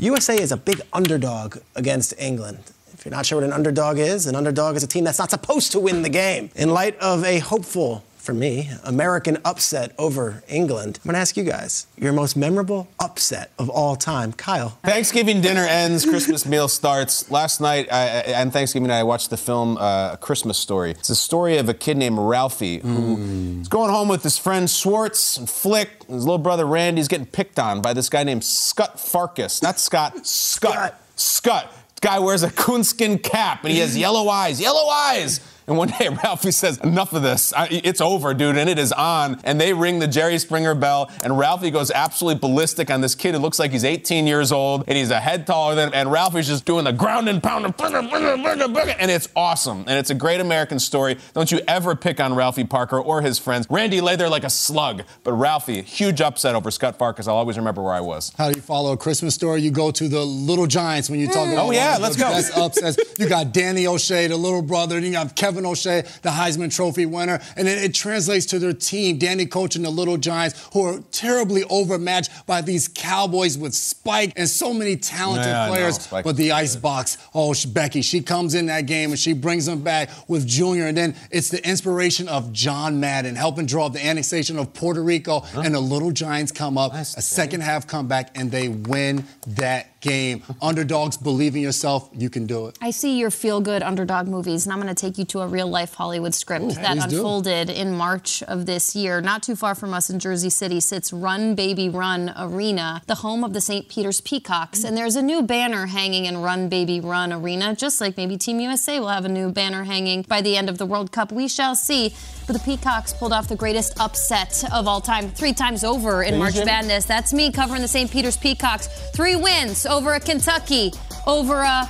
USA 0.00 0.40
is 0.40 0.52
a 0.52 0.56
big 0.56 0.80
underdog 0.92 1.58
against 1.74 2.14
England. 2.18 2.60
If 2.92 3.04
you're 3.04 3.10
not 3.10 3.26
sure 3.26 3.40
what 3.40 3.44
an 3.44 3.52
underdog 3.52 3.98
is, 3.98 4.26
an 4.26 4.36
underdog 4.36 4.76
is 4.76 4.84
a 4.84 4.86
team 4.86 5.02
that's 5.02 5.18
not 5.18 5.30
supposed 5.30 5.72
to 5.72 5.80
win 5.80 6.02
the 6.02 6.08
game. 6.08 6.50
In 6.54 6.70
light 6.70 6.96
of 7.00 7.24
a 7.24 7.40
hopeful, 7.40 8.04
for 8.18 8.34
me, 8.34 8.70
American 8.84 9.38
upset 9.44 9.92
over 9.98 10.42
England, 10.48 10.98
I'm 11.02 11.08
gonna 11.08 11.18
ask 11.18 11.36
you 11.36 11.44
guys 11.44 11.86
your 11.96 12.12
most 12.12 12.36
memorable 12.36 12.88
upset 13.00 13.50
of 13.58 13.70
all 13.70 13.96
time. 13.96 14.32
Kyle. 14.32 14.70
Thanksgiving 14.84 15.40
dinner 15.40 15.64
ends, 15.64 16.04
Christmas 16.04 16.44
meal 16.46 16.68
starts. 16.68 17.30
Last 17.30 17.60
night, 17.60 17.88
I, 17.90 18.24
I, 18.26 18.40
on 18.40 18.50
Thanksgiving 18.50 18.88
night, 18.88 19.00
I 19.00 19.02
watched 19.04 19.30
the 19.30 19.36
film 19.36 19.76
uh, 19.78 20.16
Christmas 20.16 20.58
Story. 20.58 20.90
It's 20.92 21.10
a 21.10 21.16
story 21.16 21.58
of 21.58 21.68
a 21.68 21.74
kid 21.74 21.96
named 21.96 22.18
Ralphie 22.18 22.78
who 22.78 23.60
is 23.60 23.68
going 23.68 23.90
home 23.90 24.08
with 24.08 24.22
his 24.22 24.36
friend 24.36 24.68
Schwartz 24.68 25.36
and 25.36 25.48
Flick. 25.48 25.90
And 26.06 26.14
his 26.16 26.24
little 26.24 26.38
brother 26.38 26.66
Randy's 26.66 27.08
getting 27.08 27.26
picked 27.26 27.58
on 27.58 27.80
by 27.82 27.92
this 27.92 28.08
guy 28.08 28.24
named 28.24 28.44
Scott 28.44 28.96
Farkus. 28.96 29.62
Not 29.62 29.78
Scott, 29.78 30.26
Scott. 30.26 31.00
Scott. 31.16 31.72
Guy 32.00 32.18
wears 32.20 32.42
a 32.42 32.50
coonskin 32.50 33.18
cap 33.18 33.64
and 33.64 33.72
he 33.72 33.80
has 33.80 33.96
yellow 33.96 34.28
eyes. 34.28 34.60
Yellow 34.60 34.88
eyes! 34.88 35.40
And 35.68 35.76
one 35.76 35.88
day 35.88 36.08
Ralphie 36.24 36.50
says, 36.50 36.78
Enough 36.78 37.12
of 37.12 37.22
this. 37.22 37.52
I, 37.52 37.68
it's 37.70 38.00
over, 38.00 38.34
dude. 38.34 38.56
And 38.56 38.68
it 38.68 38.78
is 38.78 38.92
on. 38.92 39.40
And 39.44 39.60
they 39.60 39.72
ring 39.72 39.98
the 39.98 40.08
Jerry 40.08 40.38
Springer 40.38 40.74
bell. 40.74 41.10
And 41.22 41.38
Ralphie 41.38 41.70
goes 41.70 41.90
absolutely 41.90 42.40
ballistic 42.40 42.90
on 42.90 43.00
this 43.02 43.14
kid 43.14 43.34
who 43.34 43.40
looks 43.40 43.58
like 43.58 43.70
he's 43.70 43.84
18 43.84 44.26
years 44.26 44.50
old. 44.50 44.84
And 44.88 44.96
he's 44.96 45.10
a 45.10 45.20
head 45.20 45.46
taller 45.46 45.74
than 45.74 45.88
him. 45.88 45.94
And 45.94 46.10
Ralphie's 46.10 46.48
just 46.48 46.64
doing 46.64 46.84
the 46.84 46.92
ground 46.92 47.28
and 47.28 47.42
pound. 47.42 47.66
And 47.66 49.10
it's 49.10 49.28
awesome. 49.36 49.80
And 49.86 49.98
it's 49.98 50.10
a 50.10 50.14
great 50.14 50.40
American 50.40 50.78
story. 50.78 51.18
Don't 51.34 51.52
you 51.52 51.60
ever 51.68 51.94
pick 51.94 52.18
on 52.18 52.34
Ralphie 52.34 52.64
Parker 52.64 52.98
or 52.98 53.22
his 53.22 53.38
friends. 53.38 53.66
Randy 53.70 54.00
lay 54.00 54.16
there 54.16 54.28
like 54.28 54.44
a 54.44 54.50
slug. 54.50 55.02
But 55.22 55.34
Ralphie, 55.34 55.82
huge 55.82 56.20
upset 56.20 56.54
over 56.54 56.70
Scott 56.70 56.98
Farkus. 56.98 57.28
I'll 57.28 57.36
always 57.36 57.58
remember 57.58 57.82
where 57.82 57.92
I 57.92 58.00
was. 58.00 58.32
How 58.38 58.50
do 58.50 58.56
you 58.56 58.62
follow 58.62 58.92
a 58.92 58.96
Christmas 58.96 59.34
story? 59.34 59.60
You 59.60 59.70
go 59.70 59.90
to 59.90 60.08
the 60.08 60.24
Little 60.24 60.66
Giants 60.66 61.10
when 61.10 61.20
you 61.20 61.26
talk 61.26 61.48
mm. 61.48 61.52
about 61.52 61.66
Oh, 61.66 61.70
yeah, 61.72 61.98
let's 62.00 62.16
go. 62.16 62.28
upsets. 62.56 62.96
You 63.18 63.28
got 63.28 63.52
Danny 63.52 63.86
O'Shea, 63.86 64.28
the 64.28 64.36
little 64.36 64.62
brother, 64.62 64.96
and 64.96 65.04
you 65.04 65.12
got 65.12 65.34
Kevin 65.34 65.57
O'Shea, 65.66 66.02
the 66.22 66.30
Heisman 66.30 66.74
Trophy 66.74 67.06
winner, 67.06 67.40
and 67.56 67.66
then 67.66 67.78
it 67.82 67.94
translates 67.94 68.46
to 68.46 68.58
their 68.58 68.72
team. 68.72 69.18
Danny 69.18 69.46
Coach 69.46 69.76
and 69.76 69.84
the 69.84 69.90
Little 69.90 70.16
Giants, 70.16 70.68
who 70.72 70.82
are 70.84 71.00
terribly 71.12 71.64
overmatched 71.64 72.46
by 72.46 72.60
these 72.60 72.88
Cowboys 72.88 73.56
with 73.58 73.74
Spike 73.74 74.32
and 74.36 74.48
so 74.48 74.72
many 74.74 74.96
talented 74.96 75.46
Yeah, 75.46 75.68
players. 75.68 76.06
But 76.24 76.36
the 76.36 76.52
ice 76.52 76.76
box, 76.76 77.18
oh, 77.34 77.52
she- 77.54 77.68
Becky, 77.68 78.02
she 78.02 78.20
comes 78.20 78.54
in 78.54 78.66
that 78.66 78.86
game 78.86 79.10
and 79.10 79.18
she 79.18 79.32
brings 79.32 79.66
them 79.66 79.82
back 79.82 80.10
with 80.28 80.46
Junior, 80.46 80.86
and 80.86 80.96
then 80.96 81.14
it's 81.30 81.48
the 81.48 81.66
inspiration 81.68 82.28
of 82.28 82.52
John 82.52 82.98
Madden 83.00 83.36
helping 83.36 83.66
draw 83.66 83.86
up 83.86 83.92
the 83.92 84.04
annexation 84.04 84.58
of 84.58 84.72
Puerto 84.74 85.02
Rico, 85.02 85.44
and 85.54 85.74
the 85.74 85.80
Little 85.80 86.10
Giants 86.10 86.52
come 86.52 86.76
up, 86.78 86.92
a 86.94 87.04
second 87.04 87.60
half 87.62 87.86
comeback, 87.86 88.36
and 88.38 88.50
they 88.50 88.68
win 88.68 89.24
that 89.46 89.97
game. 90.00 90.42
Underdogs, 90.62 91.16
believe 91.16 91.56
in 91.56 91.62
yourself, 91.62 92.08
you 92.12 92.30
can 92.30 92.46
do 92.46 92.66
it. 92.68 92.78
I 92.80 92.90
see 92.90 93.18
your 93.18 93.30
feel 93.30 93.60
good 93.60 93.82
underdog 93.82 94.28
movies, 94.28 94.66
and 94.66 94.72
I'm 94.72 94.80
going 94.80 94.94
to 94.94 95.00
take 95.00 95.18
you 95.18 95.24
to 95.26 95.40
a 95.40 95.46
real 95.46 95.66
life 95.66 95.94
Hollywood 95.94 96.34
script 96.34 96.64
Ooh, 96.64 96.72
that 96.72 96.98
please 96.98 97.06
do. 97.06 97.16
unfolded 97.16 97.70
in 97.70 97.96
March 97.96 98.42
of 98.44 98.66
this 98.66 98.94
year. 98.94 99.20
Not 99.20 99.42
too 99.42 99.56
far 99.56 99.74
from 99.74 99.92
us 99.92 100.10
in 100.10 100.18
Jersey 100.18 100.50
City 100.50 100.80
sits 100.80 101.12
Run 101.12 101.54
Baby 101.54 101.88
Run 101.88 102.32
Arena, 102.36 103.02
the 103.06 103.16
home 103.16 103.44
of 103.44 103.52
the 103.52 103.60
St. 103.60 103.88
Peter's 103.88 104.20
Peacocks. 104.20 104.84
And 104.84 104.96
there's 104.96 105.16
a 105.16 105.22
new 105.22 105.42
banner 105.42 105.86
hanging 105.86 106.26
in 106.26 106.38
Run 106.38 106.68
Baby 106.68 107.00
Run 107.00 107.32
Arena, 107.32 107.74
just 107.74 108.00
like 108.00 108.16
maybe 108.16 108.36
Team 108.36 108.60
USA 108.60 109.00
will 109.00 109.08
have 109.08 109.24
a 109.24 109.28
new 109.28 109.50
banner 109.50 109.84
hanging 109.84 110.22
by 110.22 110.40
the 110.40 110.56
end 110.56 110.68
of 110.68 110.78
the 110.78 110.86
World 110.86 111.12
Cup. 111.12 111.32
We 111.32 111.48
shall 111.48 111.74
see. 111.74 112.14
But 112.46 112.54
the 112.54 112.60
Peacocks 112.60 113.12
pulled 113.12 113.34
off 113.34 113.48
the 113.48 113.56
greatest 113.56 114.00
upset 114.00 114.64
of 114.72 114.88
all 114.88 115.02
time, 115.02 115.28
three 115.28 115.52
times 115.52 115.84
over 115.84 116.22
in 116.22 116.38
March 116.38 116.54
Madness. 116.64 117.04
That's 117.04 117.34
me 117.34 117.52
covering 117.52 117.82
the 117.82 117.88
St. 117.88 118.10
Peter's 118.10 118.38
Peacocks. 118.38 118.86
Three 119.14 119.36
wins 119.36 119.84
over 119.88 120.14
a 120.14 120.20
Kentucky, 120.20 120.92
over 121.26 121.60
a 121.60 121.88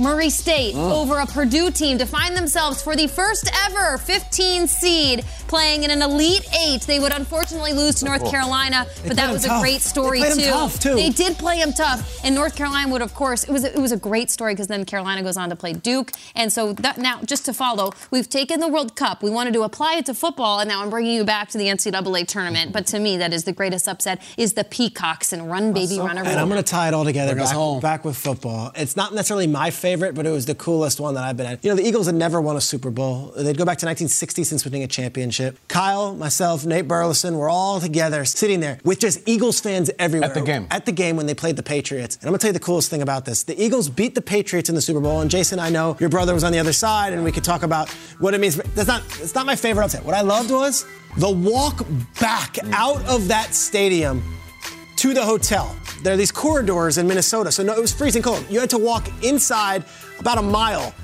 Murray 0.00 0.30
State 0.30 0.74
mm. 0.74 0.90
over 0.90 1.18
a 1.18 1.26
Purdue 1.26 1.70
team 1.70 1.98
to 1.98 2.06
find 2.06 2.34
themselves 2.34 2.80
for 2.80 2.96
the 2.96 3.06
first 3.06 3.50
ever 3.66 3.98
15 3.98 4.66
seed 4.66 5.24
playing 5.50 5.82
in 5.82 5.90
an 5.90 6.00
Elite 6.00 6.48
Eight. 6.64 6.82
They 6.82 7.00
would 7.00 7.12
unfortunately 7.12 7.72
lose 7.72 7.96
to 7.96 8.04
North 8.04 8.22
oh. 8.24 8.30
Carolina, 8.30 8.86
but 8.86 8.94
played 8.94 9.16
that 9.16 9.26
them 9.26 9.32
was 9.32 9.44
tough. 9.44 9.58
a 9.58 9.60
great 9.60 9.80
story 9.80 10.22
They 10.22 10.32
too. 10.32 10.42
tough, 10.42 10.78
too. 10.78 10.94
They 10.94 11.10
did 11.10 11.36
play 11.38 11.58
them 11.58 11.72
tough, 11.72 12.20
and 12.24 12.36
North 12.36 12.54
Carolina 12.54 12.88
would, 12.92 13.02
of 13.02 13.14
course, 13.14 13.42
it 13.42 13.50
was 13.50 13.64
a, 13.64 13.74
it 13.74 13.80
was 13.80 13.90
a 13.90 13.96
great 13.96 14.30
story 14.30 14.54
because 14.54 14.68
then 14.68 14.84
Carolina 14.84 15.24
goes 15.24 15.36
on 15.36 15.50
to 15.50 15.56
play 15.56 15.72
Duke, 15.72 16.12
and 16.36 16.52
so 16.52 16.72
that, 16.74 16.98
now 16.98 17.20
just 17.24 17.44
to 17.46 17.52
follow, 17.52 17.92
we've 18.12 18.28
taken 18.28 18.60
the 18.60 18.68
World 18.68 18.94
Cup, 18.94 19.24
we 19.24 19.30
wanted 19.30 19.52
to 19.54 19.62
apply 19.62 19.96
it 19.96 20.06
to 20.06 20.14
football, 20.14 20.60
and 20.60 20.68
now 20.68 20.84
I'm 20.84 20.88
bringing 20.88 21.14
you 21.14 21.24
back 21.24 21.48
to 21.48 21.58
the 21.58 21.66
NCAA 21.66 22.28
tournament. 22.28 22.72
But 22.72 22.86
to 22.88 23.00
me, 23.00 23.16
that 23.16 23.32
is 23.32 23.42
the 23.42 23.52
greatest 23.52 23.88
upset 23.88 24.22
is 24.36 24.52
the 24.52 24.62
Peacocks 24.62 25.32
and 25.32 25.50
Run 25.50 25.72
Baby 25.72 25.98
Run 25.98 26.16
And 26.16 26.28
I'm 26.28 26.48
going 26.48 26.62
to 26.62 26.70
tie 26.70 26.86
it 26.86 26.94
all 26.94 27.04
together 27.04 27.34
back, 27.34 27.52
home. 27.52 27.80
back 27.80 28.04
with 28.04 28.16
football. 28.16 28.70
It's 28.76 28.96
not 28.96 29.14
necessarily 29.14 29.48
my 29.48 29.70
favorite, 29.70 30.14
but 30.14 30.26
it 30.26 30.30
was 30.30 30.46
the 30.46 30.54
coolest 30.54 31.00
one 31.00 31.14
that 31.14 31.24
I've 31.24 31.36
been 31.36 31.46
at. 31.46 31.64
You 31.64 31.70
know, 31.70 31.76
the 31.76 31.86
Eagles 31.86 32.06
had 32.06 32.14
never 32.14 32.40
won 32.40 32.56
a 32.56 32.60
Super 32.60 32.90
Bowl. 32.90 33.32
They'd 33.36 33.58
go 33.58 33.64
back 33.64 33.78
to 33.78 33.86
1960 33.86 34.44
since 34.44 34.64
winning 34.64 34.84
a 34.84 34.86
championship. 34.86 35.39
Kyle, 35.68 36.14
myself, 36.14 36.64
Nate 36.66 36.86
Burleson, 36.88 37.36
we're 37.36 37.50
all 37.50 37.80
together 37.80 38.24
sitting 38.24 38.60
there 38.60 38.78
with 38.84 39.00
just 39.00 39.28
Eagles 39.28 39.60
fans 39.60 39.90
everywhere. 39.98 40.28
At 40.28 40.34
the 40.34 40.42
game. 40.42 40.66
At 40.70 40.86
the 40.86 40.92
game 40.92 41.16
when 41.16 41.26
they 41.26 41.34
played 41.34 41.56
the 41.56 41.62
Patriots. 41.62 42.16
And 42.16 42.24
I'm 42.24 42.30
going 42.30 42.38
to 42.38 42.42
tell 42.42 42.48
you 42.50 42.58
the 42.58 42.60
coolest 42.60 42.90
thing 42.90 43.02
about 43.02 43.24
this. 43.24 43.44
The 43.44 43.60
Eagles 43.62 43.88
beat 43.88 44.14
the 44.14 44.22
Patriots 44.22 44.68
in 44.68 44.74
the 44.74 44.80
Super 44.80 45.00
Bowl. 45.00 45.20
And 45.20 45.30
Jason, 45.30 45.58
I 45.58 45.70
know 45.70 45.96
your 46.00 46.08
brother 46.08 46.34
was 46.34 46.44
on 46.44 46.52
the 46.52 46.58
other 46.58 46.72
side, 46.72 47.12
and 47.12 47.24
we 47.24 47.32
could 47.32 47.44
talk 47.44 47.62
about 47.62 47.88
what 48.18 48.34
it 48.34 48.40
means. 48.40 48.56
That's 48.56 48.88
not, 48.88 49.02
it's 49.20 49.34
not 49.34 49.46
my 49.46 49.56
favorite 49.56 49.84
upset. 49.84 50.04
What 50.04 50.14
I 50.14 50.22
loved 50.22 50.50
was 50.50 50.84
The 51.16 51.30
walk 51.30 51.84
back 52.20 52.58
out 52.72 53.04
of 53.06 53.26
that 53.28 53.52
stadium 53.54 54.22
to 54.96 55.12
the 55.12 55.24
hotel. 55.24 55.74
There 56.02 56.14
are 56.14 56.16
these 56.16 56.30
corridors 56.30 56.98
in 56.98 57.08
Minnesota, 57.08 57.50
so 57.50 57.62
no, 57.62 57.74
it 57.74 57.80
was 57.80 57.92
freezing 57.92 58.22
cold. 58.22 58.44
You 58.48 58.60
had 58.60 58.70
to 58.70 58.78
walk 58.78 59.08
inside 59.24 59.84
about 60.18 60.38
a 60.38 60.42
mile, 60.42 60.94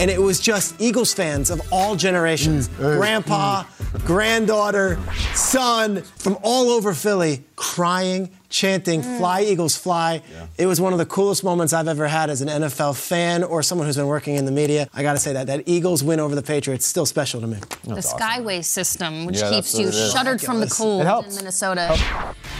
and 0.00 0.10
it 0.10 0.20
was 0.20 0.40
just 0.40 0.80
Eagles 0.80 1.14
fans 1.14 1.50
of 1.50 1.60
all 1.72 1.96
generations. 1.96 2.68
Mm, 2.68 2.96
grandpa, 2.98 3.64
granddaughter, 4.04 4.98
son 5.34 6.02
from 6.02 6.36
all 6.42 6.70
over 6.70 6.94
Philly 6.94 7.44
crying, 7.56 8.30
chanting, 8.54 9.02
mm. 9.02 9.18
Fly 9.18 9.42
Eagles 9.42 9.76
Fly. 9.76 10.22
It 10.56 10.66
was 10.66 10.80
one 10.80 10.92
of 10.92 10.98
the 11.00 11.04
coolest 11.06 11.42
moments 11.42 11.72
I've 11.72 11.88
ever 11.88 12.06
had 12.06 12.30
as 12.30 12.40
an 12.40 12.48
NFL 12.48 12.96
fan 12.96 13.42
or 13.42 13.62
someone 13.64 13.86
who's 13.88 13.96
been 13.96 14.06
working 14.06 14.36
in 14.36 14.44
the 14.44 14.52
media. 14.52 14.88
I 14.94 15.02
gotta 15.02 15.18
say 15.18 15.32
that. 15.32 15.48
That 15.48 15.64
Eagles 15.66 16.04
win 16.04 16.20
over 16.20 16.36
the 16.36 16.42
Patriots 16.42 16.86
still 16.86 17.04
special 17.04 17.40
to 17.40 17.48
me. 17.48 17.58
the 17.82 17.96
Skyway 17.96 18.64
system, 18.64 19.26
which 19.26 19.40
Yeah, 19.40 19.50
keeps 19.50 19.76
you 19.76 19.90
shuttered 19.90 20.40
from 20.40 20.60
the 20.60 20.68
cold 20.68 21.02
It 21.04 21.26
in. 21.30 21.34
Minnesota. 21.36 21.98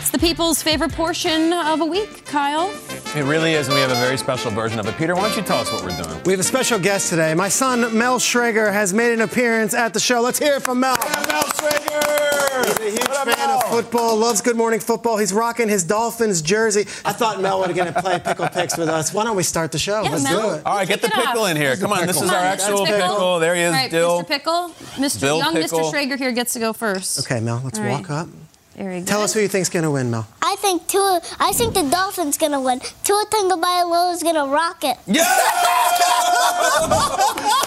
It's 0.00 0.10
the 0.10 0.18
people's 0.18 0.62
favorite 0.62 0.92
portion 0.92 1.52
of 1.52 1.80
a 1.80 1.86
week, 1.86 2.24
Kyle. 2.26 2.70
It 3.14 3.22
really 3.24 3.52
is, 3.54 3.68
and 3.68 3.76
we 3.76 3.80
have 3.80 3.92
a 3.92 3.94
very 4.06 4.16
special 4.16 4.50
version 4.50 4.80
of 4.80 4.88
it. 4.88 4.96
Peter, 4.96 5.14
why 5.14 5.22
don't 5.28 5.36
you 5.36 5.42
tell 5.44 5.58
us 5.58 5.70
what 5.72 5.84
we're 5.84 6.02
doing? 6.02 6.20
We 6.24 6.32
have 6.32 6.40
a 6.40 6.42
special 6.42 6.80
guest 6.80 7.08
today. 7.10 7.34
My 7.34 7.48
son, 7.48 7.96
Mel 7.96 8.18
Schrager, 8.18 8.72
has 8.72 8.92
made 8.92 9.12
an 9.12 9.20
appearance 9.20 9.74
at 9.74 9.94
the 9.94 10.00
show. 10.00 10.20
Let's 10.20 10.40
hear 10.40 10.54
it 10.54 10.62
from 10.64 10.80
Mel. 10.80 10.96
Mel 10.96 11.44
Schrager! 11.44 12.64
He's 12.64 12.78
a 12.78 12.90
huge 12.90 13.06
fan 13.34 13.50
of 13.50 13.62
football, 13.64 14.16
loves 14.16 14.40
Good 14.40 14.56
Morning 14.56 14.80
Football. 14.80 15.16
He's 15.18 15.32
rocking 15.32 15.68
his 15.68 15.83
Dolphins 15.86 16.42
jersey. 16.42 16.82
I 17.04 17.12
thought 17.12 17.40
Mel 17.40 17.60
was 17.60 17.72
going 17.72 17.92
to 17.92 18.00
play 18.02 18.18
pickle 18.18 18.48
picks 18.48 18.76
with 18.76 18.88
us. 18.88 19.12
Why 19.14 19.24
don't 19.24 19.36
we 19.36 19.42
start 19.42 19.72
the 19.72 19.78
show? 19.78 20.02
Yeah, 20.02 20.10
Let's 20.10 20.24
Mel. 20.24 20.50
do 20.50 20.54
it. 20.56 20.62
All 20.66 20.76
right, 20.76 20.88
get 20.88 21.02
the 21.02 21.08
pickle 21.08 21.42
off. 21.42 21.50
in 21.50 21.56
here. 21.56 21.76
Come 21.76 21.92
on, 21.92 22.06
this 22.06 22.16
is 22.16 22.22
Come 22.22 22.30
our 22.30 22.36
actual 22.44 22.86
Mr. 22.86 23.00
pickle. 23.00 23.38
There 23.38 23.54
he 23.54 23.62
is, 23.62 23.72
All 23.72 23.78
right, 23.80 23.90
Dill. 23.90 24.22
Mr. 24.22 24.28
Pickle. 24.28 24.68
Mr. 24.96 25.20
Bill 25.20 25.38
Young 25.38 25.54
Pickle. 25.54 25.78
Mr. 25.80 25.92
Schrager 25.92 26.18
here 26.18 26.32
gets 26.32 26.52
to 26.54 26.58
go 26.58 26.72
first. 26.72 27.18
Okay, 27.20 27.40
Mel, 27.40 27.60
let's 27.64 27.78
All 27.78 27.84
right. 27.84 27.92
walk 28.00 28.10
up. 28.10 28.28
Very 28.76 28.98
good. 28.98 29.06
Tell 29.08 29.22
us 29.22 29.32
who 29.32 29.38
you 29.40 29.46
think's 29.46 29.68
going 29.68 29.84
to 29.84 29.90
win, 29.92 30.10
Mel. 30.10 30.26
I 30.42 30.56
think 30.56 30.86
Tua. 30.88 31.20
I 31.38 31.52
think 31.52 31.74
the 31.74 31.82
Dolphins 31.88 32.38
gonna 32.38 32.60
win. 32.60 32.80
Tua 33.04 33.24
Tagovailoa 33.30 34.12
is 34.14 34.22
gonna 34.22 34.46
rock 34.46 34.82
it. 34.82 34.96
Yeah! 35.06 35.22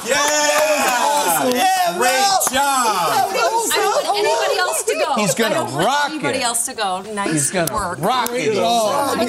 yeah! 0.07 1.97
Great 1.97 2.27
job! 2.51 3.11
I 3.13 3.31
don't 3.31 4.05
want 4.05 4.17
anybody 4.19 4.56
else 5.19 5.33
to 5.33 5.41
go. 5.41 5.47
He's 5.47 5.53
gonna 5.53 5.55
I 5.55 5.57
don't 5.65 5.73
want 5.73 5.85
rock 5.85 6.09
anybody 6.11 6.37
it. 6.39 6.43
else 6.43 6.65
to 6.65 6.73
go. 6.73 7.01
Nice 7.13 7.31
He's 7.31 7.51
gonna 7.51 7.73
work. 7.73 7.99
rock 7.99 8.29
it. 8.31 8.57
Oh, 8.57 9.15
who, 9.17 9.25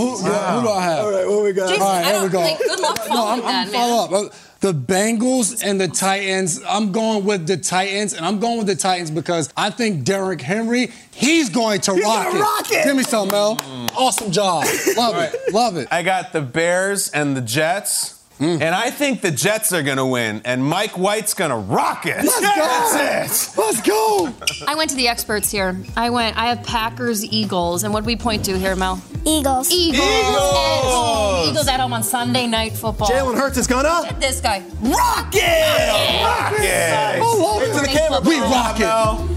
who, 0.00 0.16
who 0.16 0.62
do 0.62 0.68
I 0.70 0.82
have? 0.82 1.04
All 1.04 1.12
right, 1.12 1.28
what 1.28 1.42
we 1.44 1.52
got? 1.52 1.68
Jason, 1.68 1.82
All 1.82 1.92
right, 1.92 2.04
here 2.06 2.22
we 2.22 2.28
go. 2.28 2.42
think 2.42 2.58
good 2.58 2.80
luck 2.80 2.98
No, 3.08 3.26
I'm, 3.28 3.44
I'm 3.44 3.68
follow 3.68 4.08
man. 4.10 4.24
up. 4.26 4.32
Uh, 4.32 4.36
The 4.60 4.74
Bengals 4.74 5.62
and 5.64 5.80
the 5.80 5.88
Titans. 5.88 6.60
I'm 6.68 6.92
going 6.92 7.24
with 7.24 7.46
the 7.46 7.56
Titans, 7.56 8.12
and 8.12 8.26
I'm 8.26 8.38
going 8.40 8.58
with 8.58 8.66
the 8.66 8.76
Titans 8.76 9.10
because 9.10 9.50
I 9.56 9.70
think 9.70 10.04
Derrick 10.04 10.40
Henry, 10.42 10.90
he's 11.12 11.48
going 11.48 11.80
to 11.82 11.92
rock, 11.92 12.26
gonna 12.26 12.38
it. 12.38 12.42
rock 12.42 12.66
it. 12.70 12.84
Give 12.84 12.94
me 12.96 13.02
some, 13.02 13.28
Mel. 13.28 13.56
Awesome 13.96 14.30
job. 14.30 14.64
Love 14.96 15.16
it. 15.16 15.52
Love 15.54 15.76
it. 15.78 15.88
I 15.90 16.02
got 16.02 16.32
the 16.34 16.42
Bears 16.42 17.08
and 17.10 17.34
the 17.36 17.40
Jets. 17.40 18.19
Mm. 18.40 18.62
And 18.62 18.74
I 18.74 18.90
think 18.90 19.20
the 19.20 19.30
Jets 19.30 19.70
are 19.74 19.82
going 19.82 19.98
to 19.98 20.06
win, 20.06 20.40
and 20.46 20.64
Mike 20.64 20.96
White's 20.96 21.34
going 21.34 21.50
to 21.50 21.58
rock 21.58 22.06
it. 22.06 22.16
That's 22.16 23.52
it. 23.54 23.58
Let's 23.58 23.82
go. 23.82 24.32
I 24.66 24.74
went 24.74 24.88
to 24.90 24.96
the 24.96 25.08
experts 25.08 25.50
here. 25.50 25.78
I 25.94 26.08
went. 26.08 26.38
I 26.38 26.46
have 26.46 26.64
Packers, 26.64 27.22
Eagles, 27.22 27.84
and 27.84 27.92
what 27.92 28.00
do 28.00 28.06
we 28.06 28.16
point 28.16 28.46
to 28.46 28.58
here, 28.58 28.74
Mel? 28.74 29.02
Eagles. 29.26 29.70
Eagles. 29.70 30.00
Eagles! 30.00 31.48
Eagles 31.50 31.68
at 31.68 31.80
home 31.80 31.92
on 31.92 32.02
Sunday 32.02 32.46
Night 32.46 32.72
Football. 32.72 33.08
Jalen 33.08 33.36
Hurts 33.36 33.58
is 33.58 33.66
going 33.66 33.84
up. 33.84 34.18
This 34.18 34.40
guy. 34.40 34.60
Rock 34.80 35.32
it! 35.34 36.22
Rock 36.24 36.54
it! 36.56 37.20
love 37.20 37.62
To 37.62 37.80
the 37.80 37.88
camera. 37.88 38.20
We 38.24 38.40
rock 38.40 38.80
it. 38.80 39.36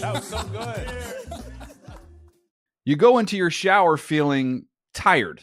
That 0.00 0.14
was 0.14 0.24
so 0.24 0.42
good. 0.44 0.88
You 2.84 2.94
go 2.94 3.18
into 3.18 3.36
your 3.36 3.50
shower 3.50 3.96
feeling 3.96 4.66
tired, 4.94 5.42